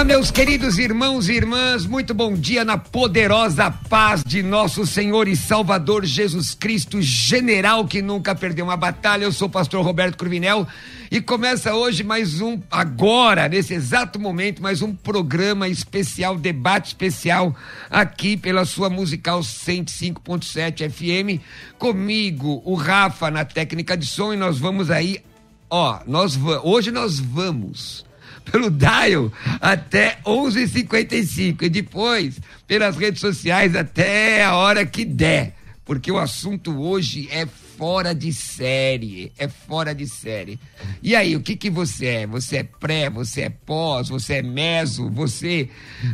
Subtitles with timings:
[0.00, 5.28] Olá, meus queridos irmãos e irmãs, muito bom dia na poderosa paz de nosso Senhor
[5.28, 9.24] e Salvador Jesus Cristo, general que nunca perdeu uma batalha.
[9.24, 10.66] Eu sou o pastor Roberto Cruvinel
[11.10, 17.54] e começa hoje mais um, agora, nesse exato momento, mais um programa especial, debate especial,
[17.90, 21.42] aqui pela sua musical 105.7 FM,
[21.78, 25.22] comigo, o Rafa na técnica de som, e nós vamos aí,
[25.68, 28.08] ó, nós hoje nós vamos
[28.50, 36.10] pelo dial até 11h55 e depois pelas redes sociais até a hora que der, porque
[36.10, 37.46] o assunto hoje é
[37.80, 40.60] fora de série, é fora de série.
[41.02, 42.26] E aí, o que que você é?
[42.26, 45.70] Você é pré, você é pós, você é meso, você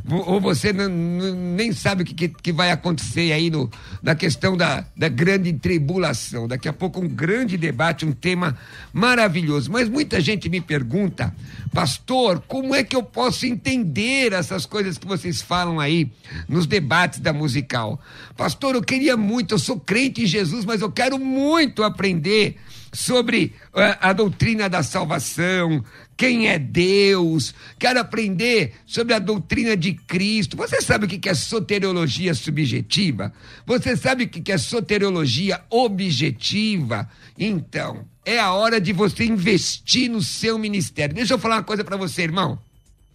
[0.08, 3.68] ou você nem sabe o que, que, que, vai acontecer aí no,
[4.00, 6.46] na questão da, da grande tribulação.
[6.46, 8.56] Daqui a pouco um grande debate, um tema
[8.92, 9.68] maravilhoso.
[9.68, 11.34] Mas muita gente me pergunta,
[11.74, 16.12] pastor, como é que eu posso entender essas coisas que vocês falam aí
[16.48, 18.00] nos debates da musical?
[18.36, 22.58] Pastor, eu queria muito, eu sou crente em Jesus, mas eu quero muito muito aprender
[22.92, 25.82] sobre a, eh, a doutrina da salvação,
[26.14, 30.54] quem é Deus, quero aprender sobre a doutrina de Cristo.
[30.54, 33.32] Você sabe o que é soteriologia subjetiva?
[33.64, 37.08] Você sabe o que é soteriologia objetiva?
[37.38, 41.14] Então, é a hora de você investir no seu ministério.
[41.14, 42.58] Deixa eu falar uma coisa para você, irmão.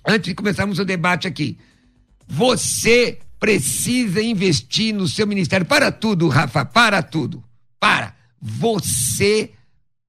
[0.03, 1.59] Antes de começarmos o debate aqui.
[2.27, 5.65] Você precisa investir no seu ministério.
[5.65, 7.43] Para tudo, Rafa, para tudo.
[7.79, 8.20] Para.
[8.41, 9.51] Você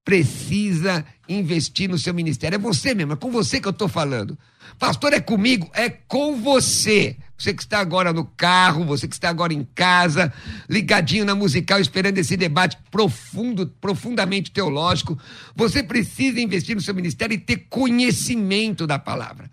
[0.05, 2.57] precisa investir no seu ministério.
[2.57, 4.39] É você mesmo, é com você que eu estou falando.
[4.79, 5.71] Pastor, é comigo?
[5.75, 7.17] É com você.
[7.37, 10.33] Você que está agora no carro, você que está agora em casa,
[10.69, 15.19] ligadinho na musical, esperando esse debate profundo, profundamente teológico.
[15.55, 19.51] Você precisa investir no seu ministério e ter conhecimento da palavra.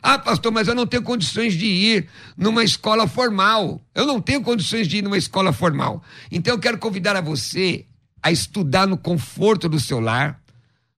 [0.00, 3.80] Ah, pastor, mas eu não tenho condições de ir numa escola formal.
[3.94, 6.02] Eu não tenho condições de ir numa escola formal.
[6.30, 7.86] Então eu quero convidar a você
[8.22, 10.40] a estudar no conforto do seu lar,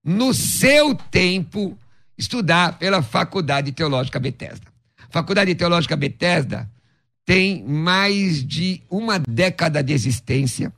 [0.04, 1.78] no seu tempo,
[2.18, 4.66] estudar pela Faculdade Teológica Bethesda.
[5.08, 6.70] Faculdade Teológica Bethesda
[7.24, 10.72] tem mais de uma década de existência.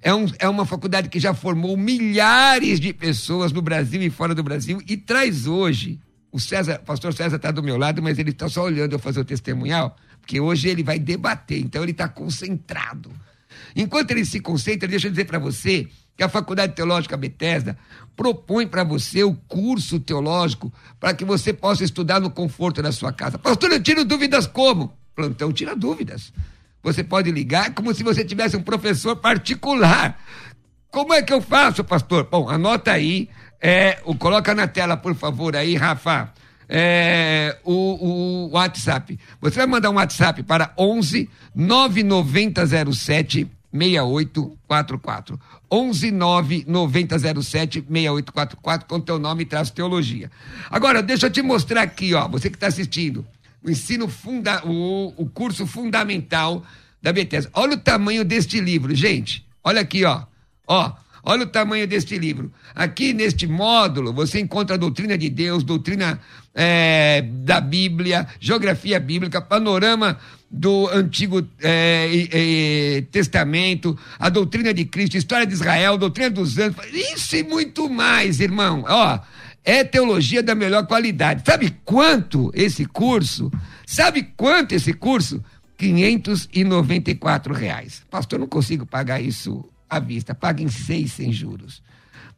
[0.00, 4.34] É, um, é uma faculdade que já formou milhares de pessoas no Brasil e fora
[4.34, 5.98] do Brasil e traz hoje.
[6.30, 8.98] O César, o pastor César está do meu lado, mas ele está só olhando eu
[8.98, 13.10] fazer o testemunhal, porque hoje ele vai debater, então ele está concentrado.
[13.74, 17.78] Enquanto ele se concentra, deixa eu dizer para você que a Faculdade Teológica Bethesda
[18.16, 23.12] propõe para você o curso teológico para que você possa estudar no conforto da sua
[23.12, 23.38] casa.
[23.38, 24.92] Pastor, eu tiro dúvidas como?
[25.14, 26.32] Plantão tira dúvidas.
[26.82, 30.18] Você pode ligar como se você tivesse um professor particular.
[30.90, 32.28] Como é que eu faço, pastor?
[32.30, 33.28] Bom, anota aí,
[33.60, 36.32] é, coloca na tela, por favor, aí, Rafa,
[36.68, 39.18] é, o, o WhatsApp.
[39.40, 45.38] Você vai mandar um WhatsApp para 11 9907 6844.
[45.70, 50.30] 119 9007 6844 com teu nome e traz teologia.
[50.70, 53.26] Agora, deixa eu te mostrar aqui, ó, você que está assistindo,
[53.62, 56.64] o ensino funda o, o curso fundamental
[57.02, 57.50] da Bethesda.
[57.54, 59.46] Olha o tamanho deste livro, gente.
[59.62, 60.22] Olha aqui, ó.
[60.66, 60.92] Ó,
[61.28, 62.50] olha o tamanho deste livro.
[62.74, 66.18] Aqui neste módulo você encontra a doutrina de Deus, doutrina
[66.54, 70.18] é, da Bíblia, geografia bíblica, panorama
[70.50, 76.78] do Antigo é, é, Testamento, a doutrina de Cristo, história de Israel, doutrina dos anjos,
[76.92, 78.84] isso e muito mais, irmão.
[78.88, 79.18] Ó,
[79.62, 81.42] é teologia da melhor qualidade.
[81.44, 83.52] Sabe quanto esse curso?
[83.86, 85.44] Sabe quanto esse curso?
[85.76, 88.02] 594 reais.
[88.10, 90.34] Pastor, não consigo pagar isso à vista.
[90.34, 91.82] Pague em seis sem juros.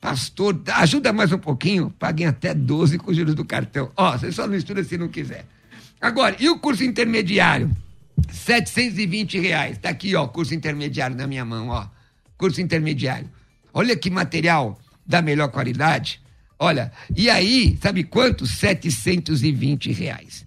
[0.01, 3.93] Pastor, ajuda mais um pouquinho, paguem até 12 com juros do cartão.
[3.97, 5.45] Ó, você só não se não quiser.
[6.01, 7.71] Agora, e o curso intermediário?
[8.33, 9.77] 720 reais.
[9.77, 11.87] Tá aqui, ó, curso intermediário na minha mão, ó.
[12.39, 13.29] Curso intermediário.
[13.75, 16.21] Olha que material da melhor qualidade.
[16.59, 18.47] Olha, e aí, sabe quanto?
[18.47, 20.47] 720 reais.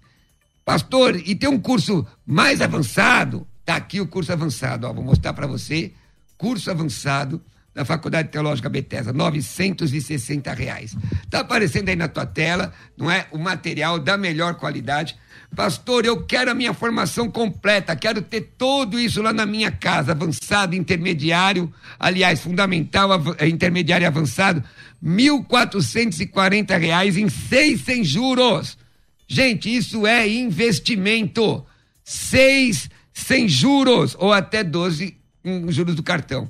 [0.64, 3.46] Pastor, e tem um curso mais avançado?
[3.64, 5.92] Tá aqui o curso avançado, ó, vou mostrar para você.
[6.36, 7.42] Curso avançado
[7.74, 10.96] da Faculdade Teológica Bethesda, 960 reais.
[11.28, 13.26] Tá aparecendo aí na tua tela, não é?
[13.32, 15.16] O material da melhor qualidade.
[15.56, 20.12] Pastor, eu quero a minha formação completa, quero ter tudo isso lá na minha casa,
[20.12, 24.62] avançado, intermediário, aliás, fundamental, eh, intermediário e avançado,
[25.02, 28.78] 1.440 reais em seis sem juros.
[29.26, 31.64] Gente, isso é investimento.
[32.04, 36.48] Seis sem juros ou até 12 em juros do cartão.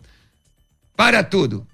[0.96, 1.67] Para tudo.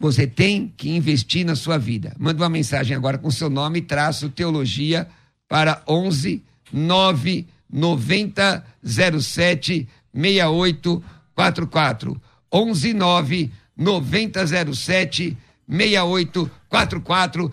[0.00, 2.14] Você tem que investir na sua vida.
[2.18, 5.08] Manda uma mensagem agora com seu nome, traço teologia
[5.48, 6.42] para 11
[6.72, 12.22] 9 90 07 6844.
[12.52, 15.36] 11 9 90 07
[15.68, 17.52] 6844.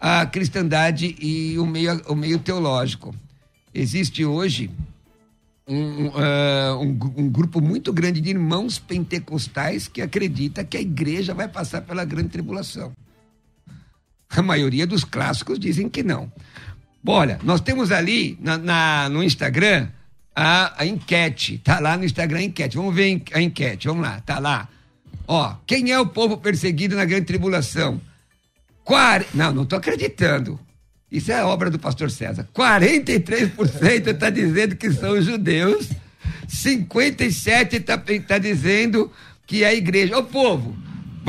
[0.00, 3.12] a cristandade e o meio, o meio teológico.
[3.74, 4.70] Existe hoje
[5.66, 11.48] um, um, um, grupo muito grande de irmãos pentecostais que acredita que a igreja vai
[11.48, 12.92] passar pela grande tribulação.
[14.30, 16.32] A maioria dos clássicos dizem que não.
[17.04, 19.88] Olha, nós temos ali na, na, no Instagram
[20.32, 21.58] a, a, enquete.
[21.58, 22.76] Tá lá no Instagram a enquete.
[22.76, 23.88] Vamos ver a enquete.
[23.88, 24.68] Vamos lá, tá lá.
[25.32, 28.00] Ó, quem é o povo perseguido na grande tribulação?
[28.82, 29.24] Quar...
[29.32, 30.58] Não, não estou acreditando.
[31.08, 32.48] Isso é obra do pastor César.
[32.52, 35.88] 43% está dizendo que são judeus,
[36.48, 39.08] 57% está tá dizendo
[39.46, 40.18] que é a igreja.
[40.18, 40.76] Ô povo,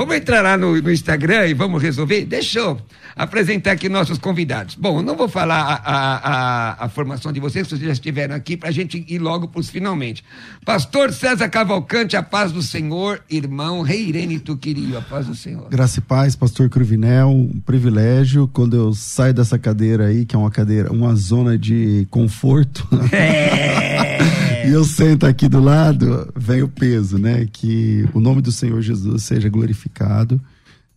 [0.01, 2.25] vamos entrar lá no, no Instagram e vamos resolver?
[2.25, 2.81] Deixou
[3.15, 4.73] apresentar aqui nossos convidados.
[4.73, 8.33] Bom, eu não vou falar a, a, a, a formação de vocês, vocês já estiveram
[8.33, 10.23] aqui, para a gente ir logo para os finalmente.
[10.65, 15.69] Pastor César Cavalcante, a paz do Senhor, irmão Rei Irene Tuquirio, a paz do Senhor.
[15.69, 20.39] Graça e paz, pastor Cruvinel, um privilégio quando eu saio dessa cadeira aí, que é
[20.39, 22.87] uma cadeira, uma zona de conforto.
[23.13, 24.40] É.
[24.65, 27.45] e eu sento aqui do lado, vem o peso, né?
[27.45, 30.41] Que o nome do Senhor Jesus seja glorificado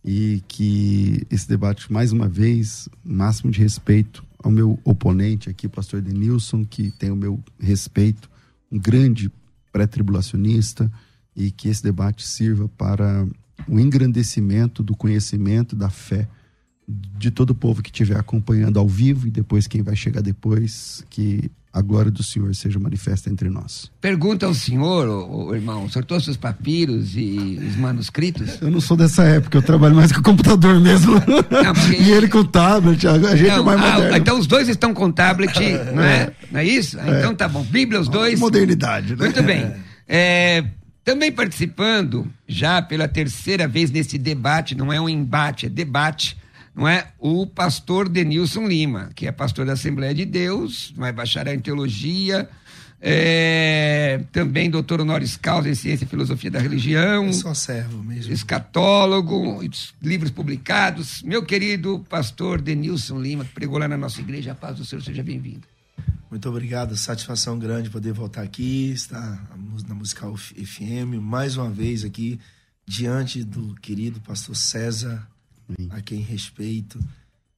[0.03, 6.01] e que esse debate, mais uma vez, máximo de respeito ao meu oponente aqui, pastor
[6.01, 8.29] Denilson, que tem o meu respeito,
[8.71, 9.31] um grande
[9.71, 10.91] pré-tribulacionista,
[11.35, 13.27] e que esse debate sirva para
[13.67, 16.27] o engrandecimento do conhecimento, da fé
[16.87, 21.03] de todo o povo que estiver acompanhando ao vivo e depois quem vai chegar depois,
[21.09, 23.91] que a glória do Senhor seja manifesta entre nós.
[23.99, 28.61] Pergunta ao senhor, o, irmão, o senhor trouxe os papiros e os manuscritos?
[28.61, 31.15] Eu não sou dessa época, eu trabalho mais com computador mesmo.
[31.15, 31.97] Não, porque...
[32.01, 34.17] e ele com tablet, a gente é não, é mais ah, moderno.
[34.17, 35.59] Então os dois estão com tablet,
[35.93, 36.31] não é?
[36.49, 36.97] Não é isso?
[36.97, 37.19] É.
[37.19, 37.61] Então tá bom.
[37.63, 38.39] Bíblia, os dois.
[38.39, 39.25] Modernidade, né?
[39.25, 39.73] Muito bem.
[40.07, 40.63] É,
[41.03, 46.37] também participando, já pela terceira vez nesse debate, não é um embate, é debate
[46.75, 47.07] não é?
[47.17, 51.59] O pastor Denilson Lima, que é pastor da Assembleia de Deus, não é bacharel em
[51.59, 52.49] teologia,
[53.01, 57.27] é, também doutor honoris causa em ciência e filosofia da religião.
[57.27, 58.33] Eu só servo mesmo.
[58.33, 59.61] Escatólogo,
[60.01, 61.21] livros publicados.
[61.23, 65.01] Meu querido pastor Denilson Lima, que pregou lá na nossa igreja, a paz do Senhor,
[65.01, 65.67] seja bem-vindo.
[66.29, 69.47] Muito obrigado, satisfação grande poder voltar aqui, estar
[69.87, 72.39] na Musical FM, mais uma vez aqui,
[72.85, 75.25] diante do querido pastor César
[75.89, 76.99] a quem respeito,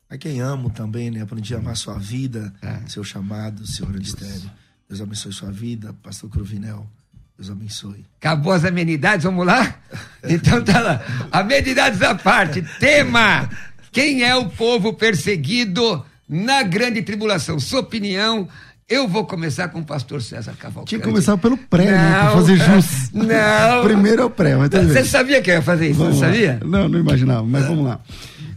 [0.10, 1.22] a quem amo também, né?
[1.22, 2.88] Aprendi a amar sua vida, é.
[2.88, 4.50] seu chamado, seu ministério.
[4.88, 6.90] Deus abençoe sua vida, pastor Cruvinel.
[7.38, 8.06] Deus abençoe.
[8.20, 9.80] Acabou as amenidades, vamos lá?
[10.30, 11.02] Então tá lá.
[11.32, 12.62] Amenidades à parte.
[12.80, 13.50] Tema:
[13.94, 17.60] Quem é o povo perseguido na grande tribulação?
[17.60, 18.50] Sua opinião.
[18.90, 20.90] Eu vou começar com o pastor César Cavalcante.
[20.90, 22.20] Tinha que começar pelo pré, não, né?
[22.22, 23.12] Pra fazer jus.
[23.12, 23.84] Não.
[23.84, 26.58] Primeiro é o pré, mas Você sabia que eu ia fazer isso, vamos não sabia?
[26.64, 28.00] Não, não imaginava, mas vamos lá.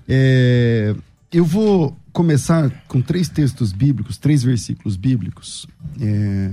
[0.09, 0.95] É,
[1.33, 5.67] eu vou começar com três textos bíblicos, três versículos bíblicos.
[6.01, 6.53] É,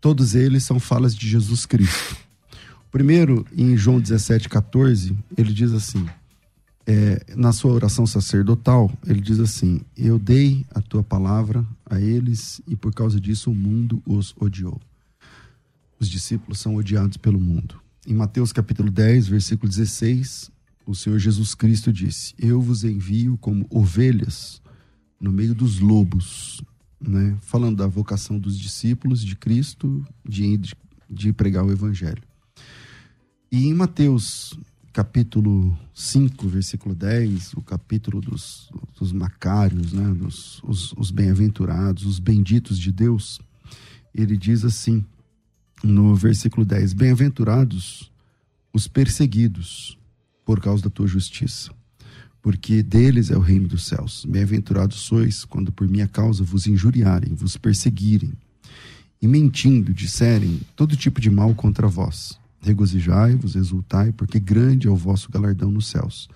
[0.00, 2.16] todos eles são falas de Jesus Cristo.
[2.86, 6.06] O primeiro, em João 17, 14, ele diz assim:
[6.86, 12.60] é, na sua oração sacerdotal, ele diz assim: Eu dei a tua palavra a eles
[12.66, 14.80] e por causa disso o mundo os odiou.
[15.98, 17.80] Os discípulos são odiados pelo mundo.
[18.06, 20.50] Em Mateus capítulo 10, versículo 16,
[20.86, 24.62] o Senhor Jesus Cristo disse: Eu vos envio como ovelhas
[25.20, 26.62] no meio dos lobos,
[27.00, 27.36] né?
[27.42, 30.74] falando da vocação dos discípulos de Cristo de, de,
[31.10, 32.22] de pregar o evangelho.
[33.50, 34.58] E em Mateus
[34.98, 42.18] capítulo 5, versículo 10, o capítulo dos, dos macários, né, dos, os, os bem-aventurados, os
[42.18, 43.40] benditos de Deus,
[44.12, 45.04] ele diz assim,
[45.84, 48.10] no versículo 10: Bem-aventurados
[48.72, 49.96] os perseguidos
[50.44, 51.70] por causa da tua justiça,
[52.42, 54.24] porque deles é o reino dos céus.
[54.28, 58.32] Bem-aventurados sois quando por minha causa vos injuriarem, vos perseguirem
[59.22, 62.36] e mentindo disserem todo tipo de mal contra vós.
[62.60, 66.28] Regozijai-vos, exultai, porque grande é o vosso galardão nos céus.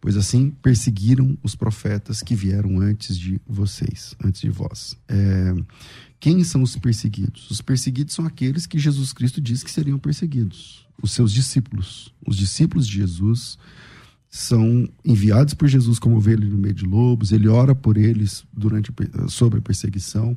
[0.00, 4.96] Pois assim perseguiram os profetas que vieram antes de vocês, antes de vós.
[5.08, 5.54] É,
[6.20, 7.50] quem são os perseguidos?
[7.50, 10.86] Os perseguidos são aqueles que Jesus Cristo disse que seriam perseguidos.
[11.02, 12.12] Os seus discípulos.
[12.26, 13.58] Os discípulos de Jesus
[14.28, 17.32] são enviados por Jesus como ovelhas no meio de lobos.
[17.32, 18.92] Ele ora por eles durante
[19.28, 20.36] sobre a perseguição.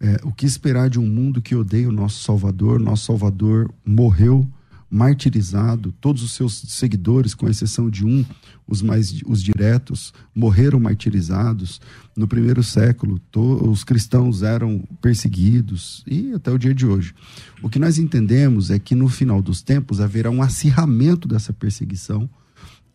[0.00, 2.80] É, o que esperar de um mundo que odeia o nosso Salvador?
[2.80, 4.48] Nosso Salvador morreu
[4.90, 8.24] martirizado, todos os seus seguidores, com exceção de um,
[8.66, 11.80] os mais os diretos, morreram martirizados.
[12.16, 17.14] No primeiro século, to, os cristãos eram perseguidos e até o dia de hoje.
[17.62, 22.28] O que nós entendemos é que no final dos tempos haverá um acirramento dessa perseguição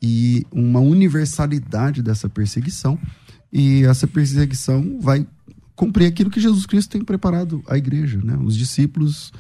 [0.02, 3.00] e uma universalidade dessa perseguição.
[3.54, 5.26] E essa perseguição vai
[5.76, 8.20] cumprir aquilo que Jesus Cristo tem preparado à igreja.
[8.24, 8.38] Né?
[8.44, 9.32] Os discípulos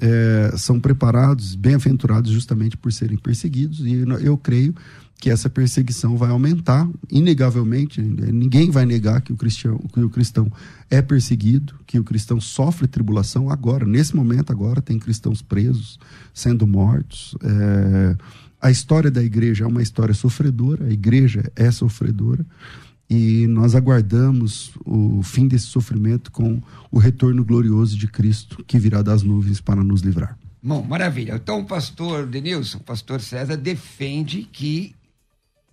[0.00, 4.74] é, são preparados, bem-aventurados justamente por serem perseguidos, e eu creio
[5.22, 8.02] que essa perseguição vai aumentar, inegavelmente.
[8.02, 10.50] Ninguém vai negar que o, cristão, que o cristão
[10.90, 15.96] é perseguido, que o cristão sofre tribulação agora, nesse momento agora, tem cristãos presos,
[16.34, 17.36] sendo mortos.
[17.40, 18.16] É,
[18.60, 22.44] a história da igreja é uma história sofredora, a igreja é sofredora,
[23.08, 29.02] e nós aguardamos o fim desse sofrimento com o retorno glorioso de Cristo que virá
[29.02, 30.38] das nuvens para nos livrar.
[30.62, 31.34] Bom, maravilha.
[31.34, 34.94] Então o pastor Denilson, o pastor César, defende que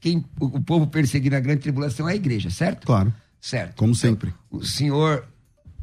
[0.02, 2.86] quem, o povo perseguido na grande tribulação é a igreja, certo?
[2.86, 3.14] Claro.
[3.40, 3.76] Certo.
[3.76, 4.34] Como então, sempre.
[4.50, 5.26] O senhor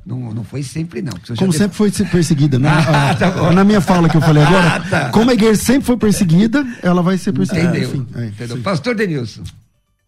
[0.05, 1.12] não, não foi sempre, não.
[1.37, 2.69] Como sempre foi perseguida, né?
[2.87, 5.11] Ah, tá na minha fala que eu falei agora, ah, tá.
[5.11, 7.71] como a igreja sempre foi perseguida, ela vai ser perseguida.
[7.71, 7.88] Entendeu?
[7.88, 8.59] Enfim, é, Entendeu?
[8.62, 9.43] Pastor Denilson.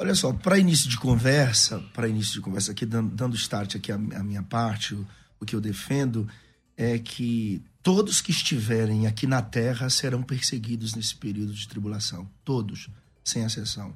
[0.00, 3.96] Olha só, para início de conversa, para início de conversa aqui, dando, start aqui a,
[3.96, 5.04] a minha parte, o,
[5.40, 6.28] o, que eu defendo
[6.76, 12.30] é que todos que estiverem aqui na Terra serão perseguidos nesse período de tribulação.
[12.44, 12.88] Todos,
[13.24, 13.92] sem exceção.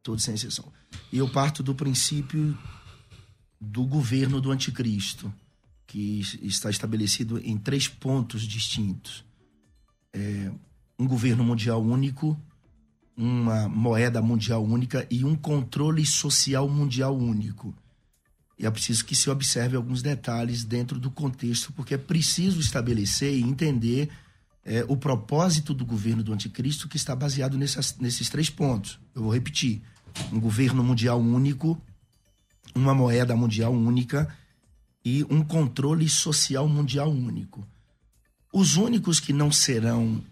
[0.00, 0.72] Todos sem exceção.
[1.10, 2.56] E eu parto do princípio
[3.60, 5.32] do governo do anticristo,
[5.88, 9.24] que está estabelecido em três pontos distintos.
[10.12, 10.52] É,
[10.96, 12.40] um governo mundial único,
[13.16, 17.74] uma moeda mundial única e um controle social mundial único.
[18.58, 23.34] E é preciso que se observe alguns detalhes dentro do contexto, porque é preciso estabelecer
[23.34, 24.10] e entender
[24.64, 28.98] é, o propósito do governo do anticristo que está baseado nessas, nesses três pontos.
[29.14, 29.82] Eu vou repetir:
[30.32, 31.80] um governo mundial único,
[32.74, 34.34] uma moeda mundial única
[35.04, 37.66] e um controle social mundial único.
[38.52, 40.22] Os únicos que não serão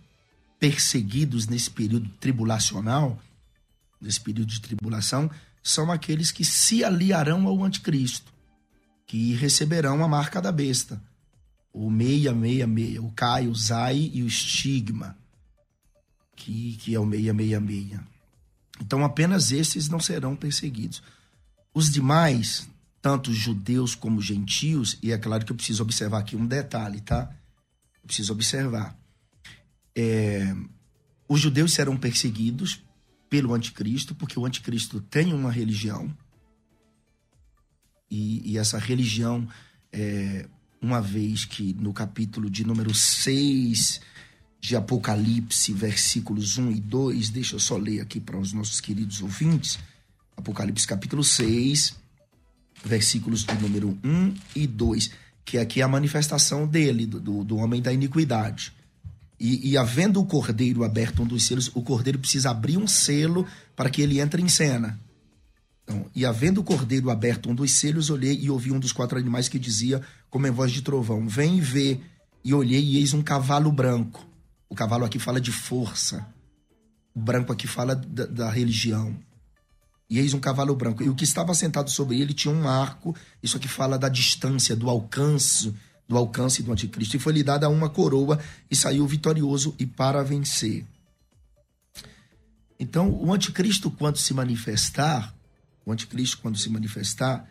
[0.62, 3.20] perseguidos nesse período tribulacional,
[4.00, 5.28] nesse período de tribulação,
[5.60, 8.32] são aqueles que se aliarão ao anticristo,
[9.04, 11.02] que receberão a marca da besta.
[11.72, 15.18] O 666, o Caio, o Zai e o estigma,
[16.36, 18.00] que, que é o 666.
[18.80, 21.02] Então apenas esses não serão perseguidos.
[21.74, 22.68] Os demais,
[23.00, 27.34] tanto judeus como gentios, e é claro que eu preciso observar aqui um detalhe, tá?
[28.00, 29.01] Eu preciso observar
[29.96, 30.54] é,
[31.28, 32.82] os judeus serão perseguidos
[33.28, 36.14] pelo anticristo, porque o anticristo tem uma religião.
[38.10, 39.48] E, e essa religião,
[39.90, 40.46] é,
[40.80, 44.00] uma vez que no capítulo de número 6
[44.60, 49.22] de Apocalipse, versículos 1 e 2, deixa eu só ler aqui para os nossos queridos
[49.22, 49.78] ouvintes.
[50.36, 51.96] Apocalipse capítulo 6,
[52.84, 55.10] versículos de número 1 e 2,
[55.44, 58.72] que aqui é a manifestação dele, do, do homem da iniquidade.
[59.42, 63.44] E, e, havendo o cordeiro aberto um dos selos, o cordeiro precisa abrir um selo
[63.74, 65.00] para que ele entre em cena.
[65.82, 69.18] Então, e havendo o cordeiro aberto um dos selos, olhei e ouvi um dos quatro
[69.18, 72.00] animais que dizia, como em voz de trovão: Vem e vê.
[72.44, 74.24] E olhei e eis um cavalo branco.
[74.68, 76.24] O cavalo aqui fala de força.
[77.12, 79.18] O branco aqui fala da, da religião.
[80.08, 81.02] E eis um cavalo branco.
[81.02, 83.12] E o que estava sentado sobre ele tinha um arco.
[83.42, 85.74] Isso aqui fala da distância, do alcance
[86.12, 88.38] do alcance do anticristo, e foi lhe dada uma coroa
[88.70, 90.84] e saiu vitorioso e para vencer.
[92.78, 95.34] Então, o anticristo, quando se manifestar,
[95.86, 97.48] o anticristo, quando se manifestar,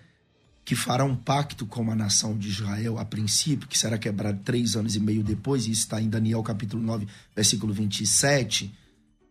[0.63, 4.75] que fará um pacto com a nação de Israel a princípio, que será quebrado três
[4.75, 8.71] anos e meio depois, e isso está em Daniel capítulo 9, versículo 27,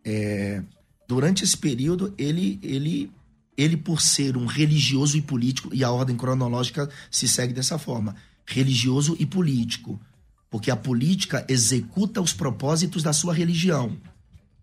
[0.05, 0.63] é,
[1.07, 3.13] durante esse período, ele, ele,
[3.57, 8.17] ele, por ser um religioso e político, e a ordem cronológica se segue dessa forma,
[8.47, 10.01] religioso e político,
[10.51, 13.97] porque a política executa os propósitos da sua religião.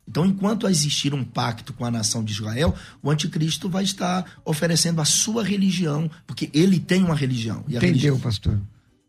[0.07, 5.01] Então, enquanto existir um pacto com a nação de Israel, o anticristo vai estar oferecendo
[5.01, 7.59] a sua religião, porque ele tem uma religião.
[7.67, 8.19] Entendeu, religião...
[8.19, 8.59] pastor?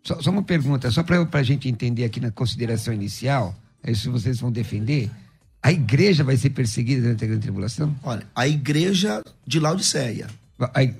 [0.02, 4.04] Só, só, uma pergunta, só para a gente entender aqui na consideração inicial, é isso
[4.04, 5.10] que vocês vão defender.
[5.62, 7.94] A igreja vai ser perseguida durante a grande tribulação?
[8.02, 10.28] Olha, a igreja de Laodiceia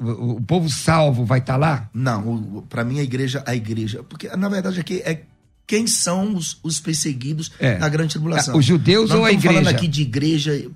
[0.01, 1.91] o povo salvo vai estar tá lá?
[1.93, 5.23] Não, para mim a igreja, a igreja, porque na verdade aqui é
[5.67, 7.77] quem são os, os perseguidos é.
[7.77, 8.57] na grande tribulação.
[8.57, 9.61] Os judeus ou a igreja?
[9.61, 10.71] falando aqui de igreja.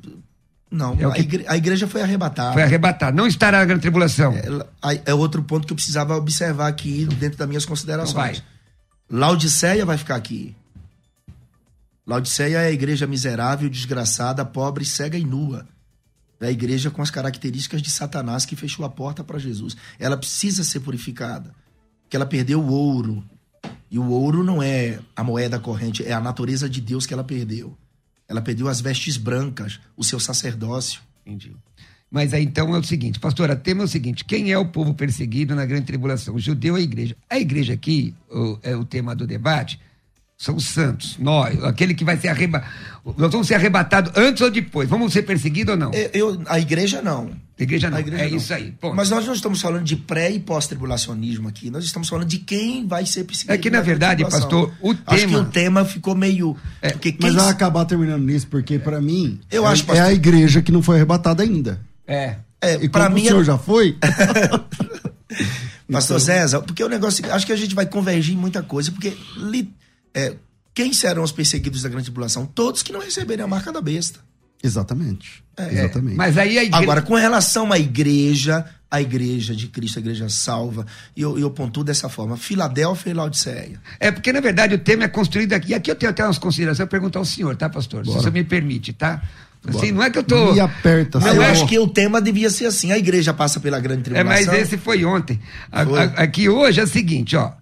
[0.70, 2.54] Não, é a, igreja, a, igreja, foi arrebatada.
[2.54, 4.34] Foi arrebatada, não estará na grande tribulação.
[4.34, 8.38] É, é, outro ponto que eu precisava observar aqui dentro das minhas considerações.
[8.38, 8.44] Então
[9.10, 9.20] vai.
[9.20, 10.56] Laodiceia vai ficar aqui.
[12.06, 15.66] Laodiceia é a igreja miserável, desgraçada, pobre, cega e nua
[16.42, 19.76] da igreja com as características de Satanás que fechou a porta para Jesus.
[19.96, 21.54] Ela precisa ser purificada,
[22.10, 23.22] que ela perdeu o ouro.
[23.88, 27.22] E o ouro não é a moeda corrente, é a natureza de Deus que ela
[27.22, 27.78] perdeu.
[28.26, 31.00] Ela perdeu as vestes brancas, o seu sacerdócio.
[31.24, 31.54] Entendi.
[32.10, 34.94] Mas aí então é o seguinte, pastora, tema é o seguinte: quem é o povo
[34.94, 36.34] perseguido na grande tribulação?
[36.34, 37.16] O judeu ou a igreja?
[37.30, 39.78] A igreja aqui, o, é o tema do debate,
[40.42, 42.72] são os santos, nós, aquele que vai ser arrebatado.
[43.16, 44.88] Nós vamos ser arrebatados antes ou depois?
[44.88, 45.94] Vamos ser perseguidos ou não?
[45.94, 47.30] Eu, eu, a igreja não.
[47.56, 47.98] A igreja não.
[47.98, 48.36] A igreja é não.
[48.36, 48.72] isso aí.
[48.72, 48.96] Ponto.
[48.96, 51.70] Mas nós não estamos falando de pré e pós-tribulacionismo aqui.
[51.70, 53.54] Nós estamos falando de quem vai ser perseguido.
[53.54, 55.04] É que, na verdade, pastor, o tema.
[55.06, 56.56] Acho que o tema ficou meio.
[56.80, 60.04] É, porque mas vai acabar terminando nisso, porque, para mim, eu é, acho, pastor...
[60.04, 61.80] é a igreja que não foi arrebatada ainda.
[62.04, 62.34] É.
[62.60, 63.22] é e para mim.
[63.22, 63.96] O senhor já foi?
[65.92, 66.34] Pastor então...
[66.34, 67.32] César, porque o negócio.
[67.32, 69.16] Acho que a gente vai convergir em muita coisa, porque.
[70.14, 70.34] É,
[70.74, 72.46] quem serão os perseguidos da grande tribulação?
[72.46, 74.20] Todos que não receberem a marca da besta.
[74.62, 75.42] Exatamente.
[75.56, 76.16] É, Exatamente.
[76.16, 76.82] Mas aí a igreja...
[76.82, 81.50] Agora, com relação à igreja, a igreja de Cristo, a igreja salva, e eu, eu
[81.50, 83.80] pontuo dessa forma: Filadélfia e Laodiceia.
[83.98, 85.74] É, porque na verdade o tema é construído aqui.
[85.74, 88.04] Aqui eu tenho até umas considerações, eu perguntar ao senhor, tá, pastor?
[88.04, 88.18] Bora.
[88.18, 89.22] Se você me permite, tá?
[89.66, 90.52] Assim, não é que eu tô.
[90.52, 93.78] Me aperta, Não, eu acho que o tema devia ser assim: a igreja passa pela
[93.78, 94.52] grande tribulação.
[94.52, 95.40] É, mas esse foi ontem.
[95.70, 95.98] Foi.
[95.98, 97.52] A, a, aqui hoje é o seguinte, ó.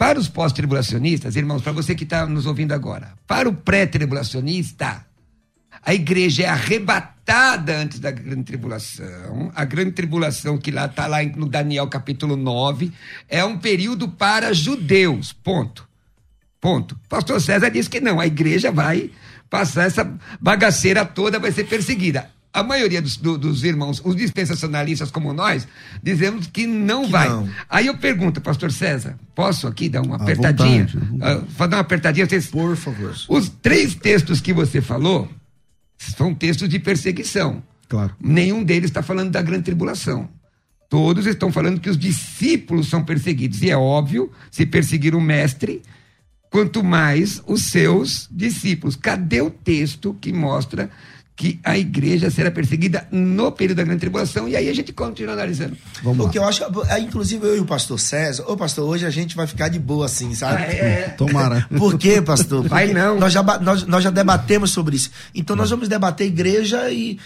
[0.00, 5.04] Para os pós-tribulacionistas, irmãos, para você que está nos ouvindo agora, para o pré-tribulacionista,
[5.84, 9.52] a igreja é arrebatada antes da grande tribulação.
[9.54, 12.90] A grande tribulação, que lá está lá no Daniel capítulo 9,
[13.28, 15.86] é um período para judeus, ponto.
[16.58, 16.98] Ponto.
[17.06, 19.10] Pastor César disse que não, a igreja vai
[19.50, 22.30] passar essa bagaceira toda, vai ser perseguida.
[22.52, 25.68] A maioria dos, do, dos irmãos, os dispensacionalistas como nós,
[26.02, 27.28] dizemos que não que vai.
[27.28, 27.48] Não.
[27.68, 30.86] Aí eu pergunto, pastor César, posso aqui dar uma apertadinha?
[30.86, 32.26] Vontade, uh, dar uma apertadinha?
[32.26, 33.14] Vocês, Por favor.
[33.28, 35.28] Os três textos que você falou
[35.96, 37.62] são textos de perseguição.
[37.88, 38.14] Claro.
[38.20, 40.28] Nenhum deles está falando da grande tribulação.
[40.88, 43.62] Todos estão falando que os discípulos são perseguidos.
[43.62, 45.82] E é óbvio, se perseguir o mestre,
[46.50, 48.96] quanto mais os seus discípulos.
[48.96, 50.90] Cadê o texto que mostra
[51.40, 55.32] que a igreja será perseguida no período da grande tribulação, e aí a gente continua
[55.32, 55.74] analisando.
[56.02, 56.44] Vamos Porque lá.
[56.44, 59.46] eu acho, é, inclusive eu e o pastor César, ô pastor, hoje a gente vai
[59.46, 60.64] ficar de boa assim, sabe?
[60.64, 61.08] Ah, é.
[61.16, 61.66] Tomara.
[61.78, 62.58] Por quê, pastor?
[62.60, 63.18] Porque vai não.
[63.18, 65.10] Nós já, nós, nós já debatemos sobre isso.
[65.34, 67.18] Então nós vamos debater igreja e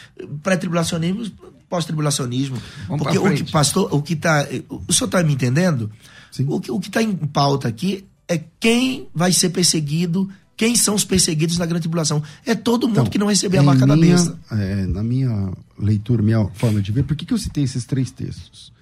[0.44, 1.32] pré-tribulacionismo,
[1.68, 2.56] pós-tribulacionismo.
[2.86, 4.46] Porque o que, pastor, o que tá.
[4.86, 5.90] O senhor está me entendendo?
[6.30, 6.46] Sim.
[6.48, 11.04] O que o está em pauta aqui é quem vai ser perseguido quem são os
[11.04, 12.22] perseguidos na grande tribulação?
[12.46, 14.38] É todo mundo então, que não recebeu a marca minha, da besta.
[14.52, 18.10] É, na minha leitura, minha forma de ver, por que, que eu citei esses três
[18.10, 18.72] textos?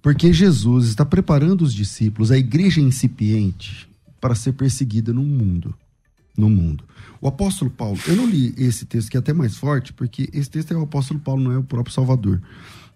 [0.00, 3.88] Porque Jesus está preparando os discípulos, a igreja incipiente,
[4.20, 5.74] para ser perseguida no mundo.
[6.36, 6.84] No mundo.
[7.20, 10.48] O apóstolo Paulo, eu não li esse texto que é até mais forte, porque esse
[10.48, 12.40] texto é o apóstolo Paulo, não é o próprio Salvador.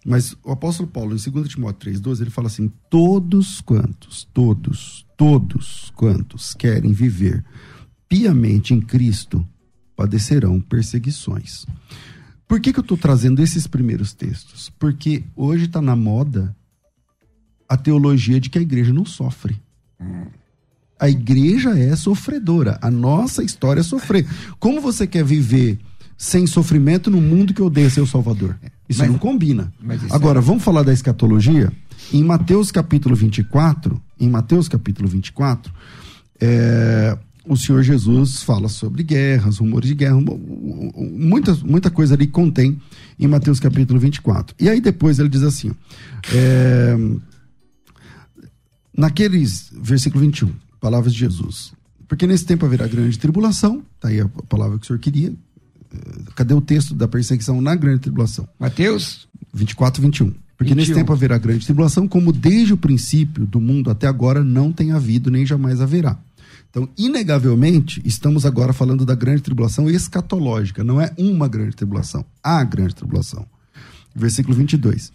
[0.07, 5.93] Mas o apóstolo Paulo, em 2 Timóteo 3,12, ele fala assim: todos quantos, todos, todos
[5.95, 7.45] quantos querem viver
[8.09, 9.47] piamente em Cristo
[9.97, 11.67] padecerão perseguições.
[12.47, 14.71] Por que, que eu estou trazendo esses primeiros textos?
[14.79, 16.55] Porque hoje está na moda
[17.69, 19.61] a teologia de que a igreja não sofre.
[20.99, 22.79] A igreja é sofredora.
[22.81, 24.27] A nossa história é sofrer.
[24.59, 25.79] Como você quer viver
[26.17, 28.57] sem sofrimento no mundo que odeia seu Salvador?
[28.89, 29.73] Isso mas, não combina.
[30.11, 30.43] Agora, é...
[30.43, 31.73] vamos falar da escatologia?
[32.13, 35.73] Em Mateus capítulo 24, em Mateus capítulo 24,
[36.41, 40.17] é, o Senhor Jesus fala sobre guerras, rumores de guerra,
[40.97, 42.81] muita, muita coisa ali contém
[43.19, 44.57] em Mateus capítulo 24.
[44.59, 45.73] E aí depois ele diz assim,
[46.33, 46.97] é,
[48.97, 51.73] naqueles, versículo 21, palavras de Jesus,
[52.09, 55.29] porque nesse tempo haverá grande tribulação, tá aí a palavra que o Senhor queria,
[55.93, 55.99] é,
[56.35, 58.49] cadê o texto da perseguição na grande tribulação?
[58.59, 60.33] Mateus 24, 21.
[60.57, 60.77] Porque 21.
[60.77, 64.93] nesse tempo haverá grande tribulação, como desde o princípio do mundo até agora não tem
[64.93, 66.19] havido, nem jamais haverá.
[66.75, 72.65] Então, inegavelmente, estamos agora falando da grande tribulação escatológica, não é uma grande tribulação, a
[72.65, 73.47] grande tribulação.
[74.13, 75.13] Versículo 22.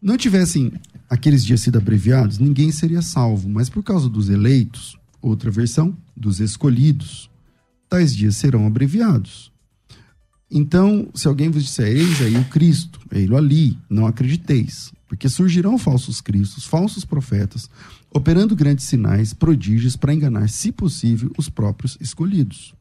[0.00, 0.72] Não tivessem
[1.10, 6.40] aqueles dias sido abreviados, ninguém seria salvo, mas por causa dos eleitos, outra versão, dos
[6.40, 7.28] escolhidos,
[7.90, 9.52] tais dias serão abreviados.
[10.50, 15.76] Então, se alguém vos disser, eis aí o Cristo, ei-lo ali, não acrediteis, porque surgirão
[15.76, 17.68] falsos cristos, falsos profetas,
[18.12, 22.74] operando grandes sinais, prodígios, para enganar, se possível, os próprios escolhidos.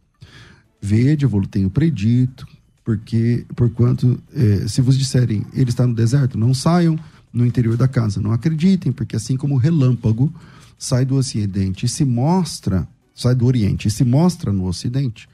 [0.81, 2.47] Vede, eu vou tenho predito,
[2.83, 6.97] porque, porquanto, eh, se vos disserem, ele está no deserto, não saiam
[7.33, 10.33] no interior da casa, não acreditem, porque assim como o relâmpago
[10.77, 15.27] sai do ocidente e se mostra, sai do oriente e se mostra no ocidente,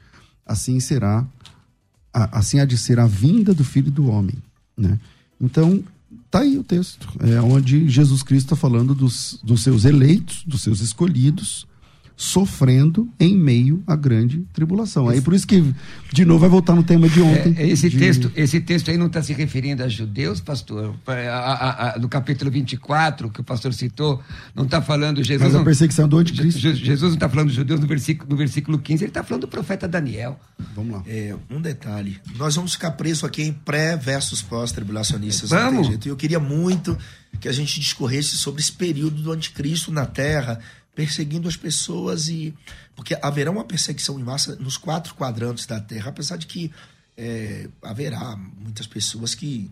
[0.46, 1.26] assim será
[2.12, 4.36] assim há de ser a vinda do Filho do Homem.
[4.76, 4.98] Né?
[5.40, 5.82] Então,
[6.32, 10.62] tá aí o texto, é onde Jesus Cristo está falando dos, dos seus eleitos, dos
[10.62, 11.66] seus escolhidos,
[12.16, 15.08] sofrendo em meio à grande tribulação.
[15.08, 15.74] Aí por isso que,
[16.12, 17.54] de novo, vai voltar no tema de ontem.
[17.56, 17.98] É, esse, de...
[17.98, 20.94] Texto, esse texto aí não está se referindo a judeus, pastor?
[21.06, 24.22] A, a, a, do capítulo 24, que o pastor citou,
[24.54, 25.52] não está falando Jesus.
[25.52, 26.60] Mas a perseguição do anticristo.
[26.60, 29.48] Jesus não está falando de judeus no versículo, no versículo 15, ele está falando do
[29.48, 30.38] profeta Daniel.
[30.74, 31.02] Vamos lá.
[31.06, 32.18] É, um detalhe.
[32.36, 35.50] Nós vamos ficar presos aqui em pré versus pós-tribulacionistas.
[35.50, 35.88] Vamos.
[36.04, 36.96] E eu queria muito
[37.40, 40.60] que a gente discorresse sobre esse período do anticristo na Terra
[40.94, 42.54] perseguindo as pessoas e
[42.94, 46.70] porque haverá uma perseguição em massa nos quatro quadrantes da Terra, apesar de que
[47.16, 49.70] é, haverá muitas pessoas que,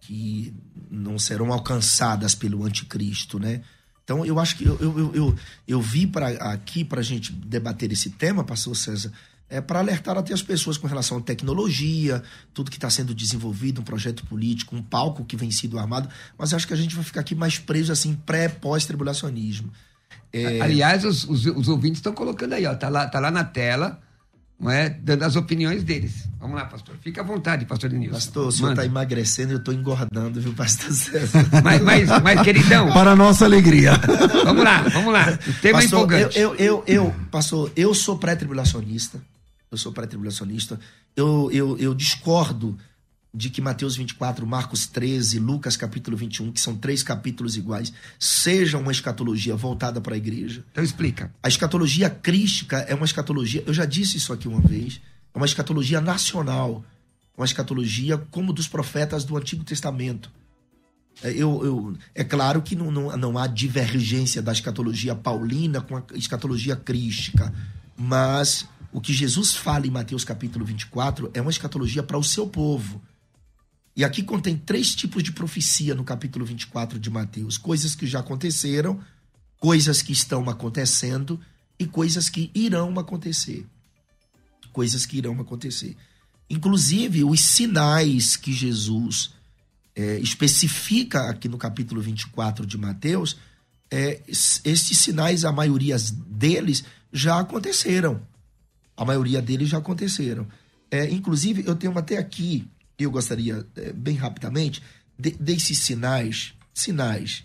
[0.00, 0.54] que
[0.90, 3.62] não serão alcançadas pelo anticristo, né?
[4.04, 7.92] Então eu acho que eu, eu, eu, eu vi para aqui para a gente debater
[7.92, 9.12] esse tema, pastor César,
[9.50, 13.80] é para alertar até as pessoas com relação à tecnologia, tudo que está sendo desenvolvido,
[13.80, 17.04] um projeto político, um palco que vem sido armado, mas acho que a gente vai
[17.04, 19.72] ficar aqui mais preso assim pré pós tribulacionismo.
[20.32, 20.60] É...
[20.60, 24.00] Aliás, os, os, os ouvintes estão colocando aí, ó, tá lá, tá lá na tela,
[24.60, 24.90] não é?
[24.90, 26.28] Dando as opiniões deles.
[26.40, 26.96] Vamos lá, pastor.
[27.00, 28.14] Fica à vontade, pastor Denilson.
[28.14, 31.46] Pastor, o senhor está emagrecendo e eu estou engordando, viu, pastor César?
[31.62, 32.92] mas, mas, mas, queridão.
[32.92, 33.92] Para nossa alegria.
[34.44, 35.38] vamos lá, vamos lá.
[35.46, 36.38] O tema pastor, é empolgante.
[36.38, 39.20] Eu, eu, eu, eu, pastor, eu sou pré-tribulacionista.
[39.70, 40.78] Eu sou pré-tribulacionista.
[41.14, 42.76] Eu, eu, eu discordo
[43.32, 48.78] de que Mateus 24, Marcos 13, Lucas capítulo 21, que são três capítulos iguais, seja
[48.78, 50.64] uma escatologia voltada para a igreja.
[50.72, 51.32] Então explica.
[51.42, 55.00] A escatologia crística é uma escatologia, eu já disse isso aqui uma vez,
[55.34, 56.84] é uma escatologia nacional,
[57.36, 60.30] uma escatologia como dos profetas do Antigo Testamento.
[61.22, 65.96] É, eu, eu, é claro que não, não, não há divergência da escatologia paulina com
[65.96, 67.52] a escatologia crística,
[67.96, 72.46] mas o que Jesus fala em Mateus capítulo 24 é uma escatologia para o seu
[72.46, 73.02] povo.
[73.98, 78.20] E aqui contém três tipos de profecia no capítulo 24 de Mateus: coisas que já
[78.20, 79.00] aconteceram,
[79.58, 81.40] coisas que estão acontecendo
[81.76, 83.66] e coisas que irão acontecer.
[84.72, 85.96] Coisas que irão acontecer.
[86.48, 89.32] Inclusive, os sinais que Jesus
[89.96, 93.36] é, especifica aqui no capítulo 24 de Mateus,
[93.90, 98.22] é, esses sinais, a maioria deles já aconteceram.
[98.96, 100.46] A maioria deles já aconteceram.
[100.88, 102.64] É, inclusive, eu tenho até aqui
[103.04, 104.82] eu gostaria, é, bem rapidamente,
[105.18, 107.44] de, desses sinais, sinais.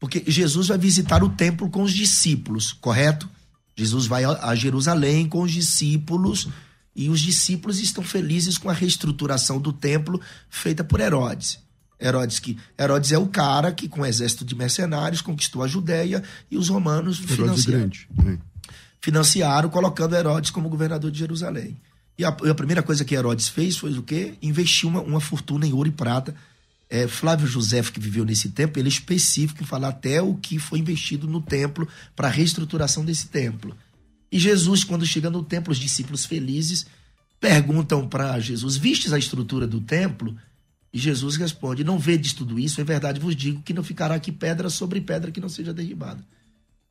[0.00, 3.28] Porque Jesus vai visitar o templo com os discípulos, correto?
[3.76, 6.48] Jesus vai a Jerusalém com os discípulos
[6.94, 11.58] e os discípulos estão felizes com a reestruturação do templo feita por Herodes.
[12.00, 16.22] Herodes que Herodes é o cara que com um exército de mercenários conquistou a Judéia
[16.50, 17.90] e os romanos financiaram,
[18.22, 18.38] né?
[19.00, 21.80] financiaram colocando Herodes como governador de Jerusalém.
[22.16, 24.34] E a, a, primeira coisa que Herodes fez foi o quê?
[24.40, 26.34] Investiu uma, uma fortuna em ouro e prata.
[26.88, 30.58] É, Flávio José, que viveu nesse tempo, ele é específico em falar até o que
[30.58, 33.76] foi investido no templo para a reestruturação desse templo.
[34.30, 36.86] E Jesus, quando chega no templo, os discípulos felizes
[37.40, 40.36] perguntam para Jesus: Vistes a estrutura do templo?
[40.92, 42.80] E Jesus responde: Não vedes tudo isso?
[42.80, 46.24] É verdade, vos digo que não ficará aqui pedra sobre pedra que não seja derribada.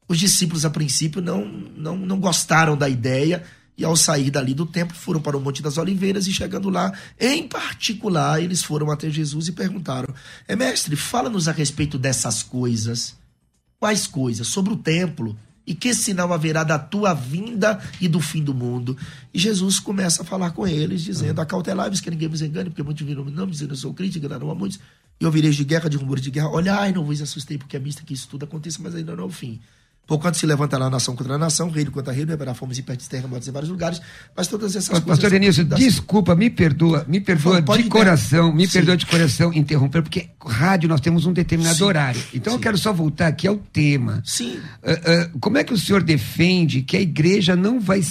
[0.07, 3.43] Os discípulos, a princípio, não, não, não gostaram da ideia
[3.77, 6.93] e ao sair dali do templo, foram para o Monte das Oliveiras e chegando lá,
[7.19, 10.13] em particular, eles foram até Jesus e perguntaram:
[10.47, 13.15] é, Mestre, fala-nos a respeito dessas coisas.
[13.79, 14.47] Quais coisas?
[14.47, 15.37] Sobre o templo.
[15.65, 18.97] E que sinal haverá da tua vinda e do fim do mundo?
[19.33, 23.05] E Jesus começa a falar com eles, dizendo: Acautelai-vos que ninguém vos engane, porque muitos
[23.07, 24.79] viram não, dizendo eu sou crítico, enganaram a muitos.
[25.21, 26.49] E ouvireis de guerra, de rumores de guerra.
[26.49, 29.27] Olhai, não vos assustei, porque é mista que isso tudo aconteça, mas ainda não é
[29.27, 29.61] o fim.
[30.05, 33.51] Porquanto se levantará nação contra nação, reino contra reino, haverá fomes e pertes terremotos em
[33.51, 34.01] vários lugares,
[34.35, 35.07] mas todas essas coisas...
[35.07, 38.73] Pastor Denilson, desculpa, me perdoa, me perdoa de coração, me Sim.
[38.73, 41.83] perdoa de coração interromper, porque rádio nós temos um determinado Sim.
[41.85, 42.21] horário.
[42.33, 42.63] Então eu Sim.
[42.63, 44.21] quero só voltar aqui ao tema.
[44.25, 44.59] Sim.
[44.83, 48.01] Ah, ah, como é que o senhor defende que a igreja não vai,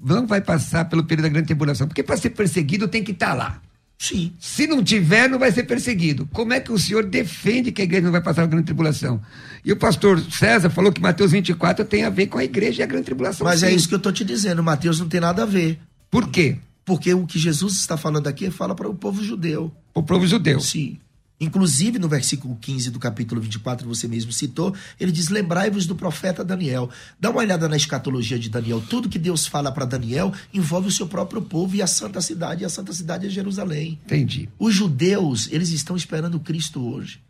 [0.00, 1.88] não vai passar pelo período da grande tribulação?
[1.88, 3.60] Porque para ser perseguido tem que estar lá.
[4.00, 4.32] Sim.
[4.40, 6.26] Se não tiver, não vai ser perseguido.
[6.32, 9.20] Como é que o senhor defende que a igreja não vai passar a grande tribulação?
[9.62, 12.82] E o pastor César falou que Mateus 24 tem a ver com a igreja e
[12.82, 13.44] a grande tribulação.
[13.44, 13.76] Mas é sim.
[13.76, 15.78] isso que eu estou te dizendo, Mateus não tem nada a ver.
[16.10, 16.56] Por quê?
[16.82, 19.70] Porque o que Jesus está falando aqui fala para o povo judeu.
[19.92, 20.60] O povo judeu.
[20.60, 20.98] Sim.
[21.40, 26.44] Inclusive, no versículo 15 do capítulo 24, você mesmo citou, ele diz: Lembrai-vos do profeta
[26.44, 26.90] Daniel.
[27.18, 28.82] Dá uma olhada na escatologia de Daniel.
[28.88, 32.62] Tudo que Deus fala para Daniel envolve o seu próprio povo e a santa cidade.
[32.62, 33.98] E a santa cidade é Jerusalém.
[34.04, 34.50] Entendi.
[34.58, 37.20] Os judeus, eles estão esperando Cristo hoje.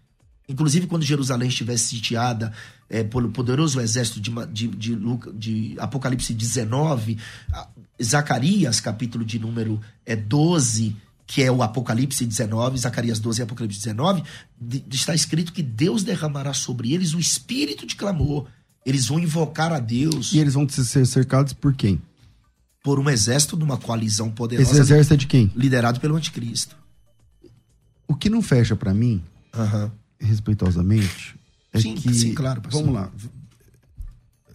[0.49, 2.53] Inclusive, quando Jerusalém estiver sitiada
[2.89, 7.17] é, pelo poderoso exército de, de, de, Luca- de Apocalipse 19,
[7.53, 7.69] a-
[8.03, 10.97] Zacarias, capítulo de número é, 12,
[11.33, 14.25] que é o Apocalipse 19, Zacarias 12 e Apocalipse 19,
[14.61, 18.49] de- está escrito que Deus derramará sobre eles o espírito de clamor.
[18.85, 22.03] Eles vão invocar a Deus E eles vão ser cercados por quem?
[22.83, 25.53] por um exército de uma coalizão poderosa Esse exército é de quem?
[25.55, 26.75] liderado pelo anticristo.
[28.09, 29.23] O que não fecha pra mim,
[30.19, 31.37] respeitosamente,
[31.73, 32.13] é Sim, que.
[32.13, 32.81] sim, claro, pastor.
[32.83, 33.13] Vamos lá.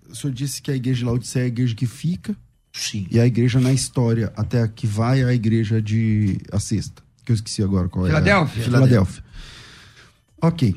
[0.09, 2.35] O senhor disse que a igreja de Laodiceia é a igreja que fica
[2.77, 3.07] Sim.
[3.09, 6.37] e a igreja na história, até que vai a igreja de.
[6.51, 7.01] a sexta.
[7.23, 8.09] Que eu esqueci agora qual é.
[8.09, 8.63] Filadélfia.
[8.63, 9.23] Filadélfia.
[10.41, 10.75] Ok.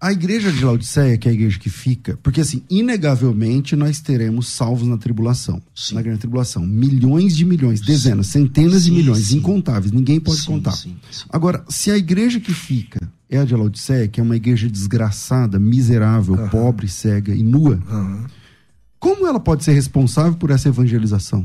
[0.00, 4.48] A igreja de Laodiceia, que é a igreja que fica, porque assim, inegavelmente nós teremos
[4.48, 5.62] salvos na tribulação.
[5.72, 5.94] Sim.
[5.94, 6.66] Na grande tribulação.
[6.66, 9.36] Milhões de milhões, dezenas, centenas de Sim, milhões, sim.
[9.38, 9.92] incontáveis.
[9.92, 10.74] Ninguém pode contar.
[11.30, 15.60] Agora, se a igreja que fica é a de Laodiceia, que é uma igreja desgraçada,
[15.60, 18.26] miserável, pobre, cega e nua, Aham.
[19.04, 21.44] Como ela pode ser responsável por essa evangelização?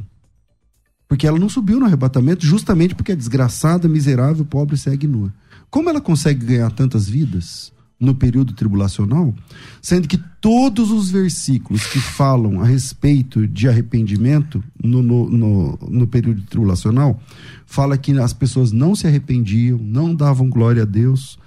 [1.10, 5.34] Porque ela não subiu no arrebatamento justamente porque é desgraçada, miserável, pobre, cega e nua.
[5.70, 9.36] Como ela consegue ganhar tantas vidas no período tribulacional,
[9.82, 16.08] sendo que todos os versículos que falam a respeito de arrependimento no, no, no, no
[16.08, 17.22] período tribulacional,
[17.66, 21.38] fala que as pessoas não se arrependiam, não davam glória a Deus.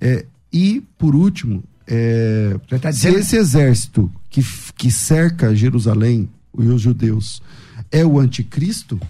[0.00, 4.44] É, e, por último, é, tá se dizendo- esse exército que,
[4.76, 7.42] que cerca Jerusalém e os judeus
[7.90, 9.00] é o anticristo,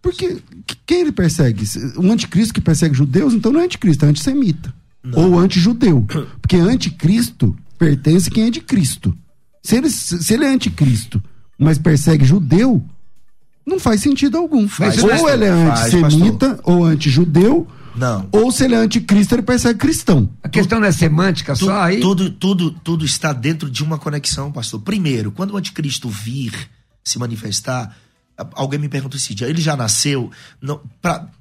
[0.00, 0.38] Porque
[0.86, 1.64] quem ele persegue?
[1.96, 4.72] O anticristo que persegue judeus, então não é anticristo, é antissemita.
[5.02, 5.32] Não.
[5.32, 6.04] Ou antijudeu.
[6.40, 9.16] Porque anticristo pertence quem é de Cristo.
[9.62, 11.22] Se ele, se ele é anticristo,
[11.58, 12.82] mas persegue judeu,
[13.66, 14.66] não faz sentido algum.
[14.68, 18.28] Faz, ou ele é antissemita, ou antijudeu, não.
[18.32, 20.28] Ou se ele é anticristo, ele persegue cristão.
[20.42, 22.00] A questão não é semântica tudo, só aí?
[22.00, 24.80] Tudo, tudo, tudo está dentro de uma conexão, pastor.
[24.80, 26.52] Primeiro, quando o anticristo vir
[27.04, 27.96] se manifestar,
[28.54, 30.30] alguém me pergunta esse dia, ele já nasceu?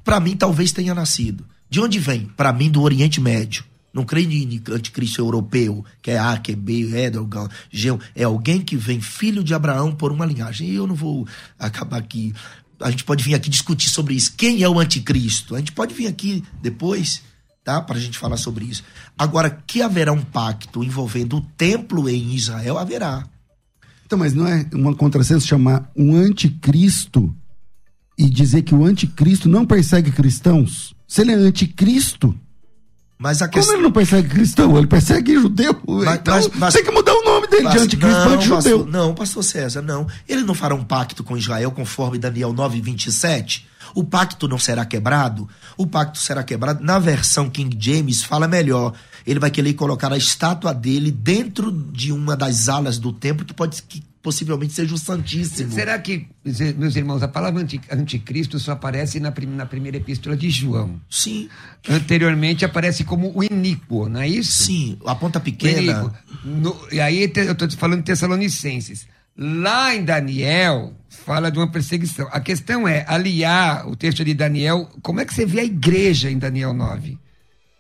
[0.04, 1.46] Para mim, talvez tenha nascido.
[1.70, 2.30] De onde vem?
[2.36, 3.64] Para mim, do Oriente Médio.
[3.94, 8.00] Não creio em anticristo europeu, que é A, que é B, Edelgan, Geu.
[8.16, 10.70] É alguém que vem filho de Abraão por uma linhagem.
[10.70, 11.28] E eu não vou
[11.60, 12.34] acabar aqui.
[12.82, 14.34] A gente pode vir aqui discutir sobre isso.
[14.36, 15.56] Quem é o anticristo?
[15.56, 17.22] A gente pode vir aqui depois,
[17.64, 17.82] tá?
[17.82, 18.84] Para a gente falar sobre isso.
[19.18, 23.26] Agora, que haverá um pacto envolvendo o templo em Israel, haverá.
[24.06, 27.34] Então, mas não é uma contrassenso chamar um anticristo
[28.18, 30.94] e dizer que o anticristo não persegue cristãos?
[31.08, 32.38] Se ele é anticristo,
[33.22, 33.76] mas a questão...
[33.76, 34.78] Como ele não persegue cristão?
[34.78, 35.80] Ele persegue judeu.
[35.88, 37.21] Mas, então, mas, mas, tem que mudar o
[37.52, 38.86] dele mas, de anticristo não, judeu.
[38.86, 40.08] Não, pastor César, não.
[40.28, 43.68] Ele não fará um pacto com Israel conforme Daniel 9, 27?
[43.94, 45.48] O pacto não será quebrado?
[45.78, 46.84] O pacto será quebrado.
[46.84, 48.94] Na versão King James fala melhor.
[49.28, 53.54] Ele vai querer colocar a estátua dele dentro de uma das alas do templo que
[53.54, 55.72] pode que possivelmente seja o Santíssimo.
[55.72, 56.28] Será que,
[56.78, 61.02] meus irmãos, a palavra anticristo só aparece na, prim na primeira epístola de João?
[61.10, 61.50] Sim.
[61.90, 64.64] Anteriormente aparece como o iníquo, não é isso?
[64.64, 66.14] Sim, a ponta pequena.
[66.44, 69.08] No, e aí eu estou falando de Tessalonicenses.
[69.38, 72.28] Lá em Daniel, fala de uma perseguição.
[72.32, 74.90] A questão é aliar o texto de Daniel.
[75.02, 77.18] Como é que você vê a igreja em Daniel 9?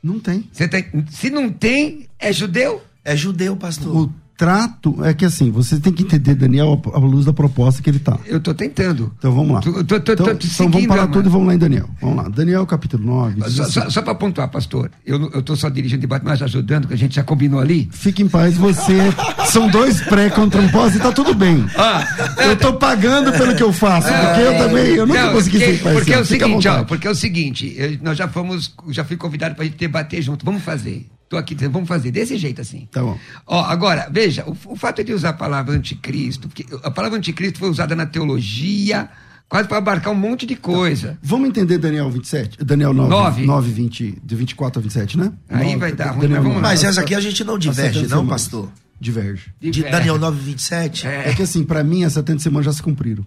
[0.01, 0.41] Não tem.
[0.67, 2.81] tem se não tem, é judeu?
[3.03, 3.95] É judeu, pastor.
[3.95, 7.87] O trato é que assim, você tem que entender, Daniel, a luz da proposta que
[7.87, 8.17] ele tá.
[8.25, 9.13] Eu tô tentando.
[9.19, 9.61] Então vamos lá.
[9.61, 11.87] Tô, tô, tô, então, então vamos parar tudo e vamos lá em Daniel.
[12.01, 12.27] Vamos lá.
[12.27, 13.51] Daniel capítulo 9.
[13.51, 16.93] Só, só, só para pontuar, pastor, eu, tô só dirigindo o debate, mas ajudando, que
[16.95, 17.87] a gente já combinou ali.
[17.91, 18.97] Fique em paz, você.
[19.45, 21.63] são dois pré contra um pós e tá tudo bem.
[21.77, 22.03] Ah,
[22.47, 25.65] eu tô pagando pelo que eu faço, porque eu também, eu nunca não, consegui porque,
[25.71, 25.93] ser imparcial.
[25.93, 29.53] Porque é o seguinte, ó, porque é o seguinte, nós já fomos, já fui convidado
[29.53, 31.07] pra gente debater junto, vamos fazer.
[31.31, 32.89] Tô aqui dizendo, vamos fazer desse jeito assim.
[32.91, 33.17] Tá bom.
[33.47, 37.57] Ó, agora, veja, o, o fato de usar a palavra anticristo, porque a palavra anticristo
[37.57, 39.09] foi usada na teologia,
[39.47, 41.13] quase para abarcar um monte de coisa.
[41.13, 41.17] Tá.
[41.23, 42.61] Vamos entender Daniel 27?
[42.65, 43.45] Daniel 9, 9.
[43.45, 45.31] 9 20, de 24 a 27, né?
[45.47, 48.27] Aí 9, vai dar ruim, mas vamos Mas essa aqui a gente não diverge, não,
[48.27, 48.69] pastor?
[48.99, 49.53] Diverge.
[49.57, 51.07] De Daniel 9, 27?
[51.07, 51.29] É.
[51.29, 53.25] é que assim, para mim, as 70 semanas já se cumpriram.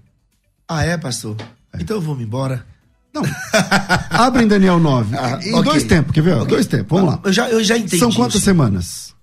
[0.69, 1.37] Ah, é, pastor?
[1.73, 1.81] É.
[1.81, 2.67] Então eu vou me embora.
[3.15, 3.23] Não.
[4.11, 5.17] Abre em Daniel 9.
[5.17, 5.63] Ah, em okay.
[5.63, 6.35] dois tempos, quer ver?
[6.35, 6.49] Okay.
[6.49, 7.21] Dois tempos, vamos lá.
[7.23, 7.99] Eu já, eu já entendi.
[7.99, 8.45] São quantas isso.
[8.45, 9.15] semanas?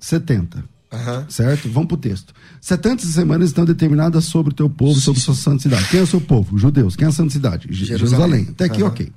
[0.00, 0.64] 70.
[0.92, 1.24] Uhum.
[1.28, 1.68] Certo?
[1.68, 2.34] Vamos pro texto.
[2.60, 5.88] 70 semanas estão determinadas sobre o teu povo, sobre a sua santa cidade.
[5.88, 6.58] Quem é o seu povo?
[6.58, 6.96] Judeus.
[6.96, 7.68] Quem é a santa cidade?
[7.70, 7.98] Jerusalém.
[7.98, 8.48] Jerusalém.
[8.50, 8.88] Até aqui, uhum.
[8.88, 9.12] ok.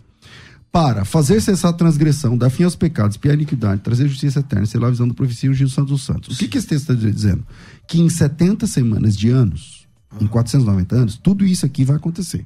[0.72, 4.68] Para fazer cessar a transgressão, dar fim aos pecados, piar a iniquidade, trazer justiça eterna,
[4.68, 6.36] ser lá visão profecia e o santo dos santos.
[6.36, 7.44] O que, que esse texto está dizendo?
[7.88, 10.26] Que em 70 semanas de anos, uhum.
[10.26, 12.46] em 490 anos, tudo isso aqui vai acontecer.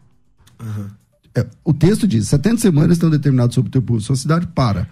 [0.62, 0.88] Uhum.
[1.36, 4.88] É, o texto diz: 70 semanas estão determinadas sobre o teu povo sua cidade para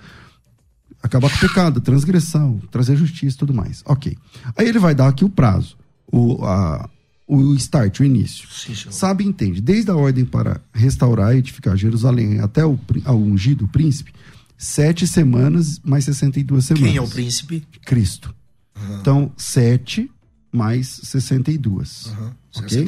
[1.02, 3.82] acabar com o pecado, transgressão, trazer justiça e tudo mais.
[3.86, 4.18] Ok.
[4.56, 5.78] Aí ele vai dar aqui o prazo,
[6.12, 6.90] o, a,
[7.28, 8.48] o start, o início.
[8.52, 9.62] Sim, Sabe e entende.
[9.62, 14.14] Desde a ordem para restaurar e edificar Jerusalém até o ao ungido príncipe,
[14.58, 16.90] sete semanas mais 62 semanas.
[16.90, 17.68] Quem é o príncipe?
[17.86, 18.34] Cristo.
[18.76, 19.00] Uhum.
[19.00, 20.10] Então, sete
[20.52, 22.08] mais 62.
[22.08, 22.32] Uhum.
[22.58, 22.86] Okay?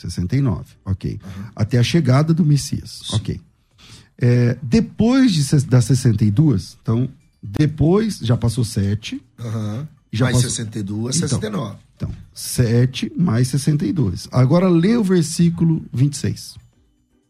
[0.00, 0.40] 69.
[0.40, 1.20] 69, ok.
[1.22, 1.44] Uhum.
[1.54, 3.16] Até a chegada do Messias, Sim.
[3.16, 3.40] ok.
[4.18, 7.08] É, depois de, das 62, então,
[7.42, 9.20] depois já passou 7.
[9.38, 9.86] Uhum.
[10.12, 10.50] Já mais passou...
[10.50, 11.76] 62, então, 69.
[11.96, 14.28] Então, 7 mais 62.
[14.32, 16.56] Agora lê o versículo 26.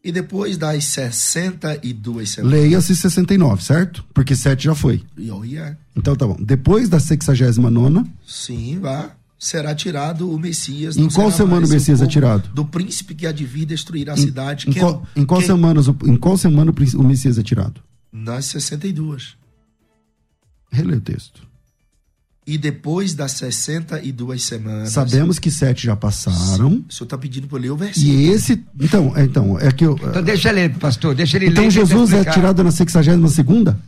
[0.02, 2.58] E depois das 62 semanas.
[2.58, 4.02] Leia-se 69, certo?
[4.14, 5.04] Porque 7 já foi.
[5.30, 5.76] Oh, yeah.
[5.94, 6.38] Então tá bom.
[6.40, 8.10] Depois da 69.
[8.26, 10.98] Sim, vá será tirado o Messias.
[10.98, 12.50] Em qual semana o Messias é tirado?
[12.52, 14.68] Do príncipe que há de vir destruir a em, cidade.
[14.68, 17.80] Em, qual, é, em, qual semanas, em qual semana o Messias é tirado?
[18.12, 19.36] Nas 62.
[20.70, 21.48] Relê o texto.
[22.46, 24.90] E depois das 62 semanas.
[24.90, 26.84] Sabemos que sete já passaram.
[26.88, 28.12] O senhor está pedindo para ler o versículo.
[28.12, 28.62] E esse.
[28.78, 29.94] Então, é, então, é que eu.
[29.94, 31.70] Então deixa ele, pastor, deixa ele então, ler.
[31.70, 33.78] Então Jesus é tirado na 62 segunda?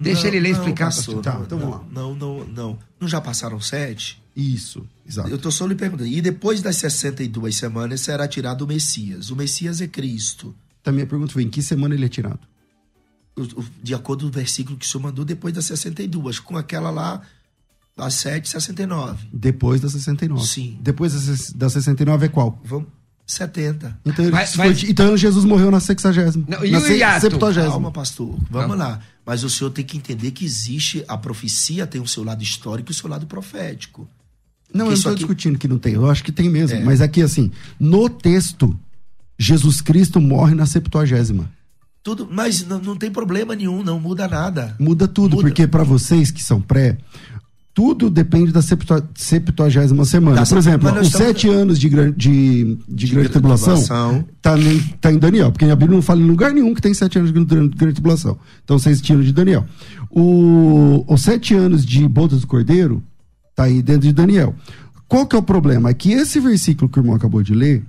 [0.00, 1.22] Deixa não, ele ler explicar, pastor.
[1.22, 1.84] Tá, então vamos lá.
[1.90, 2.78] Não, não, não.
[3.00, 4.22] Não já passaram sete?
[4.36, 5.28] Isso, exato.
[5.28, 6.08] Eu estou só lhe perguntando.
[6.08, 9.30] E depois das 62 semanas será tirado o Messias.
[9.30, 10.54] O Messias é Cristo.
[10.80, 12.40] Então, minha pergunta foi: em que semana ele é tirado?
[13.82, 16.40] De acordo com o versículo que o senhor mandou, depois das 62.
[16.40, 17.22] Com aquela lá,
[17.96, 19.28] das 7, 69.
[19.32, 20.44] Depois das 69.
[20.46, 20.78] Sim.
[20.80, 22.60] Depois das, das 69 é qual?
[22.64, 22.88] Vamos.
[23.26, 24.00] 70.
[24.06, 26.46] Então, Mas- foi- mas- então Jesus morreu na sexagésima.
[26.48, 27.20] Não, e na o hiato?
[27.20, 27.72] septuagésima.
[27.72, 28.34] Calma, pastor.
[28.50, 28.84] Vamos Não.
[28.84, 29.00] lá.
[29.28, 32.90] Mas o senhor tem que entender que existe a profecia, tem o seu lado histórico
[32.90, 34.08] e o seu lado profético.
[34.72, 35.92] Não, eu Porque não isso estou aqui- discutindo que não tem.
[35.92, 36.78] Eu acho que tem mesmo.
[36.78, 36.82] É.
[36.82, 38.74] Mas aqui, assim, no texto,
[39.38, 41.50] Jesus Cristo morre na septuagésima.
[42.02, 44.74] Tudo, mas não, não tem problema nenhum, não muda nada.
[44.80, 45.48] Muda tudo, Muda.
[45.48, 46.96] porque para vocês que são pré,
[47.78, 50.36] tudo depende da septua- septuagésima semana.
[50.38, 54.24] Tá, Por exemplo, os estamos- sete anos de, gran- de, de, grande grande tribulação tribulação.
[54.42, 57.32] tá, em, Daniel, porque a Bíblia não fala em lugar nenhum que tem sete anos
[57.32, 58.36] de grande, grande tribulação.
[58.64, 59.64] Então vocês tiram de Daniel.
[60.10, 63.00] O, os sete anos de bodas do cordeiro
[63.54, 64.56] tá aí dentro de Daniel.
[65.06, 65.90] Qual que é o problema?
[65.90, 67.84] É que esse versículo que o irmão acabou de ler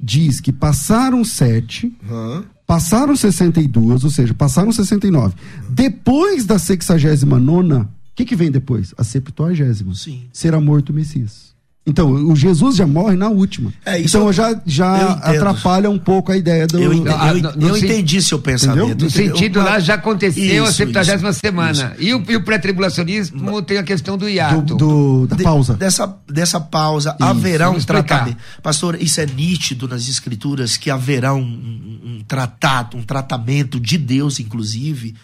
[0.00, 2.44] diz que passaram sete, Hã?
[2.64, 5.34] passaram 62, ou seja, passaram 69.
[5.68, 7.86] Depois da 69, o
[8.16, 8.92] que, que vem depois?
[8.98, 9.94] A septuagésima.
[9.94, 10.22] Sim.
[10.32, 11.54] Será morto o Messias.
[11.88, 13.72] Então, o Jesus já morre na última.
[13.84, 16.80] É, isso então eu- já, já atrapalha um pouco a ideia do.
[16.82, 18.86] Eu, ente- Ah, eu, no- no eu entendi seu pensamento.
[18.88, 19.10] No entendeu?
[19.10, 21.94] sentido lá já aconteceu a Isso, 70 isso, semana.
[22.00, 24.74] E o, e o pré-tribulacionismo tem a questão do do, hiato.
[24.74, 25.74] do- da De- pausa.
[25.74, 28.02] Dessa, dessa pausa, haverá um explicar.
[28.02, 28.38] tratamento.
[28.60, 33.96] Pastor, isso é nítido nas escrituras que haverá um, um, um tratado, um tratamento de
[33.96, 35.14] Deus, inclusive,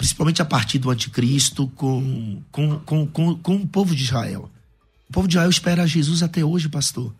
[0.00, 4.50] principalmente a partir do anticristo com, com, com, com, com o povo de Israel.
[5.06, 7.14] O povo de Israel espera Jesus até hoje, pastor.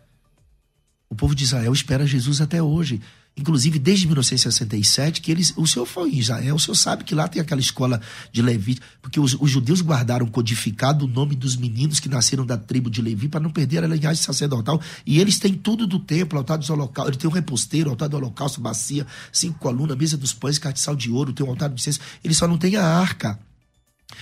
[1.07, 2.99] O povo de Israel espera Jesus até hoje.
[3.41, 7.27] Inclusive, desde 1967, que eles, o senhor foi em Israel, o senhor sabe que lá
[7.27, 7.99] tem aquela escola
[8.31, 12.55] de Levi, porque os, os judeus guardaram codificado o nome dos meninos que nasceram da
[12.55, 14.79] tribo de Levi para não perder a linhagem sacerdotal.
[15.07, 18.15] E eles têm tudo do templo, altar dos holocaustos, ele tem um reposteiro, altar do
[18.15, 21.99] holocausto, bacia, cinco colunas, mesa dos pães, cartiçal de ouro, tem um altar do incenso.
[22.23, 23.39] Eles só não têm a arca.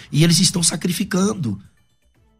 [0.09, 1.61] E eles estão sacrificando.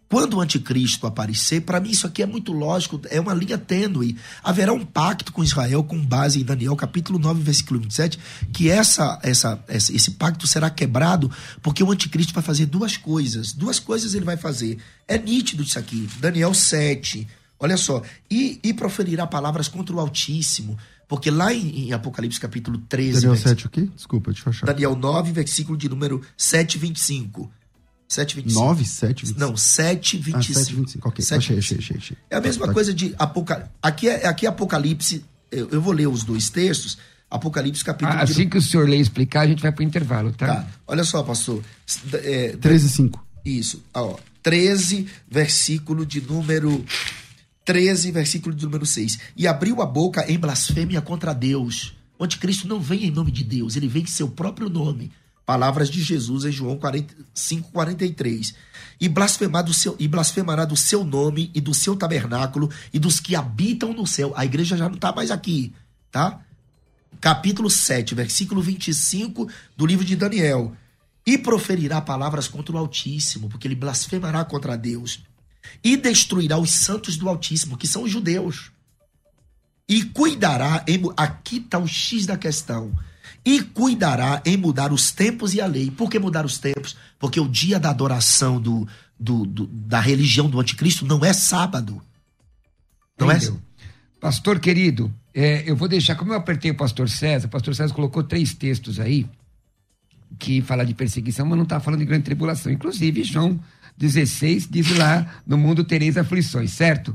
[0.10, 4.18] Quando o anticristo aparecer, para mim isso aqui é muito lógico, é uma linha tênue.
[4.44, 8.18] Haverá um pacto com Israel com base em Daniel capítulo 9, versículo 27,
[8.52, 11.30] que essa, essa, esse pacto será quebrado
[11.62, 13.54] porque o anticristo vai fazer duas coisas.
[13.54, 14.80] Duas coisas ele vai fazer.
[15.08, 16.10] É nítido isso aqui.
[16.20, 17.28] Daniel 7,
[17.60, 18.02] olha só.
[18.32, 20.76] E, e proferirá palavras contra o Altíssimo.
[21.08, 23.90] Porque lá em, Apocalipse capítulo 13, Daniel vers- 7 o quê?
[23.96, 24.66] Desculpa, deixa eu achar.
[24.66, 27.52] Daniel 9, versículo de número 7, 25.
[28.10, 28.60] 7, 25.
[28.66, 29.40] 9, 7, 25.
[29.40, 30.60] Não, 7, Ah, 25.
[30.60, 31.08] 7, 25.
[31.10, 32.18] Ok, 7, achei, achei, achei.
[32.30, 33.72] É a mesma Tá- coisa de Apocalipse.
[33.82, 35.24] Aqui é, aqui é Apocalipse.
[35.52, 36.98] Eu, eu vou ler os dois textos.
[37.30, 39.84] Apocalipse capítulo Ah, de Assim que o senhor ler e explicar, a gente vai pro
[39.84, 40.48] intervalo, tá?
[40.48, 40.68] Tá.
[40.88, 41.64] Olha só, pastor.
[42.14, 43.24] É, 13, 5.
[43.46, 43.84] isso.
[43.94, 46.84] Ó, 13, versículo de número
[47.64, 49.20] 13, versículo de número 6.
[49.38, 51.96] E abriu a boca em blasfêmia contra Deus.
[52.18, 55.12] O anticristo não vem em nome de Deus, ele vem em seu próprio nome.
[55.50, 58.54] Palavras de Jesus em João 45, 43.
[59.02, 63.20] E, blasfemar do seu, e blasfemará do seu nome e do seu tabernáculo e dos
[63.20, 64.32] que habitam no céu.
[64.36, 65.74] A igreja já não está mais aqui,
[66.12, 66.40] tá?
[67.20, 70.76] capítulo 7, versículo 25 do livro de Daniel.
[71.26, 75.20] E proferirá palavras contra o Altíssimo, porque ele blasfemará contra Deus.
[75.84, 78.72] E destruirá os santos do Altíssimo, que são os judeus.
[79.88, 81.02] E cuidará em.
[81.18, 82.94] Aqui está o X da questão.
[83.46, 85.90] E cuidará em mudar os tempos e a lei.
[85.90, 86.96] Por que mudar os tempos?
[87.18, 88.88] Porque o dia da adoração do,
[89.20, 92.02] do- do- da religião do anticristo não é sábado.
[93.18, 93.36] Não é?
[93.38, 93.60] Entendeu?
[94.20, 97.94] Pastor querido, é, eu vou deixar, como eu apertei o pastor César, o pastor César
[97.94, 99.26] colocou três textos aí
[100.38, 102.72] que fala de perseguição, mas não está falando de grande tribulação.
[102.72, 103.60] Inclusive, João
[104.00, 107.14] 16 diz lá: no mundo tereis aflições, certo?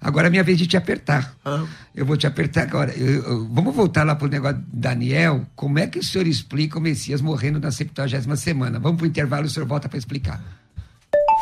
[0.00, 1.34] Agora é minha vez de te apertar.
[1.44, 1.64] Ah.
[1.94, 2.92] Eu vou te apertar agora.
[2.94, 5.46] Eu- eu- vamos voltar lá para o negócio de Daniel.
[5.54, 8.78] Como é que o senhor explica o Messias morrendo na 70 semana?
[8.78, 10.42] Vamos para o intervalo e o senhor volta para explicar.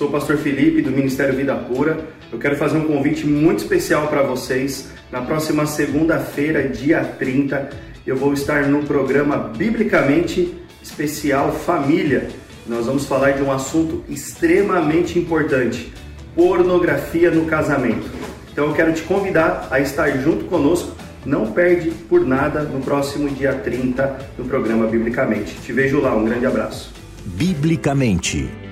[0.00, 2.08] Sou o pastor Felipe do Ministério Vida Pura.
[2.32, 4.88] Eu quero fazer um convite muito especial para vocês.
[5.12, 7.68] Na próxima segunda-feira, dia 30,
[8.06, 12.30] eu vou estar no programa Biblicamente Especial Família.
[12.66, 15.92] Nós vamos falar de um assunto extremamente importante:
[16.34, 18.08] pornografia no casamento.
[18.50, 20.96] Então eu quero te convidar a estar junto conosco.
[21.26, 25.56] Não perde por nada no próximo dia 30 no programa Biblicamente.
[25.56, 26.16] Te vejo lá.
[26.16, 26.90] Um grande abraço.
[27.26, 28.69] Biblicamente.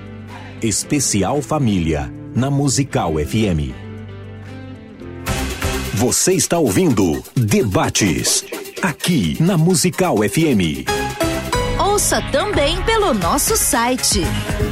[0.62, 3.72] Especial Família, na Musical FM.
[5.94, 8.44] Você está ouvindo Debates,
[8.82, 10.84] aqui na Musical FM.
[11.78, 14.22] Ouça também pelo nosso site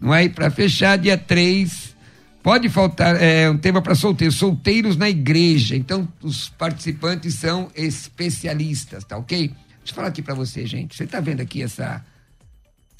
[0.00, 0.24] Não é?
[0.24, 1.94] E para fechar, dia três,
[2.42, 5.76] pode faltar é, um tema para solteiros, solteiros na igreja.
[5.76, 9.48] Então, os participantes são especialistas, tá ok?
[9.48, 10.96] Deixa eu falar aqui para você, gente.
[10.96, 12.04] Você está vendo aqui essa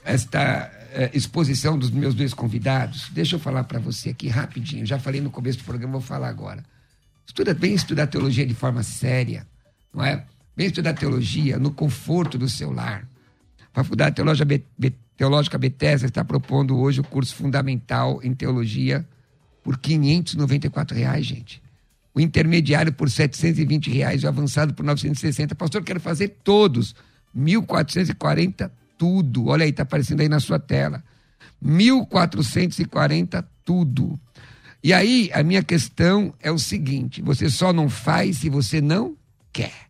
[0.04, 3.08] esta é, exposição dos meus dois convidados?
[3.10, 4.86] Deixa eu falar para você aqui rapidinho.
[4.86, 6.64] Já falei no começo do programa, vou falar agora.
[7.26, 9.44] Estuda bem estudar teologia de forma séria,
[9.92, 10.24] não é?
[10.58, 13.08] Vem estudar teologia no conforto do seu lar.
[13.72, 19.06] A Faculdade Teológica, Be Teológica Bethesda está propondo hoje o curso fundamental em teologia
[19.62, 21.62] por 594 reais, gente.
[22.12, 25.54] O intermediário por 720 reais, o avançado por 960.
[25.54, 26.92] Pastor, quero fazer todos.
[27.36, 29.46] 1.440 tudo.
[29.46, 31.04] Olha aí, está aparecendo aí na sua tela.
[31.64, 34.18] 1.440 tudo.
[34.82, 39.16] E aí, a minha questão é o seguinte: você só não faz se você não
[39.52, 39.87] quer.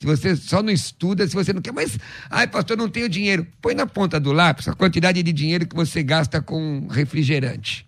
[0.00, 1.72] Se você só não estuda, se você não quer.
[1.72, 1.98] Mas,
[2.30, 3.46] ai, pastor, não tenho dinheiro.
[3.60, 7.86] Põe na ponta do lápis a quantidade de dinheiro que você gasta com refrigerante.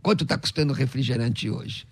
[0.00, 1.84] Quanto está custando o refrigerante hoje?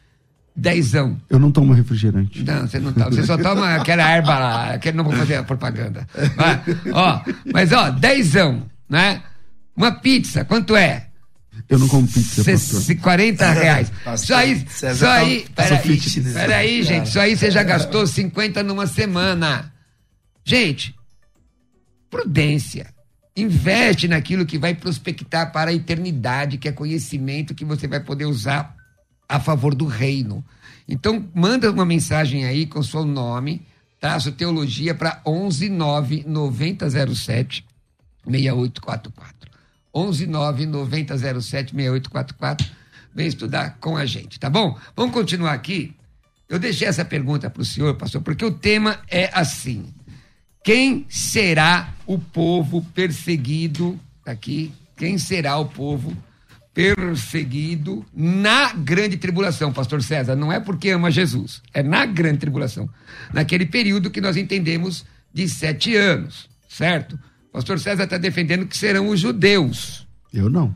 [0.54, 1.20] Dezão.
[1.28, 2.44] Eu não tomo refrigerante.
[2.44, 3.10] Não, você não toma.
[3.10, 4.74] Você só toma aquela erva lá.
[4.74, 6.06] Aquele, não vou fazer a propaganda.
[6.36, 6.60] Mas,
[6.92, 9.20] ó, mas, ó, dezão, né?
[9.76, 11.08] Uma pizza, quanto é?
[11.68, 12.96] Eu não como pizza, pastor.
[12.96, 13.92] 40 reais.
[14.20, 16.00] Só aí, só aí, peraí,
[16.34, 19.72] peraí, gente, só aí você já gastou 50 numa semana.
[20.44, 20.94] Gente,
[22.10, 22.92] prudência.
[23.36, 28.26] Investe naquilo que vai prospectar para a eternidade, que é conhecimento que você vai poder
[28.26, 28.76] usar
[29.28, 30.44] a favor do reino.
[30.86, 33.66] Então, manda uma mensagem aí com seu nome,
[33.98, 37.66] traço teologia para 119 9007
[38.26, 39.53] 6844.
[39.94, 42.66] 119 9007 6844.
[43.14, 44.76] Vem estudar com a gente, tá bom?
[44.96, 45.94] Vamos continuar aqui.
[46.48, 49.94] Eu deixei essa pergunta para o senhor, pastor, porque o tema é assim:
[50.62, 54.72] quem será o povo perseguido aqui?
[54.96, 56.16] Quem será o povo
[56.72, 60.34] perseguido na grande tribulação, pastor César?
[60.34, 62.88] Não é porque ama Jesus, é na grande tribulação.
[63.32, 67.18] Naquele período que nós entendemos de sete anos, certo?
[67.54, 70.04] Pastor César está defendendo que serão os judeus.
[70.32, 70.74] Eu não.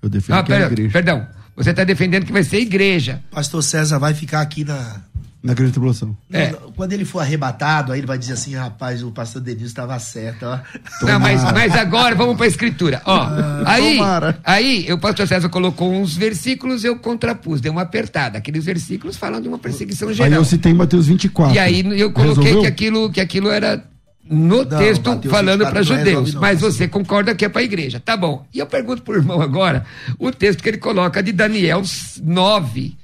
[0.00, 0.90] Eu defendo ah, que é a igreja.
[0.90, 1.26] Perdão.
[1.54, 3.22] Você está defendendo que vai ser igreja.
[3.30, 5.02] Pastor César vai ficar aqui na.
[5.42, 6.16] Na grande tribulação.
[6.32, 6.54] É.
[6.74, 10.46] Quando ele for arrebatado, aí ele vai dizer assim: rapaz, o pastor Denilson estava certo.
[10.46, 10.58] Ó.
[11.04, 13.02] Não, mas, mas agora vamos para a escritura.
[13.04, 13.98] Ó, ah, aí,
[14.42, 18.38] aí o pastor César colocou uns versículos, eu contrapus, dei uma apertada.
[18.38, 20.32] Aqueles versículos falam de uma perseguição geral.
[20.32, 21.54] Aí eu citei Mateus 24.
[21.54, 23.84] E aí eu coloquei que aquilo, que aquilo era
[24.28, 28.00] no não, texto falando para judeus, não, mas você concorda que é para a igreja.
[28.00, 28.46] Tá bom.
[28.52, 29.84] E eu pergunto para o irmão agora
[30.18, 31.82] o texto que ele coloca de Daniel
[32.22, 32.96] 9,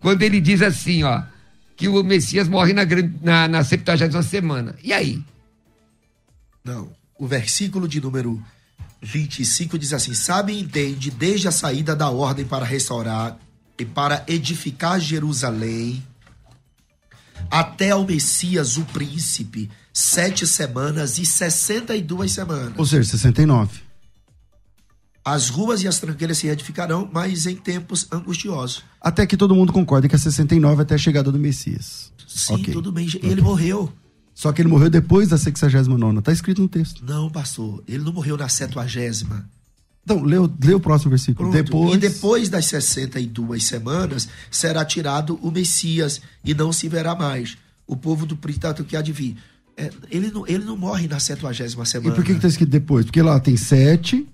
[0.00, 1.22] quando ele diz assim, ó,
[1.76, 2.82] que o Messias morre na,
[3.22, 4.74] na, na 70 semana.
[4.82, 5.22] E aí?
[6.64, 6.90] Não.
[7.18, 8.42] O versículo de número
[9.00, 13.36] 25 diz assim: Sabe e entende desde a saída da ordem para restaurar
[13.78, 16.02] e para edificar Jerusalém
[17.50, 22.74] até o Messias, o príncipe sete semanas e 62 semanas.
[22.76, 23.80] Ou seja, 69.
[25.24, 28.82] As ruas e as tranqueiras se edificarão, mas em tempos angustiosos.
[29.00, 32.12] Até que todo mundo concorda que é 69 até a chegada do Messias.
[32.26, 32.74] Sim, okay.
[32.74, 33.06] tudo bem.
[33.06, 33.42] Ele okay.
[33.42, 33.92] morreu.
[34.34, 36.18] Só que ele morreu depois da 69.
[36.18, 37.04] Está escrito no texto.
[37.04, 37.84] Não, pastor.
[37.86, 39.48] Ele não morreu na 70.
[40.04, 41.52] Então, lê, lê o próximo versículo.
[41.52, 41.94] Depois...
[41.94, 47.56] E depois das 62 semanas será tirado o Messias e não se verá mais.
[47.86, 49.36] O povo do príncipe que há de vir.
[49.82, 51.54] É, ele, não, ele não morre na 70
[51.84, 52.12] semana.
[52.12, 53.04] E por que está escrito depois?
[53.04, 54.24] Porque lá tem 7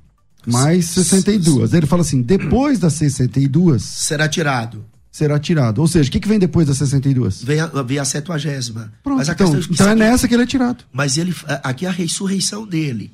[0.46, 1.72] mais 62.
[1.72, 3.82] Ele fala assim: depois das 62.
[3.82, 4.84] Será tirado.
[5.10, 5.78] Será tirado.
[5.78, 7.42] Ou seja, o que, que vem depois das 62?
[7.42, 8.92] Vem a, vem a 70.
[9.02, 10.84] Pronto, Mas a então, então é nessa que ele é tirado.
[10.92, 11.34] Mas ele,
[11.64, 13.10] aqui é a ressurreição dele.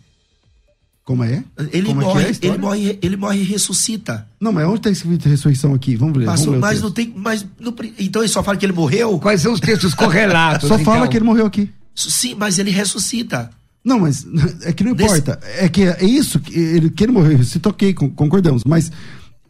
[1.04, 1.44] Como é?
[1.70, 4.26] Ele, Como morre, é, é ele morre, ele morre e ressuscita.
[4.40, 5.94] Não, mas onde está escrito ressurreição aqui?
[5.96, 6.24] Vamos ver.
[6.24, 7.12] Passou, vamos mas não tem.
[7.14, 9.18] Mas, no, então ele só fala que ele morreu?
[9.20, 10.66] Quais são os textos correlatos?
[10.66, 10.84] só então?
[10.84, 11.70] fala que ele morreu aqui.
[11.94, 13.50] Sim, mas ele ressuscita.
[13.84, 14.26] Não, mas
[14.62, 15.36] é que não importa.
[15.36, 15.64] Desse...
[15.64, 18.90] É que é isso, que ele, que ele morreu, ok, concordamos, mas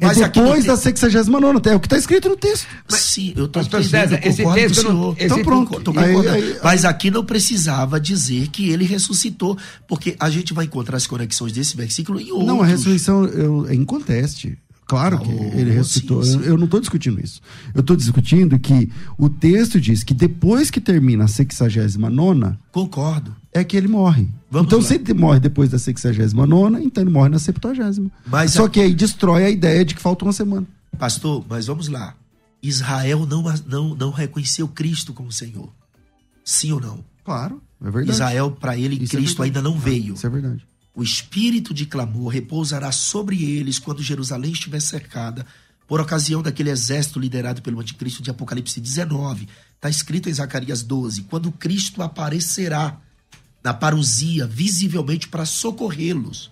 [0.01, 2.67] é mas depois da 69 é o que está escrito no texto.
[2.91, 5.81] Mas, sim, eu estou César, esse texto não, esse então pronto.
[5.81, 10.53] Tô, tô aí, aí, mas aqui não precisava dizer que ele ressuscitou, porque a gente
[10.53, 12.49] vai encontrar as conexões desse versículo em outros.
[12.49, 14.59] Não, a ressurreição eu, é inconteste.
[14.95, 16.23] Claro que ele ressuscitou.
[16.23, 17.41] Eu, não estou discutindo isso.
[17.75, 23.35] Eu estou discutindo que o texto diz que depois que termina a 69 Concordo.
[23.53, 24.29] É que ele morre.
[24.49, 24.85] Vamos então, lá.
[24.85, 28.13] se ele morre depois da 69, então ele morre na 70.
[28.25, 28.71] Mas Só a...
[28.71, 30.65] que aí destrói a ideia de que falta uma semana.
[30.97, 32.15] Pastor, mas vamos lá.
[32.63, 35.73] Israel não, não, não reconheceu Cristo como Senhor.
[36.45, 37.01] Sim ou não?
[37.25, 38.13] Claro, é verdade.
[38.13, 40.15] Israel, para ele, isso é Cristo é ainda não veio.
[40.15, 40.65] Isso é verdade.
[40.95, 45.45] O espírito de clamor repousará sobre eles quando Jerusalém estiver cercada,
[45.87, 49.49] por ocasião daquele exército liderado pelo anticristo de Apocalipse 19.
[49.75, 53.01] Está escrito em Zacarias 12: quando Cristo aparecerá
[53.63, 56.51] na parousia, visivelmente para socorrê-los.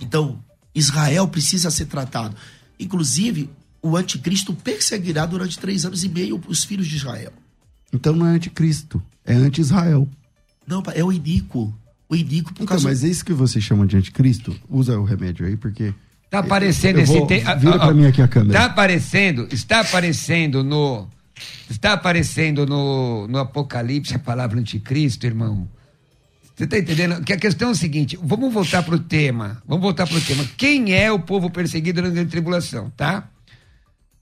[0.00, 0.42] Então,
[0.74, 2.36] Israel precisa ser tratado.
[2.80, 3.50] Inclusive,
[3.82, 7.32] o anticristo perseguirá durante três anos e meio os filhos de Israel.
[7.92, 10.08] Então não é anticristo, é anti-Israel.
[10.66, 11.74] Não, é o iníquo
[12.12, 12.88] o iníquo por então, causa...
[12.88, 14.54] Mas é isso que você chama de anticristo?
[14.68, 15.94] Usa o remédio aí, porque...
[16.28, 17.26] Tá aparecendo eu, eu esse...
[17.26, 17.40] Te...
[17.58, 18.58] Vira para mim aqui a câmera.
[18.58, 21.08] Tá aparecendo, está aparecendo no...
[21.70, 25.66] Está aparecendo no, no Apocalipse a palavra anticristo, irmão.
[26.54, 27.24] Você está entendendo?
[27.24, 29.60] Que a questão é o seguinte: vamos voltar para o tema.
[29.66, 30.44] Vamos voltar para o tema.
[30.56, 33.28] Quem é o povo perseguido na grande tribulação, tá?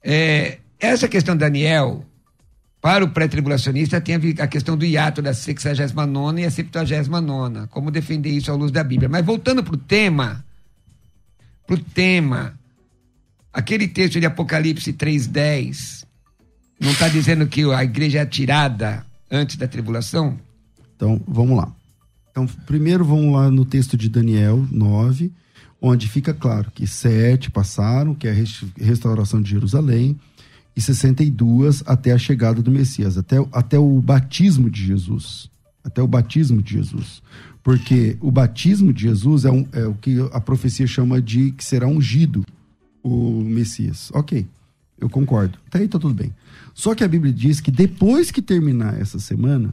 [0.03, 2.07] É, essa questão Daniel,
[2.81, 7.67] para o pré-tribulacionista, tem a questão do hiato da 69 e a 79.
[7.69, 9.09] Como defender isso à luz da Bíblia.
[9.09, 10.45] Mas voltando para o tema,
[11.67, 12.59] para o tema,
[13.53, 16.07] aquele texto de Apocalipse 3,10,
[16.81, 20.39] não está dizendo que a igreja é tirada antes da tribulação?
[20.97, 21.71] Então, vamos lá.
[22.31, 25.31] Então, primeiro vamos lá no texto de Daniel 9,
[25.83, 30.19] onde fica claro que sete passaram, que é a restauração de Jerusalém,
[30.75, 35.51] e 62 até a chegada do Messias, até, até o batismo de Jesus.
[35.83, 37.23] Até o batismo de Jesus.
[37.63, 41.65] Porque o batismo de Jesus é, um, é o que a profecia chama de que
[41.65, 42.45] será ungido
[43.03, 44.11] o Messias.
[44.15, 44.47] Ok,
[44.99, 45.59] eu concordo.
[45.67, 46.35] Até aí tá tudo bem.
[46.75, 49.73] Só que a Bíblia diz que depois que terminar essa semana,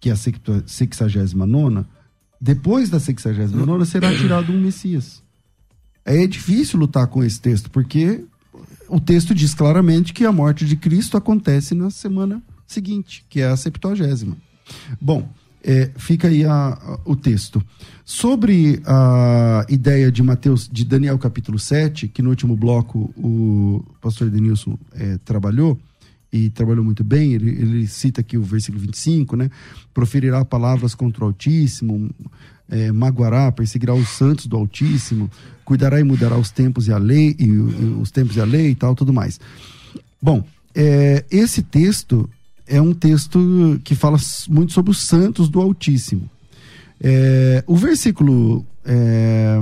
[0.00, 1.84] que é a 69,
[2.40, 5.22] depois da 69 será tirado um Messias.
[6.04, 8.24] É difícil lutar com esse texto, porque
[8.88, 13.46] o texto diz claramente que a morte de Cristo acontece na semana seguinte, que é
[13.46, 14.36] a septuagésima.
[15.00, 15.28] Bom,
[15.62, 17.62] é, fica aí a, a, o texto.
[18.04, 24.30] Sobre a ideia de Mateus, de Daniel capítulo 7, que no último bloco o pastor
[24.30, 25.78] Denilson é, trabalhou,
[26.32, 29.50] e trabalhou muito bem, ele, ele, cita aqui o versículo 25, né?
[29.94, 32.10] Proferirá palavras contra o Altíssimo,
[32.68, 35.30] é, magoará, perseguirá os santos do Altíssimo,
[35.64, 38.70] cuidará e mudará os tempos e a lei, e, e os tempos e a lei
[38.70, 39.40] e tal, tudo mais.
[40.20, 40.44] Bom,
[40.74, 42.28] é, esse texto
[42.66, 46.28] é um texto que fala muito sobre os santos do Altíssimo.
[47.00, 49.56] É, o versículo é,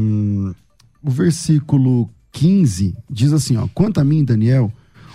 [1.03, 4.73] o versículo 15 diz assim, ó, quanto a mim, Daniel,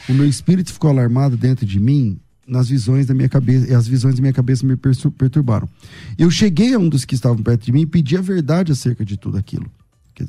[0.07, 2.19] o meu espírito ficou alarmado dentro de mim
[2.49, 5.69] nas visões da minha cabeça, e as visões da minha cabeça me perturbaram.
[6.17, 9.05] Eu cheguei a um dos que estavam perto de mim e pedi a verdade acerca
[9.05, 9.69] de tudo aquilo.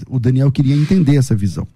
[0.09, 1.67] O Daniel queria entender essa visão.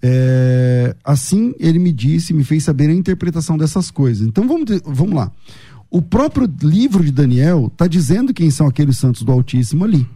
[0.00, 4.26] É, assim, ele me disse, me fez saber a interpretação dessas coisas.
[4.26, 5.30] Então vamos, vamos lá.
[5.90, 10.06] O próprio livro de Daniel está dizendo quem são aqueles santos do Altíssimo ali.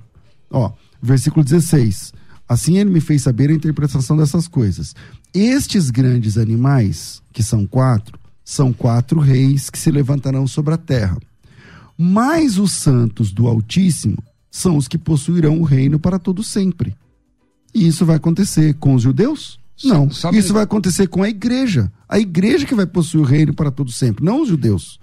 [0.51, 2.13] Ó, versículo 16.
[2.49, 4.95] Assim ele me fez saber a interpretação dessas coisas.
[5.33, 11.18] Estes grandes animais, que são quatro, são quatro reis que se levantarão sobre a terra.
[11.99, 14.16] Mas os santos do Altíssimo
[14.51, 16.96] são os que possuirão o reino para todo sempre.
[17.74, 19.61] E isso vai acontecer com os judeus?
[19.84, 20.11] Não.
[20.11, 21.92] Só isso vai acontecer com a igreja.
[22.09, 24.99] A igreja que vai possuir o reino para todo sempre, não os judeus.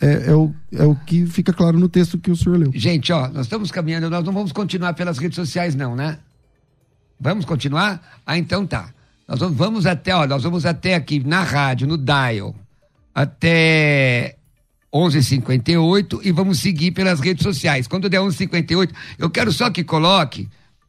[0.00, 2.70] É, é, o, é o que fica claro no texto que o senhor leu.
[2.72, 6.20] Gente, ó, nós estamos caminhando, nós não vamos continuar pelas redes sociais, não, né?
[7.18, 8.20] Vamos continuar?
[8.24, 8.94] Ah, então tá.
[9.26, 12.54] Nós vamos, vamos até, ó, nós vamos até aqui na rádio, no dial,
[13.22, 14.36] até
[14.92, 17.86] 11:58 e vamos seguir pelas redes sociais.
[17.86, 20.48] Quando der 11:58, eu quero só que coloque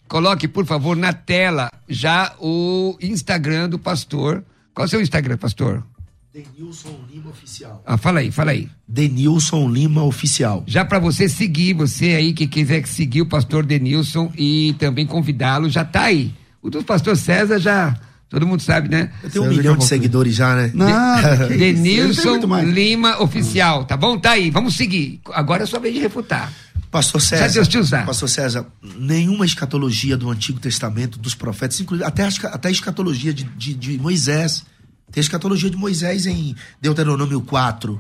[0.10, 4.44] Coloque, por favor, na tela já o Instagram do pastor.
[4.74, 5.86] Qual é o seu Instagram, pastor?
[6.34, 7.84] Denilson Lima Oficial.
[7.86, 8.68] Ah, fala aí, fala aí.
[8.88, 10.64] Denilson Lima Oficial.
[10.66, 15.70] Já para você seguir, você aí que quiser seguir o pastor Denilson e também convidá-lo,
[15.70, 16.34] já tá aí.
[16.60, 17.96] O do pastor César já
[18.30, 19.12] Todo mundo sabe, né?
[19.24, 20.72] Eu tenho um milhão de seguidores já, né?
[20.74, 21.48] Nada.
[21.50, 24.20] Denilson Lima Oficial, tá bom?
[24.20, 25.20] Tá aí, vamos seguir.
[25.34, 26.54] Agora é sua vez de refutar.
[26.92, 28.06] Pastor César, Deus te usar.
[28.06, 28.66] Pastor César,
[28.98, 33.98] nenhuma escatologia do Antigo Testamento, dos profetas, inclusive até, até a escatologia de, de, de
[33.98, 34.64] Moisés,
[35.12, 38.00] tem a escatologia de Moisés em Deuteronômio 4,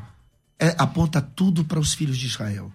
[0.59, 2.71] é, aponta tudo para os filhos de Israel.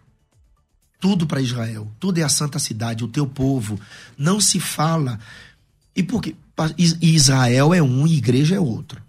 [1.01, 1.91] Tudo para Israel.
[2.01, 3.79] Tudo é a santa cidade, o teu povo.
[4.17, 5.19] Não se fala.
[5.95, 6.35] E por quê?
[7.01, 9.03] Israel é um e igreja é outro.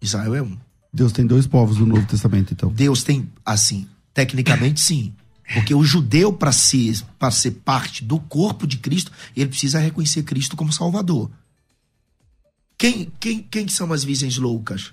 [0.00, 0.56] Israel é um.
[0.92, 2.70] Deus tem dois povos no Novo Testamento, então.
[2.70, 5.12] Deus tem, assim, tecnicamente sim.
[5.54, 6.96] Porque o judeu, para ser,
[7.30, 11.30] ser parte do corpo de Cristo, ele precisa reconhecer Cristo como Salvador.
[12.76, 14.92] Quem, quem, quem são as virgens loucas?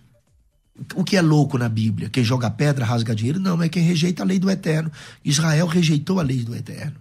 [0.95, 2.09] O que é louco na Bíblia?
[2.09, 3.39] Quem joga pedra, rasga dinheiro?
[3.39, 4.91] Não, é quem rejeita a lei do eterno.
[5.23, 6.95] Israel rejeitou a lei do eterno.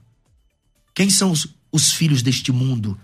[0.95, 2.99] Quem são os, os filhos deste mundo?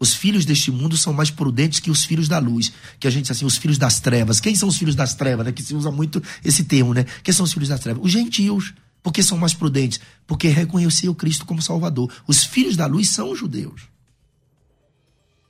[0.00, 2.72] Os filhos deste mundo são mais prudentes que os filhos da luz.
[2.98, 4.40] Que a gente diz assim, os filhos das trevas.
[4.40, 5.44] Quem são os filhos das trevas?
[5.44, 5.52] Né?
[5.52, 7.04] Que se usa muito esse termo, né?
[7.22, 8.02] Quem são os filhos das trevas?
[8.02, 8.72] Os gentios.
[9.02, 10.00] Porque são mais prudentes?
[10.26, 12.10] Porque reconheciam Cristo como Salvador.
[12.26, 13.82] Os filhos da luz são os judeus.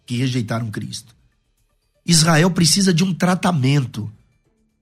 [0.05, 1.15] Que rejeitaram Cristo.
[2.05, 4.11] Israel precisa de um tratamento.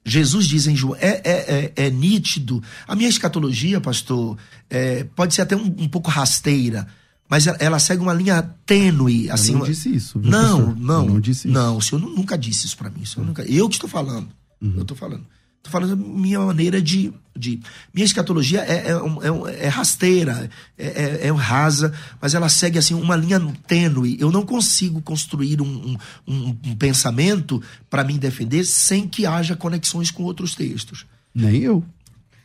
[0.03, 2.63] Jesus diz em João, é, é, é, é nítido.
[2.87, 4.39] A minha escatologia, pastor,
[4.71, 6.89] é, pode ser até um, um pouco rasteira,
[7.29, 9.31] mas ela, ela, segue uma linha tênue.
[9.31, 10.19] Assim, eu não disse isso.
[10.19, 10.81] Não, professor?
[10.81, 11.05] não.
[11.05, 11.55] Eu não disse isso.
[11.55, 13.03] Não, o senhor nunca disse isso para mim.
[13.17, 14.29] Eu, nunca, eu que estou falando.
[14.61, 14.75] Uhum.
[14.77, 15.25] Eu estou falando.
[15.59, 17.61] Estou falando minha maneira de, de.
[17.93, 20.49] Minha escatologia é, é, é, é rasteira,
[20.79, 24.17] é, é, é, rasa, mas ela segue assim uma linha tênue.
[24.19, 30.11] Eu não consigo construir um, um, um pensamento para me defender sem que haja conexões
[30.11, 31.05] com outros textos.
[31.35, 31.85] Nem eu.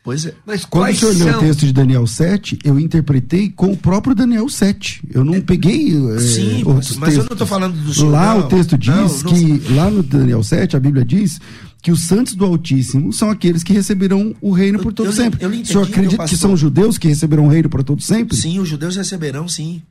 [0.04, 0.34] Pois é.
[0.46, 1.28] Mas Quando o senhor são...
[1.28, 5.02] leu o texto de Daniel 7, eu interpretei com o próprio Daniel 7.
[5.10, 5.92] Eu não é, peguei.
[6.20, 8.12] Sim, é, mas, mas eu não estou falando do senhor.
[8.12, 9.34] Lá não, o texto diz não, não...
[9.34, 11.40] que, lá no Daniel 7, a Bíblia diz
[11.82, 15.42] que os santos do Altíssimo são aqueles que receberão o reino por todo eu, sempre.
[15.42, 17.82] Eu, eu entendi, o senhor acredita que são os judeus que receberão o reino por
[17.82, 18.36] todo sempre?
[18.36, 19.82] Sim, os judeus receberão, sim.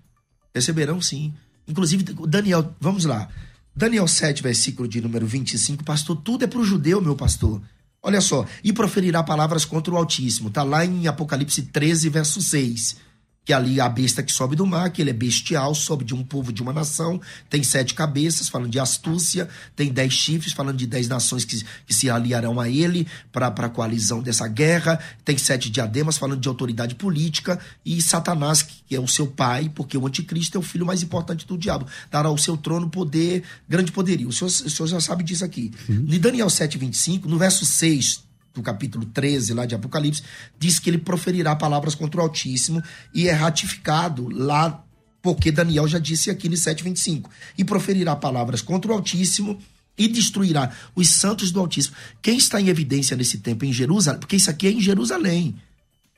[0.54, 1.32] Receberão, sim.
[1.66, 3.28] Inclusive, Daniel, vamos lá.
[3.74, 7.62] Daniel 7, versículo de número 25, pastor, tudo é para o judeu, meu pastor.
[8.02, 10.48] Olha só, e proferirá palavras contra o Altíssimo.
[10.48, 13.11] Está lá em Apocalipse 13, verso 6
[13.44, 16.22] que ali a besta que sobe do mar, que ele é bestial, sobe de um
[16.22, 17.20] povo, de uma nação,
[17.50, 21.92] tem sete cabeças, falando de astúcia, tem dez chifres, falando de dez nações que, que
[21.92, 26.94] se aliarão a ele para a coalizão dessa guerra, tem sete diademas, falando de autoridade
[26.94, 31.02] política, e Satanás, que é o seu pai, porque o anticristo é o filho mais
[31.02, 34.28] importante do diabo, dará ao seu trono poder, grande poderio.
[34.28, 35.72] O senhor, o senhor já sabe disso aqui.
[35.88, 36.06] Uhum.
[36.08, 40.22] Em Daniel 7, 25, no verso 6 do capítulo 13 lá de Apocalipse,
[40.58, 42.82] diz que ele proferirá palavras contra o Altíssimo
[43.14, 44.84] e é ratificado lá
[45.22, 49.58] porque Daniel já disse aqui no 7:25, e proferirá palavras contra o Altíssimo
[49.96, 51.94] e destruirá os santos do Altíssimo.
[52.20, 54.18] Quem está em evidência nesse tempo em Jerusalém?
[54.18, 55.54] Porque isso aqui é em Jerusalém.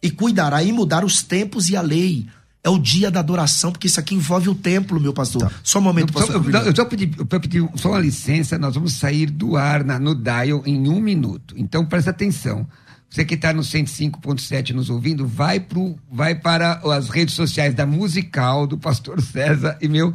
[0.02, 2.26] E cuidará em mudar os tempos e a lei
[2.64, 5.42] é o dia da adoração, porque isso aqui envolve o templo, meu pastor.
[5.42, 5.50] Tá.
[5.62, 6.42] Só um momento, pastor.
[6.42, 9.84] Só, eu, eu, só pedi, eu pedi só uma licença, nós vamos sair do ar
[9.84, 11.54] na, no dial em um minuto.
[11.58, 12.66] Então presta atenção.
[13.10, 17.84] Você que está no 105.7 nos ouvindo, vai, pro, vai para as redes sociais da
[17.84, 20.14] Musical, do Pastor César e meu,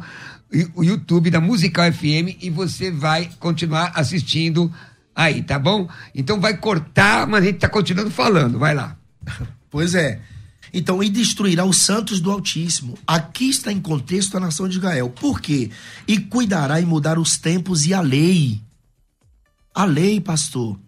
[0.74, 4.70] o YouTube da Musical FM e você vai continuar assistindo
[5.14, 5.88] aí, tá bom?
[6.14, 8.58] Então vai cortar, mas a gente está continuando falando.
[8.58, 8.96] Vai lá.
[9.70, 10.20] Pois é.
[10.72, 12.98] Então, e destruirá os santos do Altíssimo.
[13.06, 15.10] Aqui está em contexto a nação de Israel.
[15.10, 15.70] Por quê?
[16.06, 18.60] E cuidará em mudar os tempos e a lei.
[19.74, 20.78] A lei, pastor.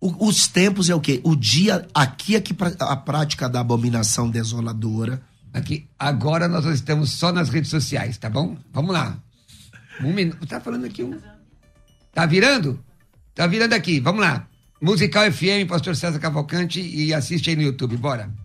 [0.00, 1.20] O, os tempos é o quê?
[1.24, 5.22] O dia, aqui é que a prática da abominação desoladora.
[5.52, 8.56] Aqui, agora nós estamos só nas redes sociais, tá bom?
[8.72, 9.16] Vamos lá.
[10.02, 10.44] Um minuto.
[10.46, 11.16] Tá falando aqui um.
[12.12, 12.82] Tá virando?
[13.34, 14.00] Tá virando aqui.
[14.00, 14.46] Vamos lá.
[14.80, 17.96] Musical FM, Pastor César Cavalcante e assiste aí no YouTube.
[17.96, 18.43] Bora.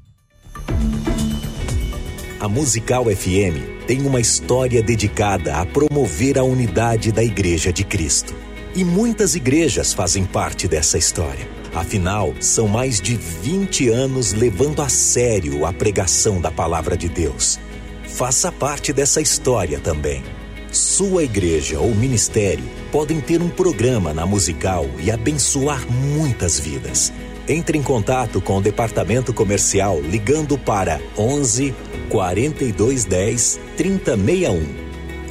[2.40, 8.34] A Musical FM tem uma história dedicada a promover a unidade da Igreja de Cristo.
[8.74, 11.48] E muitas igrejas fazem parte dessa história.
[11.74, 17.60] Afinal, são mais de 20 anos levando a sério a pregação da palavra de Deus.
[18.08, 20.24] Faça parte dessa história também.
[20.72, 27.12] Sua igreja ou ministério podem ter um programa na Musical e abençoar muitas vidas.
[27.50, 31.74] Entre em contato com o departamento comercial ligando para 11
[32.08, 34.68] 4210 3061.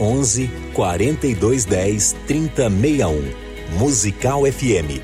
[0.00, 3.22] 11 4210 3061.
[3.78, 5.00] Musical FM.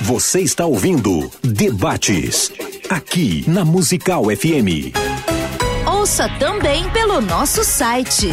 [0.00, 2.50] Você está ouvindo Debates,
[2.90, 4.92] aqui na Musical FM.
[6.06, 8.28] Ouça também pelo nosso site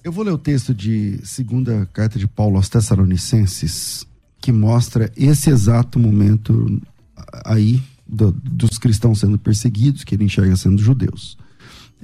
[0.05, 4.07] Eu vou ler o texto de segunda carta de Paulo aos Tessalonicenses,
[4.39, 6.79] que mostra esse exato momento
[7.43, 11.37] aí do, dos cristãos sendo perseguidos, que ele enxerga sendo judeus.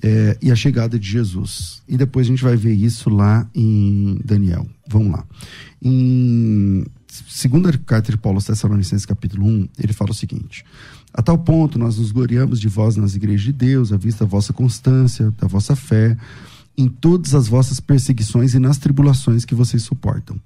[0.02, 1.82] É, e a chegada de Jesus.
[1.86, 4.66] E depois a gente vai ver isso lá em Daniel.
[4.88, 5.24] Vamos lá.
[5.80, 6.84] Em
[7.28, 10.64] segunda carta de Paulo aos Tessalonicenses, capítulo 1, ele fala o seguinte:
[11.12, 14.30] A tal ponto nós nos gloriamos de vós nas igrejas de Deus, à vista da
[14.30, 16.16] vossa constância, da vossa fé,
[16.76, 20.36] em todas as vossas perseguições e nas tribulações que vocês suportam.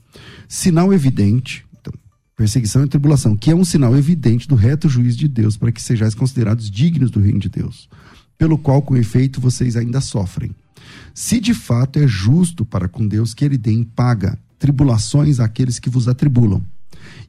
[0.48, 1.64] Sinal evidente,
[2.36, 5.80] perseguição e tribulação, que é um sinal evidente do reto juiz de Deus, para que
[5.80, 7.88] sejais considerados dignos do reino de Deus,
[8.36, 10.54] pelo qual, com efeito, vocês ainda sofrem.
[11.14, 15.78] Se de fato é justo para com Deus que ele dê em paga tribulações àqueles
[15.78, 16.62] que vos atribulam.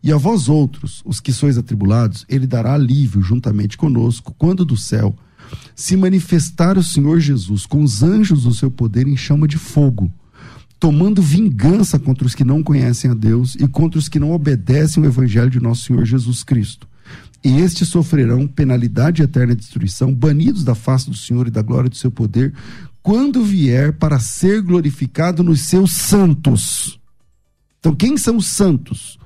[0.04, 4.76] E a vós outros, os que sois atribulados, ele dará alívio juntamente conosco, quando do
[4.76, 5.16] céu
[5.76, 10.12] se manifestar o Senhor Jesus com os anjos do seu poder em chama de fogo,
[10.80, 15.02] tomando vingança contra os que não conhecem a Deus e contra os que não obedecem
[15.02, 16.88] o evangelho de nosso Senhor Jesus Cristo.
[17.44, 21.90] E estes sofrerão penalidade e eterna destruição, banidos da face do Senhor e da glória
[21.90, 22.54] do seu poder,
[23.02, 27.00] quando vier para ser glorificado nos seus santos.
[27.80, 29.18] Então, quem são os santos?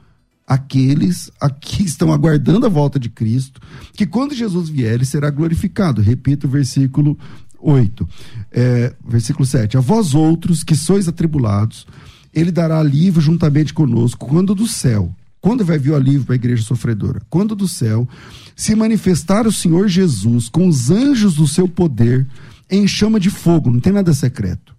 [0.52, 1.32] aqueles
[1.62, 3.62] que estão aguardando a volta de Cristo,
[3.94, 6.02] que quando Jesus vier, ele será glorificado.
[6.02, 7.18] Repito o versículo
[7.62, 8.08] 8.
[8.52, 9.78] É, versículo 7.
[9.78, 11.86] A vós outros que sois atribulados,
[12.34, 15.14] ele dará alívio juntamente conosco, quando do céu.
[15.40, 17.22] Quando vai vir o alívio para a igreja sofredora?
[17.30, 18.08] Quando do céu
[18.56, 22.28] se manifestar o Senhor Jesus com os anjos do seu poder
[22.70, 24.72] em chama de fogo, não tem nada secreto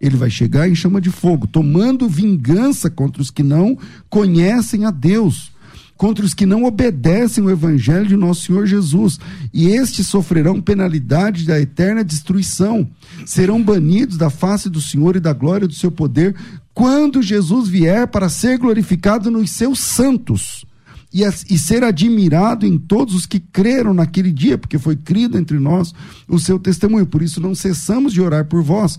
[0.00, 3.76] ele vai chegar em chama de fogo, tomando vingança contra os que não
[4.08, 5.50] conhecem a Deus,
[5.98, 9.18] contra os que não obedecem o evangelho de nosso Senhor Jesus.
[9.52, 12.88] E estes sofrerão penalidade da eterna destruição,
[13.26, 16.36] serão banidos da face do Senhor e da glória do seu poder,
[16.72, 20.64] quando Jesus vier para ser glorificado nos seus santos.
[21.12, 25.58] E, e, ser admirado em todos os que creram naquele dia, porque foi crido entre
[25.58, 25.94] nós
[26.28, 27.06] o seu testemunho.
[27.06, 28.98] Por isso não cessamos de orar por vós,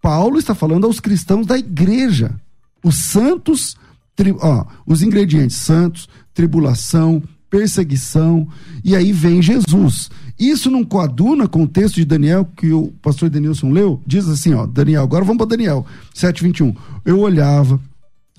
[0.00, 2.40] Paulo está falando aos cristãos da igreja.
[2.84, 3.76] Os santos,
[4.20, 8.46] tri, ó, os ingredientes santos, tribulação, perseguição,
[8.84, 10.10] e aí vem Jesus.
[10.38, 14.02] Isso não coaduna com o texto de Daniel que o pastor Denilson leu?
[14.06, 16.76] Diz assim, ó, Daniel, agora vamos para Daniel, 7:21.
[17.02, 17.80] Eu olhava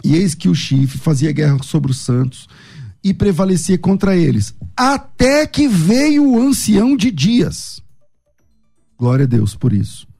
[0.03, 2.47] e eis que o chifre fazia guerra sobre os santos
[3.03, 7.81] e prevalecia contra eles, até que veio o ancião de dias.
[8.99, 10.10] Glória a Deus por isso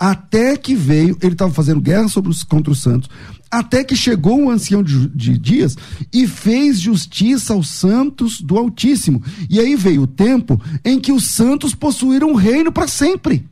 [0.00, 3.10] até que veio, ele estava fazendo guerra sobre os, contra os santos,
[3.50, 5.76] até que chegou o ancião de, de Dias
[6.10, 9.22] e fez justiça aos santos do Altíssimo.
[9.50, 13.46] E aí veio o tempo em que os santos possuíram o reino para sempre.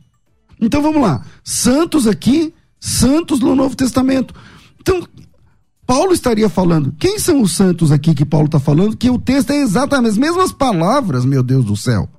[0.59, 4.33] Então vamos lá, santos aqui, santos no Novo Testamento.
[4.81, 5.07] Então,
[5.85, 8.97] Paulo estaria falando, quem são os santos aqui que Paulo está falando?
[8.97, 12.09] Que o texto é exatamente as mesmas palavras, meu Deus do céu.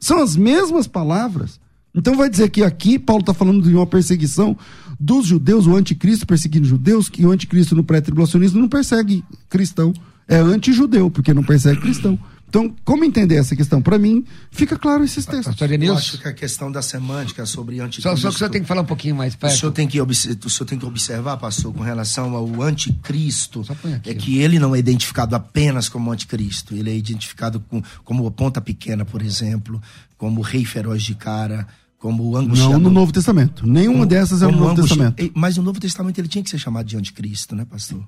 [0.00, 1.60] São as mesmas palavras.
[1.94, 4.56] Então vai dizer que aqui Paulo está falando de uma perseguição
[4.98, 9.92] dos judeus, o anticristo perseguindo judeus, que o anticristo no pré-tribulacionismo não persegue cristão,
[10.26, 12.18] é anti-judeu, porque não persegue cristão.
[12.48, 13.82] Então, como entender essa questão?
[13.82, 15.46] Para mim, fica claro esses textos.
[15.46, 18.08] Pastor Eu acho que a questão da semântica sobre anticristo...
[18.10, 19.52] Só, só que o senhor tem que falar um pouquinho mais perto.
[19.52, 24.08] O senhor tem que, o senhor tem que observar, pastor, com relação ao anticristo, aqui,
[24.08, 26.76] é que ele não é identificado apenas como anticristo.
[26.76, 29.82] Ele é identificado com, como ponta pequena, por exemplo,
[30.16, 31.66] como rei feroz de cara,
[32.04, 32.74] como angustiador.
[32.74, 33.66] Não no Novo Testamento.
[33.66, 34.88] Nenhuma como, dessas é no Novo angusti...
[34.88, 35.32] Testamento.
[35.34, 38.06] Mas no Novo Testamento ele tinha que ser chamado de anticristo, né, pastor?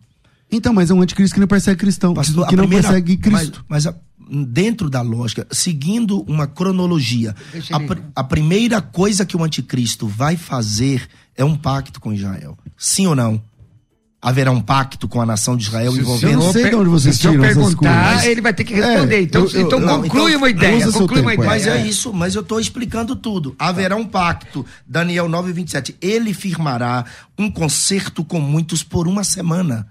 [0.53, 3.65] Então, mas é um anticristo que não persegue cristão, pastor, que não primeira, persegue Cristo.
[3.67, 3.99] Mas, mas a,
[4.47, 7.35] dentro da lógica, seguindo uma cronologia,
[7.73, 12.55] a, a, primeira coisa que o anticristo vai fazer é um pacto com Israel.
[12.77, 13.41] Sim ou não?
[14.29, 16.33] Haverá um pacto com a nação de Israel se envolvendo.
[16.33, 19.17] Eu não sei de onde vocês tiram Se eu perguntar, ele vai ter que responder.
[19.17, 20.93] É, então, eu, eu, então não, conclui então, uma ideia.
[20.93, 21.49] Conclui uma ideia.
[21.49, 23.55] Mas é isso, mas eu estou explicando tudo.
[23.59, 24.67] Haverá um pacto.
[24.87, 25.97] Daniel 9, 27.
[26.01, 27.05] Ele firmará
[27.39, 29.87] um concerto com muitos por uma semana.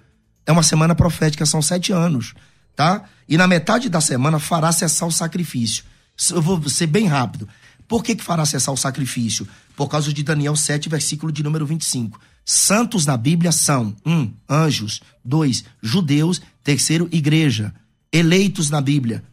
[0.45, 2.33] É uma semana profética, são sete anos
[2.75, 3.03] tá?
[3.27, 5.83] E na metade da semana fará cessar o sacrifício.
[6.29, 7.47] Eu vou ser bem rápido.
[7.87, 9.47] Por que, que fará cessar o sacrifício?
[9.75, 12.19] Por causa de Daniel 7, versículo de número 25.
[12.45, 17.73] Santos na Bíblia são: um, anjos, dois, judeus, terceiro, igreja.
[18.11, 19.23] Eleitos na Bíblia: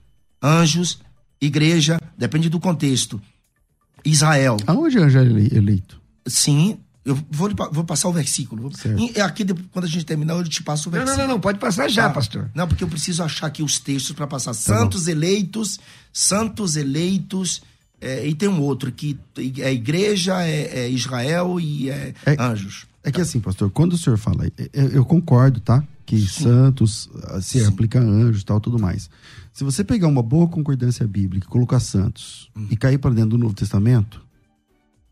[0.43, 0.99] anjos,
[1.40, 3.20] igreja, depende do contexto.
[4.05, 4.57] Israel.
[4.66, 6.01] Aonde é anjo é eleito?
[6.26, 8.70] Sim, eu vou, vou passar o versículo.
[8.97, 11.16] E aqui, quando a gente terminar, eu te passo o versículo.
[11.16, 12.14] Não, não, não, pode passar já, tá?
[12.14, 12.51] pastor.
[12.55, 14.53] Não, porque eu preciso achar aqui os textos para passar.
[14.53, 15.80] Tá santos eleitos,
[16.12, 17.61] santos eleitos,
[18.03, 19.16] é, e tem um outro que
[19.61, 22.84] é igreja, é, é Israel e é, é, anjos.
[23.05, 25.84] É que assim, pastor, quando o senhor fala, eu, eu concordo, tá?
[26.05, 26.44] Que Sim.
[26.44, 27.66] santos ah, se Sim.
[27.66, 29.09] aplica a anjos tal, tudo mais.
[29.53, 32.66] Se você pegar uma boa concordância bíblica, colocar santos hum.
[32.70, 34.20] e cair para dentro do Novo Testamento,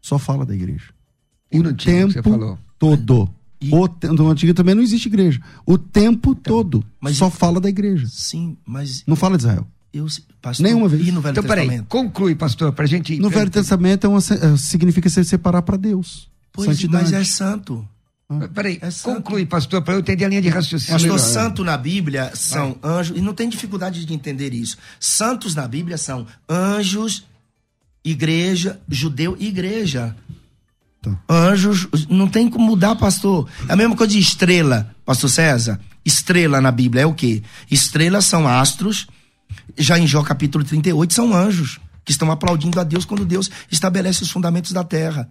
[0.03, 0.93] só fala da igreja.
[1.53, 3.31] E o tempo todo.
[3.61, 3.71] E...
[3.73, 5.41] O, no Antigo também não existe igreja.
[5.65, 6.85] O tempo então, todo.
[7.01, 8.07] Mas só fala da igreja.
[8.09, 9.05] Sim, mas.
[9.07, 9.67] Não fala de Israel.
[9.93, 10.07] Eu,
[10.41, 11.07] pastor, Nenhuma vez.
[11.07, 11.69] E no Velho então, Testamento?
[11.69, 13.19] peraí, conclui, pastor, pra gente.
[13.19, 16.29] No Velho Testamento é uma, é, significa se separar para Deus.
[16.53, 17.05] Pois, Santidade.
[17.05, 17.87] mas é santo.
[18.29, 18.49] Ah.
[18.55, 20.93] Peraí, é conclui, pastor, para eu entender a linha de raciocínio.
[20.93, 24.79] Pastor, santo na Bíblia são anjos, e não tem dificuldade de entender isso.
[25.01, 27.25] Santos na Bíblia são anjos,
[28.05, 30.15] igreja, judeu e igreja.
[31.03, 31.19] Tá.
[31.29, 33.49] Anjos, não tem como mudar, pastor.
[33.69, 35.81] É a mesma coisa de estrela, pastor César.
[36.05, 37.43] Estrela na Bíblia é o quê?
[37.69, 39.09] Estrelas são astros,
[39.77, 44.23] já em Jó capítulo 38 são anjos que estão aplaudindo a Deus quando Deus estabelece
[44.23, 45.29] os fundamentos da terra.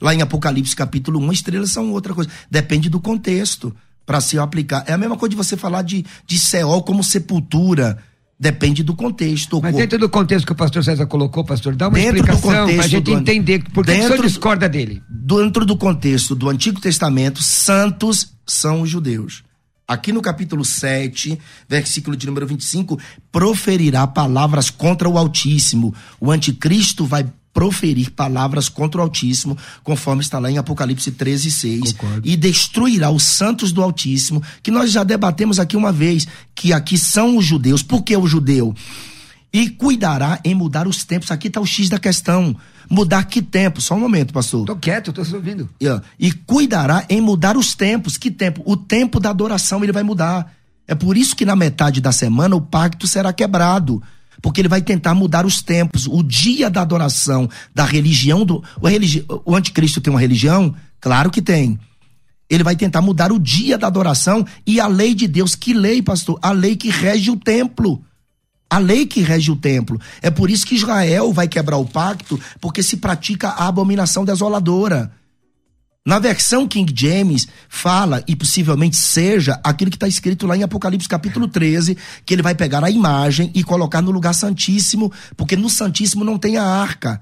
[0.00, 2.30] Lá em Apocalipse capítulo 1, estrelas são outra coisa.
[2.50, 3.74] Depende do contexto
[4.06, 4.84] para se aplicar.
[4.86, 7.98] É a mesma coisa de você falar de, de Seol como sepultura
[8.40, 9.60] Depende do contexto.
[9.60, 12.84] Mas dentro do contexto que o pastor César colocou, pastor, dá uma dentro explicação para
[12.84, 15.02] a gente do, entender por que, o senhor discorda dele.
[15.10, 19.44] Dentro do contexto do Antigo Testamento, santos são os judeus.
[19.90, 21.36] Aqui no capítulo 7,
[21.68, 22.96] versículo de número 25,
[23.32, 25.92] proferirá palavras contra o Altíssimo.
[26.20, 31.92] O anticristo vai proferir palavras contra o Altíssimo, conforme está lá em Apocalipse 13, 6,
[31.94, 32.20] Concordo.
[32.22, 36.24] e destruirá os santos do Altíssimo, que nós já debatemos aqui uma vez,
[36.54, 37.82] que aqui são os judeus.
[37.82, 38.72] Por que o judeu?
[39.52, 41.30] E cuidará em mudar os tempos.
[41.30, 42.56] Aqui está o X da questão.
[42.88, 43.80] Mudar que tempo?
[43.80, 44.64] Só um momento, pastor.
[44.64, 45.68] Tô quieto, tô ouvindo.
[46.18, 48.16] E cuidará em mudar os tempos.
[48.16, 48.62] Que tempo?
[48.64, 50.52] O tempo da adoração ele vai mudar.
[50.86, 54.02] É por isso que na metade da semana o pacto será quebrado
[54.40, 56.06] porque ele vai tentar mudar os tempos.
[56.06, 58.62] O dia da adoração da religião do.
[58.80, 60.74] O, religi, o anticristo tem uma religião?
[61.00, 61.78] Claro que tem.
[62.48, 65.54] Ele vai tentar mudar o dia da adoração e a lei de Deus.
[65.54, 66.38] Que lei, pastor?
[66.42, 68.02] A lei que rege o templo.
[68.70, 70.00] A lei que rege o templo.
[70.22, 75.10] É por isso que Israel vai quebrar o pacto, porque se pratica a abominação desoladora.
[76.06, 81.08] Na versão King James, fala, e possivelmente seja, aquilo que está escrito lá em Apocalipse
[81.08, 85.68] capítulo 13, que ele vai pegar a imagem e colocar no lugar santíssimo, porque no
[85.68, 87.20] santíssimo não tem a arca.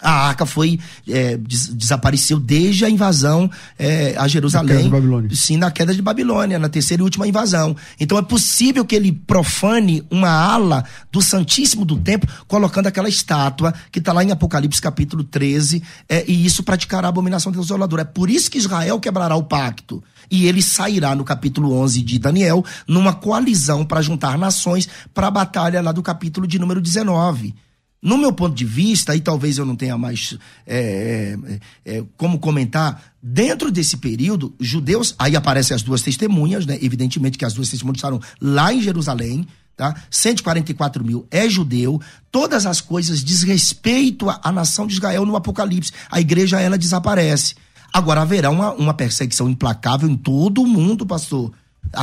[0.00, 0.78] A arca foi
[1.08, 4.76] é, des desapareceu desde a invasão é, a Jerusalém.
[4.76, 4.90] Na
[5.34, 7.74] sim, na queda de Babilônia, na terceira e última invasão.
[7.98, 13.72] Então é possível que ele profane uma ala do Santíssimo do Templo, colocando aquela estátua
[13.90, 18.02] que está lá em Apocalipse capítulo 13, é, e isso praticará a abominação desoladora.
[18.02, 20.02] É por isso que Israel quebrará o pacto.
[20.30, 25.30] E ele sairá no capítulo 11 de Daniel, numa coalizão para juntar nações para a
[25.30, 27.54] batalha lá do capítulo de número 19.
[28.02, 30.36] No meu ponto de vista, e talvez eu não tenha mais
[30.66, 31.36] é,
[31.84, 36.78] é, é, como comentar, dentro desse período, judeus, aí aparecem as duas testemunhas, né?
[36.80, 39.94] Evidentemente que as duas testemunhas estavam lá em Jerusalém, tá?
[40.10, 45.34] 144 mil é judeu, todas as coisas diz respeito à, à nação de Israel no
[45.34, 45.92] Apocalipse.
[46.10, 47.54] A igreja, ela desaparece.
[47.92, 51.52] Agora haverá uma, uma perseguição implacável em todo o mundo, pastor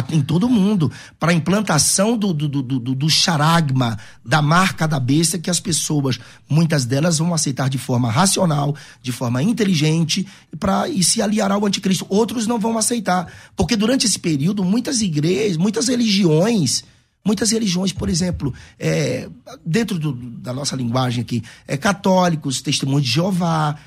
[0.09, 5.37] em todo mundo, para a implantação do, do, do, do, charagma, da marca da besta,
[5.37, 6.19] que as pessoas,
[6.49, 10.27] muitas delas, vão aceitar de forma racional, de forma inteligente,
[10.59, 12.05] pra, e se aliar ao anticristo.
[12.09, 13.31] Outros não vão aceitar.
[13.55, 16.83] Porque durante esse período, muitas igrejas, muitas religiões,
[17.25, 19.29] muitas religiões, por exemplo, é,
[19.65, 23.77] dentro do, da nossa linguagem aqui, é, católicos, testemunhos de Jeová,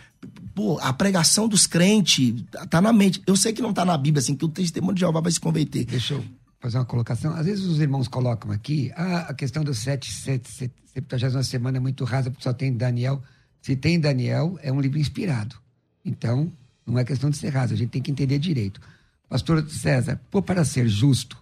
[0.56, 3.22] pô, a pregação dos crentes tá na mente.
[3.26, 5.38] Eu sei que não tá na Bíblia, assim, que o testemunho de Jeová vai se
[5.38, 5.84] converter.
[5.84, 6.24] Deixa eu
[6.58, 7.34] fazer uma colocação.
[7.34, 12.30] Às vezes os irmãos colocam aqui, ah, a questão sete, septuagésima semana é muito rasa,
[12.30, 13.22] porque só tem Daniel.
[13.60, 15.56] Se tem Daniel, é um livro inspirado.
[16.02, 16.50] Então,
[16.86, 18.80] não é questão de ser raso, a gente tem que entender direito.
[19.28, 21.36] Pastor César, pô, para ser justo,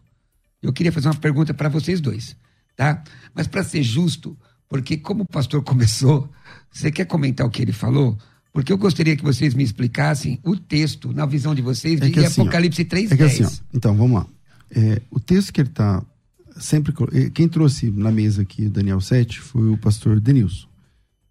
[0.61, 2.35] eu queria fazer uma pergunta para vocês dois,
[2.75, 3.05] tá?
[3.33, 4.37] Mas para ser justo,
[4.69, 6.29] porque como o pastor começou,
[6.69, 8.19] você quer comentar o que ele falou?
[8.55, 12.13] Porque eu gostaria que vocês me explicassem o texto, na visão de vocês, É de
[12.13, 14.27] que assim, Apocalipse 3, É que assim, ó, então, vamos lá.
[14.71, 16.03] É, o texto que ele está
[16.57, 16.95] sempre.
[17.13, 20.69] eh, Quem trouxe na mesa aqui o Daniel 7 foi o pastor Denilson.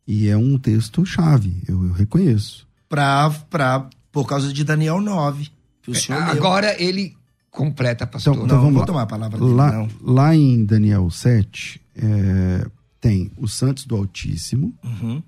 [0.05, 2.67] E é um texto chave, eu, eu reconheço.
[2.89, 5.47] Pra, pra, por causa de Daniel 9,
[5.81, 6.31] que o senhor leu.
[6.31, 7.15] Agora ele
[7.49, 8.33] completa, pastor.
[8.35, 8.85] Então, Não, vamos vou lá.
[8.85, 9.89] tomar a palavra dele, Lá, não.
[10.01, 12.65] lá em Daniel 7, é,
[12.99, 15.23] tem os santos do Altíssimo, Uhum.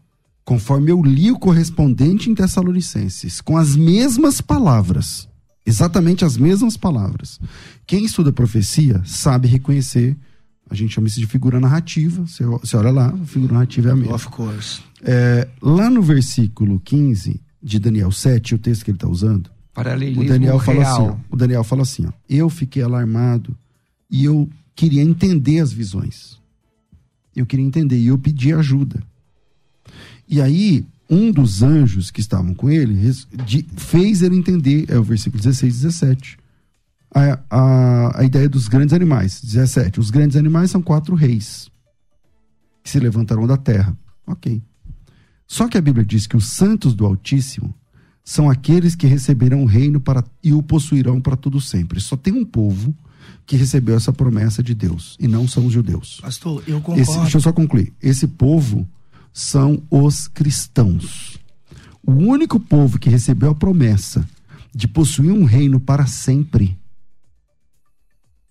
[0.45, 5.27] Conforme eu li o correspondente em Tessalonicenses, com as mesmas palavras.
[5.65, 7.39] Exatamente as mesmas palavras.
[7.87, 10.15] Quem estuda profecia sabe reconhecer.
[10.69, 12.25] A gente chama isso de figura narrativa.
[12.27, 14.15] Você, você olha lá, a figura narrativa é a mesma.
[14.15, 14.81] Of course.
[15.03, 20.23] É, lá no versículo 15 de Daniel 7, o texto que ele está usando, Paralelismo
[20.23, 23.57] o Daniel fala assim, o Daniel fala assim, ó, eu fiquei alarmado
[24.09, 26.39] e eu queria entender as visões.
[27.35, 29.03] Eu queria entender e eu pedi ajuda.
[30.28, 32.93] E aí, um dos anjos que estavam com ele
[33.45, 36.38] de- fez ele entender, é o versículo 16 e 17.
[37.13, 39.39] A, a, a ideia dos grandes animais.
[39.41, 39.99] 17.
[39.99, 41.69] Os grandes animais são quatro reis
[42.84, 43.95] que se levantarão da terra.
[44.28, 44.61] Ok.
[45.47, 47.73] Só que a Bíblia diz que os santos do Altíssimo
[48.23, 51.99] são aqueles que receberão o reino para, e o possuirão para todo sempre.
[52.01, 52.93] Só tem um povo
[53.45, 56.19] que recebeu essa promessa de Deus, e não são os judeus.
[56.21, 56.99] Pastor, eu concordo.
[57.01, 57.93] Esse, deixa eu só concluir.
[58.01, 58.88] Esse povo
[59.36, 61.38] são os cristãos.
[62.01, 64.25] O único povo que recebeu a promessa
[64.73, 66.79] de possuir um reino para sempre,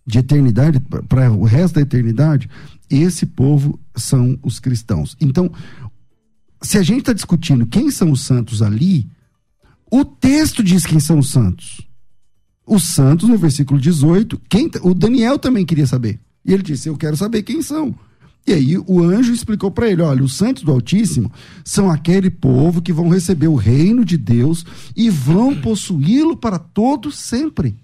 [0.06, 0.78] de eternidade,
[1.08, 2.50] para o resto da eternidade,
[2.90, 5.16] esse povo são os cristãos.
[5.18, 5.50] Então,
[6.60, 9.08] se a gente está discutindo quem são os santos ali,
[9.90, 11.80] o texto diz quem são os santos.
[12.66, 16.20] Os santos, no versículo 18, quem, o Daniel também queria saber.
[16.44, 17.94] E ele disse: Eu quero saber quem são.
[18.46, 21.32] E aí o anjo explicou para ele: olha, os santos do Altíssimo
[21.64, 24.64] são aquele povo que vão receber o reino de Deus
[24.94, 27.76] e vão possuí-lo para todo sempre.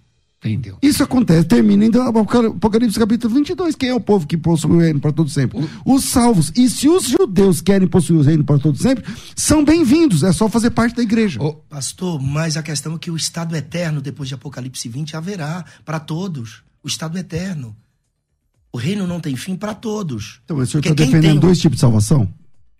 [0.42, 0.78] Entendeu?
[0.80, 3.74] Isso acontece, termina em Apocalipse capítulo 22.
[3.74, 5.62] Quem é o povo que possui o reino para todo sempre?
[5.84, 6.50] Os salvos.
[6.56, 9.04] E se os judeus querem possuir o reino para todo sempre,
[9.36, 10.22] são bem-vindos.
[10.22, 11.42] É só fazer parte da igreja.
[11.42, 15.62] Ô, Pastor, mas a questão é que o estado eterno, depois de Apocalipse 20, haverá
[15.84, 16.62] para todos.
[16.82, 17.76] O estado eterno.
[18.72, 20.40] O reino não tem fim para todos.
[20.44, 22.28] Então, o senhor está defendendo tem dois tipos de salvação?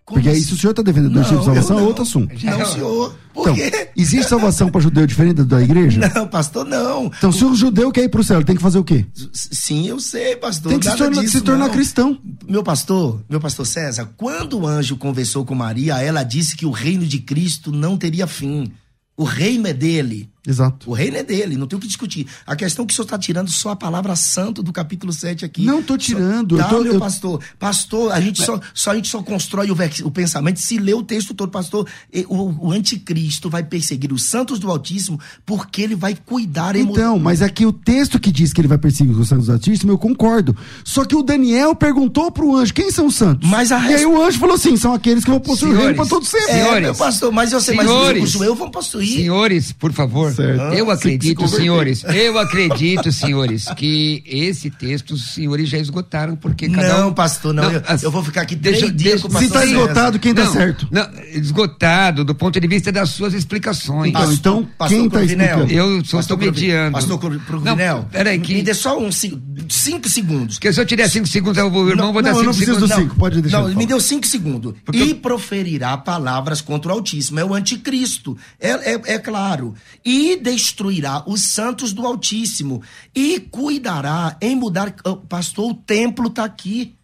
[0.05, 0.47] Como Porque aí, assim?
[0.47, 2.33] se o senhor está defendendo dois Não, tipos de salvação, é outro assunto.
[2.43, 3.15] Não, senhor.
[3.33, 3.89] Por Então, quê?
[3.95, 6.01] existe salvação para judeu diferente da igreja?
[6.13, 7.05] Não, pastor, não.
[7.05, 9.05] Então, se o judeu quer ir para o céu, ele tem que fazer o quê?
[9.31, 10.71] Sim, eu sei, pastor.
[10.71, 11.73] Tem que se tornar, disso, se tornar não.
[11.73, 12.19] cristão.
[12.47, 16.71] Meu pastor, meu pastor César, quando o anjo conversou com Maria, ela disse que o
[16.71, 18.71] reino de Cristo não teria fim.
[19.15, 20.29] O reino é dele.
[20.47, 20.89] Exato.
[20.89, 22.25] O reino é dele, não tem o que discutir.
[22.47, 25.45] A questão é que o senhor está tirando só a palavra santo do capítulo 7
[25.45, 25.63] aqui.
[25.63, 27.39] Não tô tirando, Só, eu tá, tô- meu eu- pastor.
[27.59, 30.93] Pastor, a gente, só, só, a gente só constrói o, vers- o pensamento se lê
[30.95, 31.51] o texto todo.
[31.51, 36.75] Pastor, e- o, o anticristo vai perseguir os santos do Altíssimo porque ele vai cuidar
[36.75, 39.97] Então, mas aqui o texto que diz que ele vai perseguir os santos altíssimos, eu
[39.97, 40.55] concordo.
[40.83, 43.47] Só que o Daniel perguntou pro anjo, quem são os santos?
[43.49, 45.81] Mas a E aí o anjo falou assim, são aqueles que vão possuir o reino
[45.91, 46.49] Senhores, para todos sempre.
[46.51, 49.07] É, Senhores, meu pastor, mas eu sei, mas senhores, os judeus vão possuir.
[49.17, 50.30] Senhores, por favor.
[50.35, 50.61] Certo.
[50.73, 51.57] Eu Se- se acredito, converter.
[51.61, 52.03] senhores.
[52.03, 57.13] Eu acredito, senhores, que esse texto os senhores já esgotaram, porque cada Não, um.
[57.13, 57.71] pastor, não.
[57.71, 59.59] eu, as- eu vou ficar aqui deixa- três dias deixa- com o Se pastor tá
[59.67, 59.71] César.
[59.81, 60.87] esgotado, quem tá não, certo?
[60.91, 64.09] Não, esgotado do ponto de vista das suas explicações.
[64.09, 65.71] Então, então, quem tá Cruvinel, explicando?
[65.97, 66.91] Eu só estou mediando.
[66.93, 69.37] Pastor Cru- Cruvinel, Não, peraí, que- me dê só uns ci-
[69.69, 70.55] cinco segundos.
[70.55, 72.51] Porque se eu tiver cinco segundos, eu vou, irmão, Não, vou dar não, eu cinco
[72.51, 72.95] não preciso segundos.
[72.95, 74.73] dos cinco, pode deixar Não, me deu cinco segundos.
[74.85, 77.39] Porque e eu- proferirá palavras contra o Altíssimo.
[77.39, 78.37] É o anticristo.
[78.59, 79.73] É, é, é claro.
[80.05, 82.81] E destruirá os santos do Altíssimo.
[83.13, 84.95] E cuidará em mudar.
[85.27, 86.97] Pastor, o templo está aqui.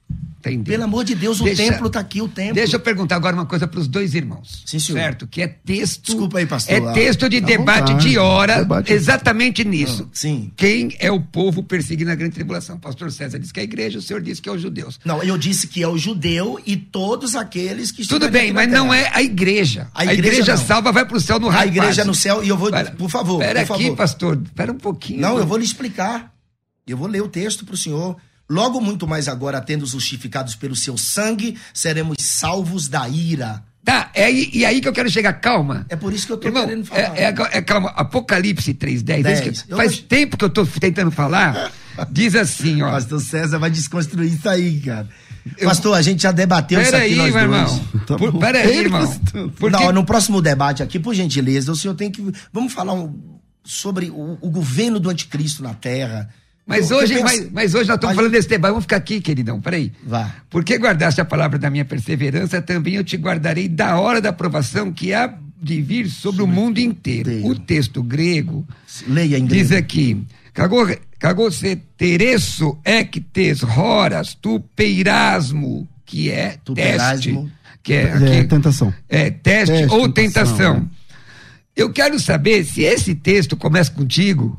[0.64, 2.54] Pelo amor de Deus, o Deixa- templo está aqui, o templo.
[2.56, 4.64] Deixa eu perguntar agora uma coisa para os dois irmãos.
[4.66, 5.00] Sim, senhor.
[5.00, 5.28] Certo?
[5.28, 6.04] Que é texto.
[6.06, 6.74] Desculpa aí, pastor.
[6.76, 8.10] É texto de À debate vontade.
[8.10, 8.94] de hora, Debate.
[8.94, 10.04] exatamente nisso.
[10.06, 10.52] Ah, sim.
[10.56, 12.78] Quem é o povo perseguido na grande tribulação?
[12.80, 15.00] Pastor César disse que é a igreja, o senhor disse que é os judeus.
[15.04, 18.72] Não, eu disse que é o judeu e todos aqueles que Tudo estiverem bem, mas
[18.72, 19.88] não é a igreja.
[19.94, 20.66] A igreja não.
[20.66, 21.72] salva vai para o céu no raio.
[21.72, 22.70] A igreja no céu, e eu vou.
[22.72, 23.42] Pera- por favor.
[23.42, 23.96] Espera aqui, favor.
[23.96, 24.42] pastor.
[24.46, 25.20] Espera um pouquinho.
[25.22, 26.32] Não, eu vou lhe explicar.
[26.86, 28.16] Eu vou ler o texto para o senhor.
[28.50, 33.64] Logo muito mais agora, tendo justificados pelo seu sangue, seremos salvos da ira.
[33.84, 35.32] Tá, é e aí que eu quero chegar.
[35.34, 35.86] Calma.
[35.88, 37.18] É por isso que eu tô Irmão, querendo falar.
[37.18, 39.66] é, é- é- calma, Apocalipse 3.10, é isso.
[39.70, 41.72] Eu faz vou- tempo que eu tô tentando falar,
[42.12, 42.92] diz assim, ó.
[42.92, 45.08] Pastor César vai desconstruir isso aí, cara.
[45.64, 47.72] Pastor, a gente já debateu isso Pera aqui aí, nós meu dois.
[47.72, 48.06] irmão.
[48.06, 48.40] Tá Por-.
[48.40, 49.20] Pera aí, irmão.
[49.58, 52.22] Porque- Não, no próximo debate aqui, por gentileza, o senhor tem que.
[52.52, 56.30] Vamos falar um- sobre o, o governo do anticristo na Terra.
[56.68, 58.72] Mas hoje, penso- mas, mas hoje nós estamos falando desse debate.
[58.72, 59.62] Vamos ficar aqui, queridão.
[59.62, 59.92] Peraí.
[60.06, 60.36] Vá.
[60.50, 64.92] Porque guardaste a palavra da minha perseverança, também eu te guardarei da hora da aprovação
[64.92, 67.32] que há de vir sobre o mundo inteiro.
[67.32, 67.48] inteiro.
[67.48, 68.68] O texto grego
[69.08, 69.84] Leia em diz grego.
[69.84, 70.24] aqui:
[70.54, 70.86] cagou,
[71.18, 77.52] cagou se teresso ectes horas tu peirasmo, que é Tu teste, peirasmo.
[77.82, 78.94] que é, É, aqui- tentação.
[79.10, 80.74] é teste, Teste, ou tentação, tentação.
[80.82, 80.86] né?
[81.76, 84.58] Eu quero saber se esse texto começa contigo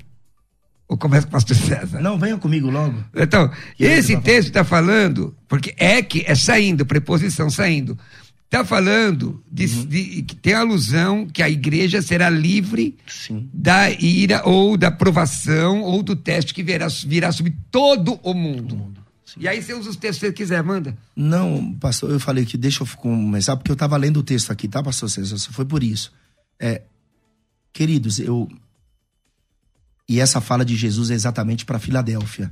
[0.89, 2.01] ou começa com o pastor César.
[2.01, 3.05] Não, venha comigo logo.
[3.15, 7.99] Então, E aí, esse texto está falando, porque é que é saindo, preposição saindo.
[8.47, 9.85] Está falando de, Uhum.
[9.85, 13.47] de- que tem alusão que a igreja será livre Sim.
[13.53, 18.91] da ira ou da provação ou do teste que virá, virá sobre todo o mundo.
[19.37, 20.97] E aí você usa os textos que você quiser, manda.
[21.15, 24.67] Não, pastor, eu falei que deixa eu começar, porque eu estava lendo o texto aqui,
[24.67, 25.37] tá, pastor César?
[25.53, 26.11] Foi por isso.
[26.59, 26.81] É,
[27.73, 28.49] queridos, eu.
[30.09, 32.51] E essa fala de Jesus é exatamente para Filadélfia.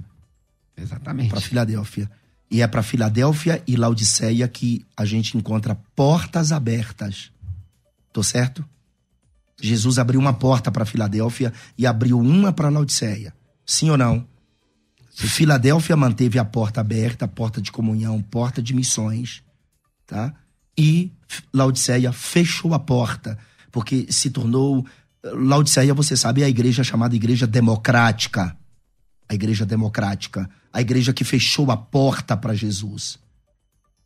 [0.76, 1.30] Exatamente.
[1.30, 2.10] Para Filadélfia.
[2.50, 7.32] E é para Filadélfia e Laodiceia que a gente encontra portas abertas.
[8.12, 8.64] Tô certo?
[9.60, 13.34] Jesus abriu uma porta para Filadélfia e abriu uma para Laodiceia.
[13.64, 14.26] Sim ou não?
[15.10, 19.42] Filadélfia manteve a porta aberta, a porta de comunhão, porta de missões,
[20.06, 20.34] tá?
[20.76, 21.10] E
[21.54, 23.38] Laodiceia fechou a porta,
[23.72, 24.86] porque se tornou
[25.24, 28.56] Laodiceia, você sabe, é a igreja chamada igreja democrática.
[29.28, 33.18] A igreja democrática, a igreja que fechou a porta para Jesus.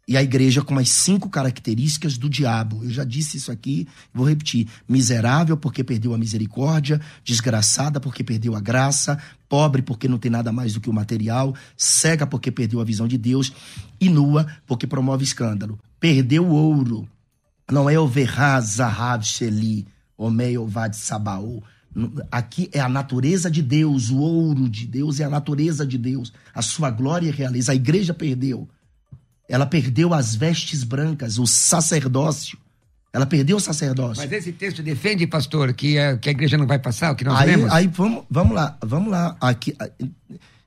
[0.09, 2.83] E a igreja com as cinco características do diabo.
[2.83, 8.57] Eu já disse isso aqui, vou repetir: miserável porque perdeu a misericórdia, desgraçada porque perdeu
[8.57, 12.81] a graça, pobre porque não tem nada mais do que o material, cega porque perdeu
[12.81, 13.53] a visão de Deus
[14.01, 15.79] e nua porque promove escândalo.
[16.01, 17.09] Perdeu o ouro.
[17.71, 19.87] Não é o Verraz Zahav Sheli,
[20.21, 21.63] Omei Ovad Sabaú.
[22.31, 26.33] Aqui é a natureza de Deus, o ouro de Deus é a natureza de Deus,
[26.55, 27.73] a sua glória e realeza.
[27.73, 28.69] A igreja perdeu.
[29.49, 32.57] Ela perdeu as vestes brancas, o sacerdócio.
[33.13, 34.23] Ela perdeu o sacerdócio.
[34.23, 37.25] Mas esse texto defende, pastor, que a, que a igreja não vai passar, o que
[37.25, 37.73] nós Aí, lemos?
[37.73, 39.37] aí vamos, vamos lá, vamos lá.
[39.41, 39.75] Aqui,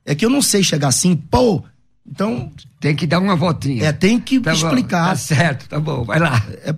[0.04, 1.64] é que eu não sei chegar assim, pô.
[2.06, 3.86] Então, Tem que dar uma voltinha.
[3.86, 5.08] é, tem que Tá bom, explicar.
[5.08, 6.44] Tá certo, tá bom, vai lá.
[6.64, 6.74] É,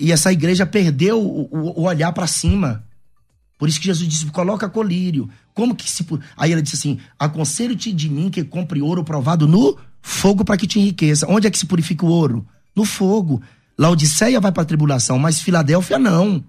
[0.00, 1.48] e essa igreja perdeu o,
[1.80, 2.84] o- olhar para cima.
[3.58, 5.28] Por isso que Jesus disse: coloca colírio.
[5.54, 6.06] Como que se.
[6.36, 10.66] Aí ele disse assim: aconselho-te de mim que compre ouro provado no fogo para que
[10.66, 11.26] te enriqueça.
[11.28, 12.46] Onde é que se purifica o ouro?
[12.74, 13.42] No fogo.
[13.76, 16.42] Laodiceia vai para a tribulação, mas Filadélfia não.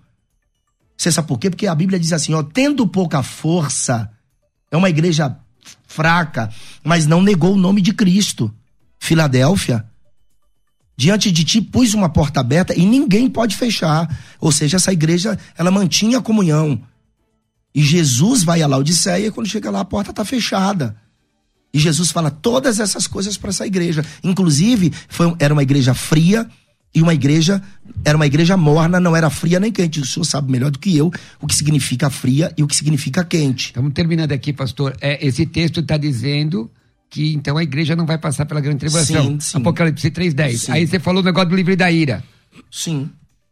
[0.98, 1.50] Você sabe por quê?
[1.50, 4.10] Porque a Bíblia diz assim: ó, tendo pouca força,
[4.72, 5.38] é uma igreja
[5.88, 6.52] fraca,
[6.84, 8.54] mas não negou o nome de Cristo.
[9.00, 9.86] Filadélfia,
[11.00, 14.06] diante de ti pus uma porta aberta e ninguém pode fechar.
[14.38, 16.78] Ou seja, essa igreja, ela mantinha a comunhão.
[17.74, 20.98] E Jesus vai a Laodiceia e quando chega lá a porta está fechada.
[21.74, 24.04] E Jesus fala todas essas coisas para essa igreja.
[24.22, 26.46] Inclusive, foi, era uma igreja fria
[26.94, 27.64] e uma igreja
[28.04, 30.02] era uma igreja morna, não era fria nem quente.
[30.02, 31.10] O senhor sabe melhor do que eu
[31.42, 33.68] o que significa fria e o que significa quente.
[33.68, 34.98] Estamos terminando aqui, pastor.
[35.00, 36.70] É, esse texto está dizendo
[37.10, 39.24] que então a igreja não vai passar pela grande tribulação.
[39.24, 39.58] Sim, sim.
[39.58, 40.58] Apocalipse 3.10.
[40.58, 40.72] Sim.
[40.72, 42.24] Aí você falou o negócio do livre da ira.
[42.70, 43.10] Sim.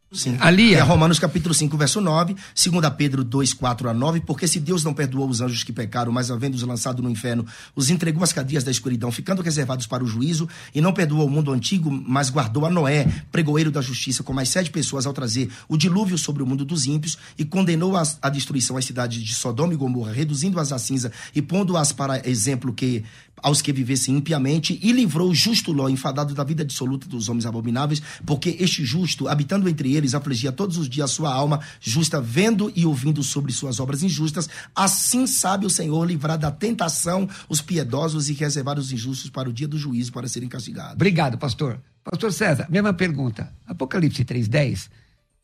[0.10, 0.38] Sim.
[0.40, 0.80] Ali, é.
[0.80, 4.94] Romanos capítulo 5, verso 9, 2 Pedro 2, 4 a 9, porque se Deus não
[4.94, 8.72] perdoou os anjos que pecaram, mas havendo-os lançado no inferno, os entregou às cadeias da
[8.72, 12.70] escuridão, ficando reservados para o juízo, e não perdoou o mundo antigo, mas guardou a
[12.70, 16.64] Noé, pregoeiro da justiça, com mais sete pessoas ao trazer o dilúvio sobre o mundo
[16.64, 21.12] dos ímpios, e condenou à destruição as cidades de Sodoma e Gomorra, reduzindo-as a cinza
[21.36, 23.04] e pondo-as para exemplo que
[23.42, 27.46] aos que vivessem impiamente e livrou o justo Ló, enfadado da vida dissoluta dos homens
[27.46, 32.20] abomináveis, porque este justo, habitando entre eles, afligia todos os dias a sua alma justa,
[32.20, 34.50] vendo e ouvindo sobre suas obras injustas.
[34.76, 39.54] Assim sabe o Senhor livrar da tentação os piedosos e reservar os injustos para o
[39.54, 40.94] dia do juízo, para serem castigados.
[40.94, 41.80] Obrigado, pastor.
[42.04, 43.52] Pastor César, mesma pergunta.
[43.66, 44.90] Apocalipse 3,10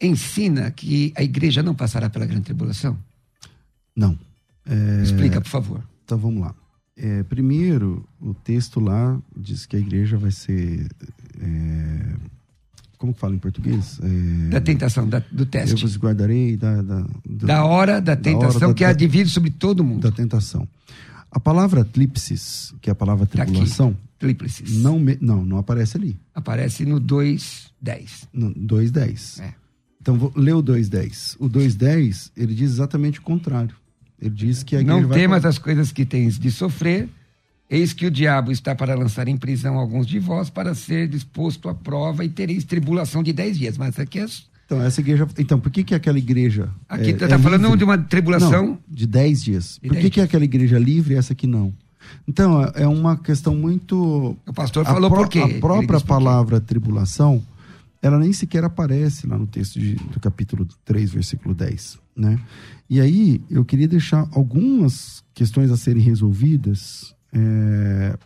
[0.01, 2.97] ensina que a igreja não passará pela grande tribulação?
[3.95, 4.17] Não.
[4.65, 5.03] É...
[5.03, 5.83] Explica, por favor.
[6.03, 6.53] Então vamos lá.
[6.95, 10.87] É, primeiro, o texto lá diz que a igreja vai ser.
[11.39, 12.15] É,
[12.97, 13.99] como que fala em português?
[14.01, 15.73] É, da tentação, da, do teste.
[15.73, 16.81] Eu vos guardarei da.
[16.81, 20.01] Da, do, da hora da tentação da hora que advide sobre todo mundo.
[20.01, 20.67] Da tentação.
[21.31, 23.97] A palavra tlipsis, que é a palavra tá tribulação.
[24.19, 24.77] Tríplices.
[24.77, 26.17] Não, não, não aparece ali.
[26.33, 28.27] Aparece no 2.10.
[28.31, 29.41] No 2.10.
[29.41, 29.53] É.
[29.99, 31.37] Então, vou ler o 2.10.
[31.39, 33.75] O 2.10, ele diz exatamente o contrário.
[34.23, 35.19] Ele diz que a igreja Não vai...
[35.19, 37.09] temas as coisas que tens de sofrer,
[37.69, 41.67] eis que o diabo está para lançar em prisão alguns de vós para ser disposto
[41.67, 43.77] à prova e tereis tribulação de dez dias.
[43.77, 44.25] Mas aqui é...
[44.65, 45.27] Então, essa igreja...
[45.37, 46.69] Então, por que que aquela igreja...
[46.87, 47.77] Aqui está é, tá falando livre?
[47.77, 48.65] de uma tribulação...
[48.65, 49.77] Não, de dez dias.
[49.83, 51.73] De por que que aquela igreja livre e essa aqui não?
[52.25, 54.37] Então, é, é uma questão muito...
[54.47, 55.39] O pastor falou por quê?
[55.39, 57.43] A própria palavra tribulação,
[58.01, 61.99] ela nem sequer aparece lá no texto de, do capítulo 3, versículo 10.
[62.15, 62.39] Né?
[62.89, 68.17] E aí eu queria deixar algumas questões a serem resolvidas é,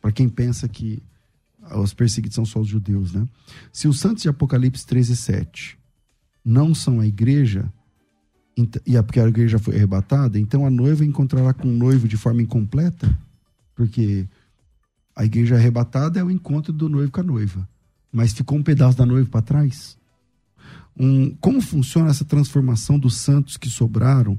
[0.00, 1.02] para quem pensa que
[1.76, 3.12] os perseguidos são só os judeus.
[3.12, 3.26] Né?
[3.72, 5.78] Se os santos de Apocalipse 13, 7
[6.44, 7.72] não são a igreja,
[8.56, 12.42] e porque a igreja foi arrebatada, então a noiva encontrará com o noivo de forma
[12.42, 13.18] incompleta,
[13.74, 14.28] porque
[15.16, 17.68] a igreja arrebatada é o encontro do noivo com a noiva.
[18.12, 19.96] Mas ficou um pedaço da noiva para trás
[20.98, 24.38] um, como funciona essa transformação dos santos que sobraram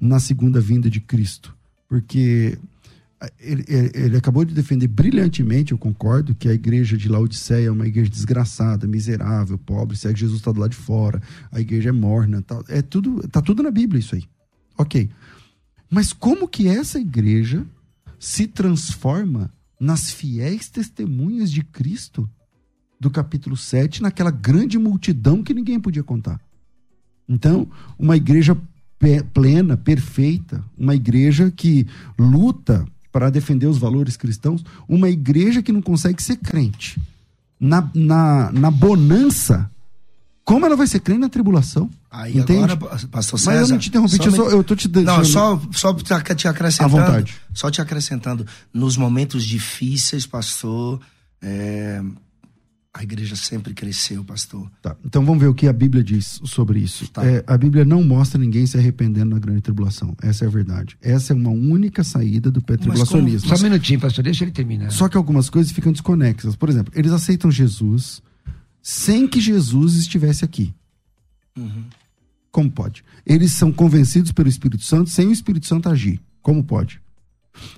[0.00, 1.56] na segunda vinda de Cristo.
[1.88, 2.58] Porque
[3.40, 7.86] ele, ele, acabou de defender brilhantemente, eu concordo, que a igreja de Laodiceia é uma
[7.86, 11.20] igreja desgraçada, miserável, pobre, segue Jesus está do lado de fora,
[11.50, 12.62] a igreja é morna, tal.
[12.68, 14.24] É tudo, tá tudo na Bíblia isso aí.
[14.76, 15.10] Ok.
[15.90, 17.66] Mas como que essa igreja
[18.20, 19.50] se transforma
[19.80, 22.28] nas fiéis testemunhas de Cristo
[23.00, 26.40] do capítulo 7, naquela grande multidão que ninguém podia contar.
[27.28, 27.68] Então,
[27.98, 28.56] uma igreja
[29.32, 31.86] plena, perfeita, uma igreja que
[32.18, 37.00] luta para defender os valores cristãos, uma igreja que não consegue ser crente.
[37.60, 39.70] Na, na, na bonança,
[40.44, 41.90] como ela vai ser crente na tribulação?
[42.10, 42.72] Aí Entende?
[42.72, 43.50] agora, pastor César...
[43.50, 46.96] Mas eu não te interrompi, eu, só, eu tô te Não, só, só te acrescentando...
[46.96, 47.36] À vontade.
[47.52, 51.00] Só te acrescentando, nos momentos difíceis, pastor,
[51.42, 52.02] é,
[52.92, 54.70] a igreja sempre cresceu, pastor.
[54.82, 54.96] Tá.
[55.04, 57.08] Então vamos ver o que a Bíblia diz sobre isso.
[57.08, 57.24] Tá.
[57.24, 60.16] É, a Bíblia não mostra ninguém se arrependendo na grande tribulação.
[60.22, 60.96] Essa é a verdade.
[61.00, 63.48] Essa é uma única saída do pré-tribulacionismo.
[63.48, 64.90] Só um minutinho, pastor, deixa ele terminar.
[64.90, 66.56] Só que algumas coisas ficam desconexas.
[66.56, 68.22] Por exemplo, eles aceitam Jesus
[68.82, 70.74] sem que Jesus estivesse aqui.
[71.56, 71.84] Uhum.
[72.50, 73.04] Como pode?
[73.26, 76.20] Eles são convencidos pelo Espírito Santo sem o Espírito Santo agir.
[76.42, 77.00] Como pode?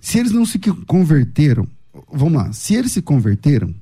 [0.01, 1.67] Se eles não se converteram,
[2.13, 3.75] vamos lá, se eles se converteram,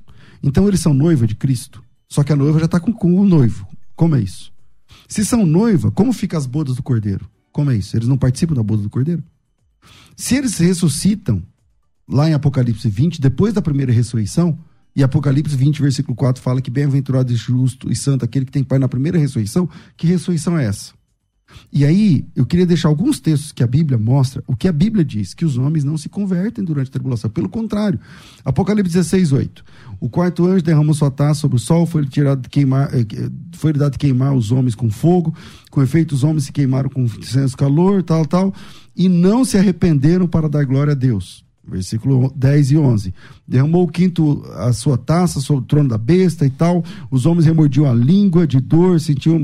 [0.43, 1.83] então eles são noiva de Cristo.
[2.07, 3.67] Só que a noiva já está com, com o noivo.
[3.95, 4.51] Como é isso?
[5.07, 7.29] Se são noiva, como ficam as bodas do cordeiro?
[7.51, 7.95] Como é isso?
[7.95, 9.23] Eles não participam da boda do cordeiro?
[10.15, 11.41] Se eles ressuscitam,
[12.07, 14.57] lá em Apocalipse 20, depois da primeira ressurreição,
[14.95, 18.63] e Apocalipse 20, versículo 4 fala que bem-aventurado e justo e santo aquele que tem
[18.63, 20.93] pai na primeira ressurreição, que ressurreição é essa?
[21.71, 25.05] E aí, eu queria deixar alguns textos que a Bíblia mostra, o que a Bíblia
[25.05, 27.29] diz, que os homens não se convertem durante a tribulação.
[27.29, 27.99] Pelo contrário,
[28.43, 29.63] Apocalipse 16, 8.
[29.99, 33.05] O quarto anjo derramou sua taça sobre o sol, foi tirado de queimar, eh,
[33.53, 35.33] foi dado de queimar os homens com fogo,
[35.69, 38.53] com efeito os homens se queimaram com senso calor, tal, tal,
[38.95, 43.13] e não se arrependeram para dar glória a Deus versículo 10 e 11.
[43.47, 46.83] Derramou o quinto a sua taça sobre o trono da besta e tal.
[47.09, 49.43] Os homens remordiam a língua de dor, sentiam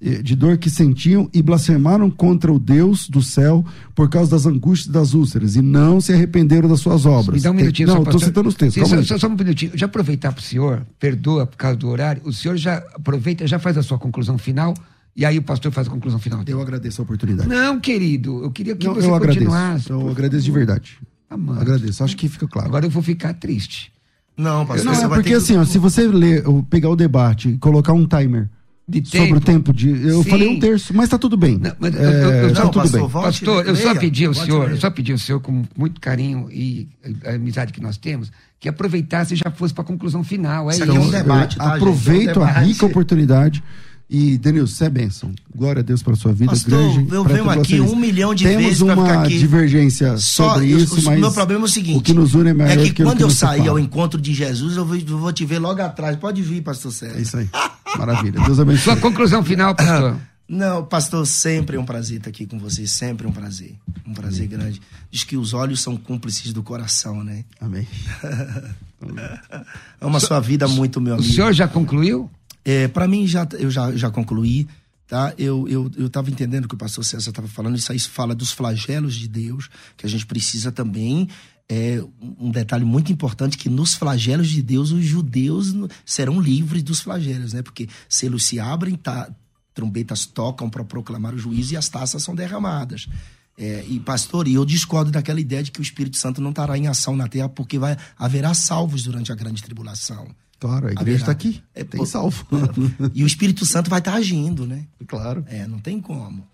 [0.00, 3.64] eh, de dor que sentiam e blasfemaram contra o Deus do céu
[3.94, 7.36] por causa das angústias das úlceras e não se arrependeram das suas obras.
[7.36, 8.88] Me dá um minutinho, Tem, Não, estou citando os textos.
[8.88, 9.72] Sim, só, só, um minutinho.
[9.74, 13.58] Já aproveitar para o senhor, perdoa por causa do horário, o senhor já aproveita, já
[13.58, 14.74] faz a sua conclusão final.
[15.14, 16.42] E aí o pastor faz a conclusão final.
[16.46, 17.48] Eu agradeço a oportunidade.
[17.48, 19.86] Não, querido, eu queria que não, você eu continuasse.
[19.86, 19.92] Agradeço.
[19.92, 20.98] Eu agradeço de verdade.
[21.30, 21.62] Amante.
[21.62, 22.68] Agradeço, acho que fica claro.
[22.68, 23.92] Agora eu vou ficar triste.
[24.36, 27.92] Não, pastor, não, é porque assim, ó, se você ler, pegar o debate e colocar
[27.92, 28.48] um timer
[28.88, 29.26] de tempo.
[29.26, 29.90] sobre o tempo de.
[30.08, 30.30] Eu Sim.
[30.30, 31.58] falei um terço, mas tá tudo bem.
[31.58, 33.10] Não, mas, eu, tá tudo pastor, bem.
[33.10, 36.88] Pastor, eu só pedi ao senhor, eu só pedi ao senhor, com muito carinho e
[37.24, 40.70] a amizade que nós temos, que aproveitasse e já fosse para a conclusão final.
[40.70, 40.84] É isso.
[40.84, 42.56] É um debate, tá, Aproveito é um debate.
[42.56, 43.62] a rica oportunidade
[44.12, 45.32] E, Denilson, você é bênção.
[45.54, 46.50] Glória a Deus para sua vida.
[46.50, 47.92] Pastor, grande, eu venho aqui vocês.
[47.92, 49.38] um milhão de Temos vezes pra uma ficar aqui.
[49.38, 52.34] divergência Só, sobre eu- isso, o mas meu problema é o seguinte: o que nos
[52.34, 54.76] une é maior é que que o quando que eu sair ao encontro de Jesus,
[54.76, 56.16] eu vou, eu vou te ver logo atrás.
[56.16, 57.18] Pode vir, pastor Sérgio.
[57.18, 57.48] É isso aí.
[57.96, 58.40] Maravilha.
[58.44, 58.82] Deus abençoe.
[58.82, 60.16] Sua conclusão final, pastor.
[60.52, 63.76] Não, pastor, sempre é um prazer estar aqui com vocês, sempre um prazer.
[64.04, 64.82] Um prazer grande.
[65.08, 67.44] Diz que os olhos são cúmplices do coração, né?
[67.60, 67.86] Amém.
[70.00, 71.32] Ama a sua vida muito, meu O amigo.
[71.32, 72.28] senhor já concluiu?
[72.70, 74.68] É, para mim, já, eu já, já concluí,
[75.04, 75.34] tá?
[75.36, 78.32] Eu, eu, eu tava entendendo o que o pastor César estava falando, isso aí fala
[78.32, 81.28] dos flagelos de Deus, que a gente precisa também.
[81.68, 82.00] É,
[82.38, 85.74] um detalhe muito importante que nos flagelos de Deus os judeus
[86.06, 87.60] serão livres dos flagelos, né?
[87.60, 89.28] Porque selos se abrem, tá,
[89.74, 93.08] trombetas tocam para proclamar o juízo e as taças são derramadas.
[93.58, 96.86] É, e pastor, eu discordo daquela ideia de que o Espírito Santo não estará em
[96.86, 100.28] ação na terra porque vai haverá salvos durante a grande tribulação.
[100.60, 101.62] Claro, a igreja está aqui.
[101.74, 102.46] É, Tem salvo.
[103.14, 104.84] E o Espírito Santo vai estar agindo, né?
[105.08, 105.42] claro.
[105.48, 106.46] É, não tem como.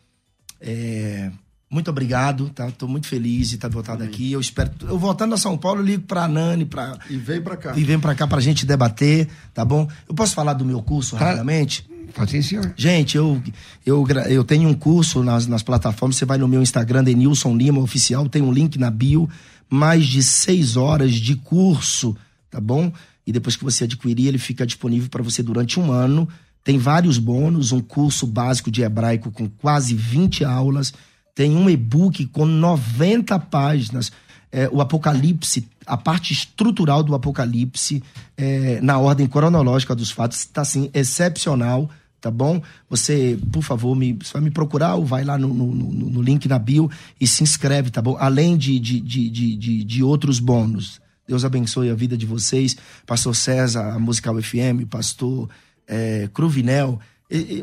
[0.60, 1.30] É,
[1.70, 2.70] muito obrigado, tá?
[2.70, 4.30] Tô muito feliz de estar voltado aqui.
[4.32, 4.70] Eu espero.
[4.82, 7.76] Eu voltando a São Paulo, eu ligo pra Nani pra, E vem pra cá.
[7.76, 9.88] e vem pra cá pra gente debater, tá bom?
[10.08, 11.24] Eu posso falar do meu curso Tá.
[11.24, 11.86] rapidamente?
[12.14, 12.72] Pode senhor.
[12.76, 13.42] Gente, eu,
[13.84, 16.16] eu, eu tenho um curso nas, nas plataformas.
[16.16, 19.28] Você vai no meu Instagram, Denilson Lima Oficial, tem um link na bio.
[19.68, 22.16] Mais de seis horas de curso,
[22.48, 22.92] tá bom?
[23.26, 26.28] E depois que você adquirir, ele fica disponível para você durante um ano.
[26.62, 30.92] Tem vários bônus, um curso básico de hebraico com quase 20 aulas.
[31.34, 34.12] Tem um e-book com 90 páginas.
[34.52, 38.02] É, o Apocalipse, a parte estrutural do Apocalipse,
[38.36, 41.90] é, na ordem cronológica dos fatos, está assim, excepcional
[42.20, 42.60] tá bom?
[42.90, 46.58] Você, por favor, me, vai me procurar ou vai lá no, no, no- link na
[46.58, 46.90] bio
[47.20, 48.16] e se inscreve, tá bom?
[48.18, 51.00] Além de, de, de, de, de outros bônus.
[51.26, 52.76] Deus abençoe a vida de vocês.
[53.06, 55.48] Pastor César, a Musical FM, pastor
[55.86, 57.00] é, Cruvinel.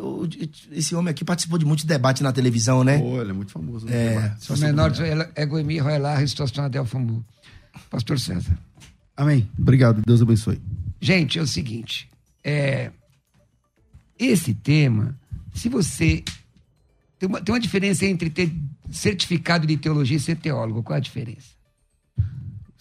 [0.01, 0.27] O-
[0.71, 2.99] Esse homem aqui participou de muito debate na televisão, né?
[2.99, 3.87] Pô, ele é muito famoso.
[3.87, 4.15] É.
[4.19, 4.35] né?
[4.39, 5.01] Sou menor de
[5.35, 7.23] Egoemi, Roelar, Situação Adel Famu.
[7.89, 8.57] Pastor César.
[9.15, 9.49] Amém.
[9.57, 10.01] Obrigado.
[10.05, 10.61] Deus abençoe.
[10.99, 12.09] Gente, é o seguinte.
[12.43, 12.91] É,
[14.19, 15.17] esse tema,
[15.53, 16.23] se você.
[17.19, 18.51] Tem uma, tem uma diferença entre ter
[18.91, 20.83] certificado de teologia e ser teólogo.
[20.83, 21.47] Qual é a diferença?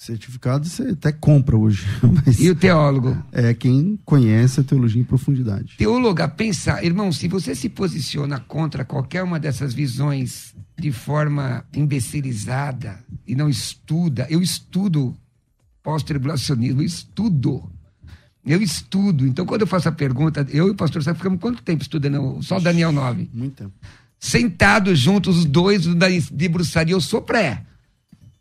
[0.03, 1.87] Certificado você até compra hoje.
[2.41, 3.17] E o teólogo?
[3.31, 5.77] é quem conhece a teologia em profundidade.
[5.79, 12.99] Teóloga, pensar, irmão, se você se posiciona contra qualquer uma dessas visões de forma imbecilizada
[13.25, 15.17] e não estuda, eu estudo
[15.85, 17.71] pós-tribulacionismo, eu estudo.
[18.45, 19.25] Eu estudo.
[19.25, 22.43] Então, quando eu faço a pergunta, eu e o pastor Sérgio ficamos quanto tempo estudando?
[22.43, 23.31] Só o Daniel 9.
[23.33, 23.73] Muito tempo.
[24.19, 26.93] Sentados juntos, os dois da debruçaria.
[26.93, 27.65] Eu sou pré.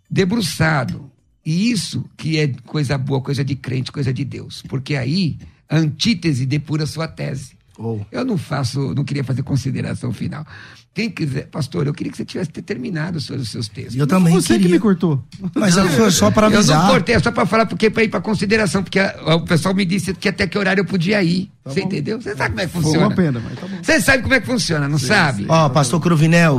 [0.09, 1.10] Debruçado.
[1.45, 4.63] E isso que é coisa boa, coisa de crente, coisa de Deus.
[4.67, 5.37] Porque aí
[5.69, 7.53] a antítese depura sua tese.
[7.77, 7.99] Oh.
[8.11, 10.45] Eu não faço, não queria fazer consideração final.
[10.93, 13.95] Quem quiser, pastor, eu queria que você tivesse terminado os seus, os seus textos.
[13.95, 14.67] Eu também Você queria.
[14.67, 15.23] que me cortou.
[15.55, 16.83] Mas eu- foi só para Eu avisar.
[16.83, 19.73] não cortei, é só para falar, porque para ir para consideração, porque a- o pessoal
[19.73, 21.49] me disse que até que horário eu podia ir.
[21.63, 21.85] você bom.
[21.87, 22.19] entendeu?
[22.19, 23.07] Você sabe como é que Foi funciona.
[23.07, 23.77] uma pena, mas tá bom.
[23.83, 25.45] Você sabe como é que funciona, não sabe?
[25.47, 25.99] Ó, pastor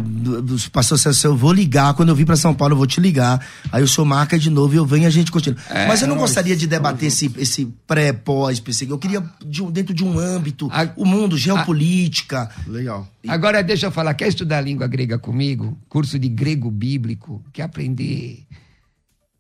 [0.01, 3.01] do- pastor César, eu vou ligar, quando eu vir pra São Paulo, eu vou te
[3.01, 3.45] ligar.
[3.71, 5.59] Aí o senhor marca de novo e eu venho e a gente continua.
[5.89, 8.87] Mas eu não gostaria de debater esse, esse pré, pós, PC.
[8.89, 12.49] Eu queria de dentro de um âmbito, A- o mundo, geopolítica.
[12.67, 13.07] Legal.
[13.28, 15.78] Agora deixa eu falar, quer estudar língua grega comigo?
[15.89, 18.44] Curso de grego bíblico, quer aprender,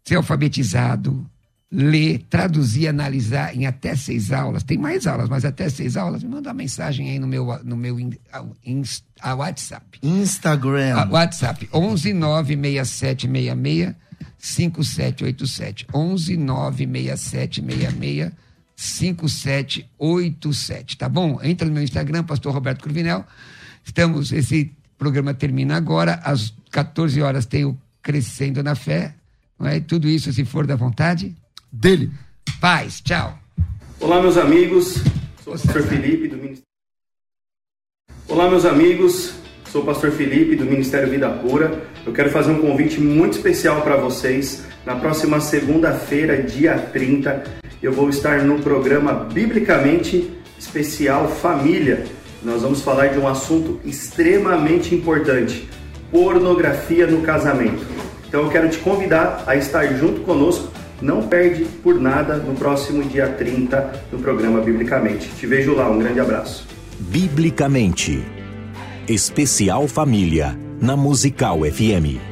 [0.04, 1.26] ser alfabetizado,
[1.70, 4.62] ler, traduzir, analisar em até seis aulas.
[4.62, 6.22] Tem mais aulas, mas até seis aulas.
[6.22, 7.96] Me manda uma mensagem aí no meu, no meu
[8.30, 9.98] a- WhatsApp.
[10.02, 10.96] Instagram.
[10.96, 13.94] A WhatsApp 11 96766
[14.38, 15.86] 5787.
[15.92, 18.32] 11 96766
[18.74, 21.38] 5787, tá bom?
[21.42, 23.24] Entra no meu Instagram, Pastor Roberto Cruvinel.
[23.84, 29.14] Estamos, esse programa termina agora, às 14 horas tem o Crescendo na Fé,
[29.58, 29.80] não é?
[29.80, 31.34] Tudo isso se for da vontade.
[31.70, 32.10] Dele.
[32.60, 33.38] Paz, tchau.
[34.00, 34.96] Olá, meus amigos.
[35.44, 36.62] Sou o pastor Felipe do Ministério.
[38.28, 39.34] Olá, meus amigos.
[39.70, 41.82] Sou o pastor Felipe do Ministério Vida Pura.
[42.04, 44.64] Eu quero fazer um convite muito especial para vocês.
[44.84, 47.44] Na próxima segunda-feira, dia 30,
[47.82, 52.04] eu vou estar no programa Biblicamente Especial Família.
[52.44, 55.68] Nós vamos falar de um assunto extremamente importante:
[56.10, 57.84] pornografia no casamento.
[58.26, 60.68] Então eu quero te convidar a estar junto conosco.
[61.00, 65.28] Não perde por nada no próximo dia 30 no programa Biblicamente.
[65.38, 65.90] Te vejo lá.
[65.90, 66.66] Um grande abraço.
[66.98, 68.22] Biblicamente.
[69.08, 72.31] Especial Família, na Musical FM.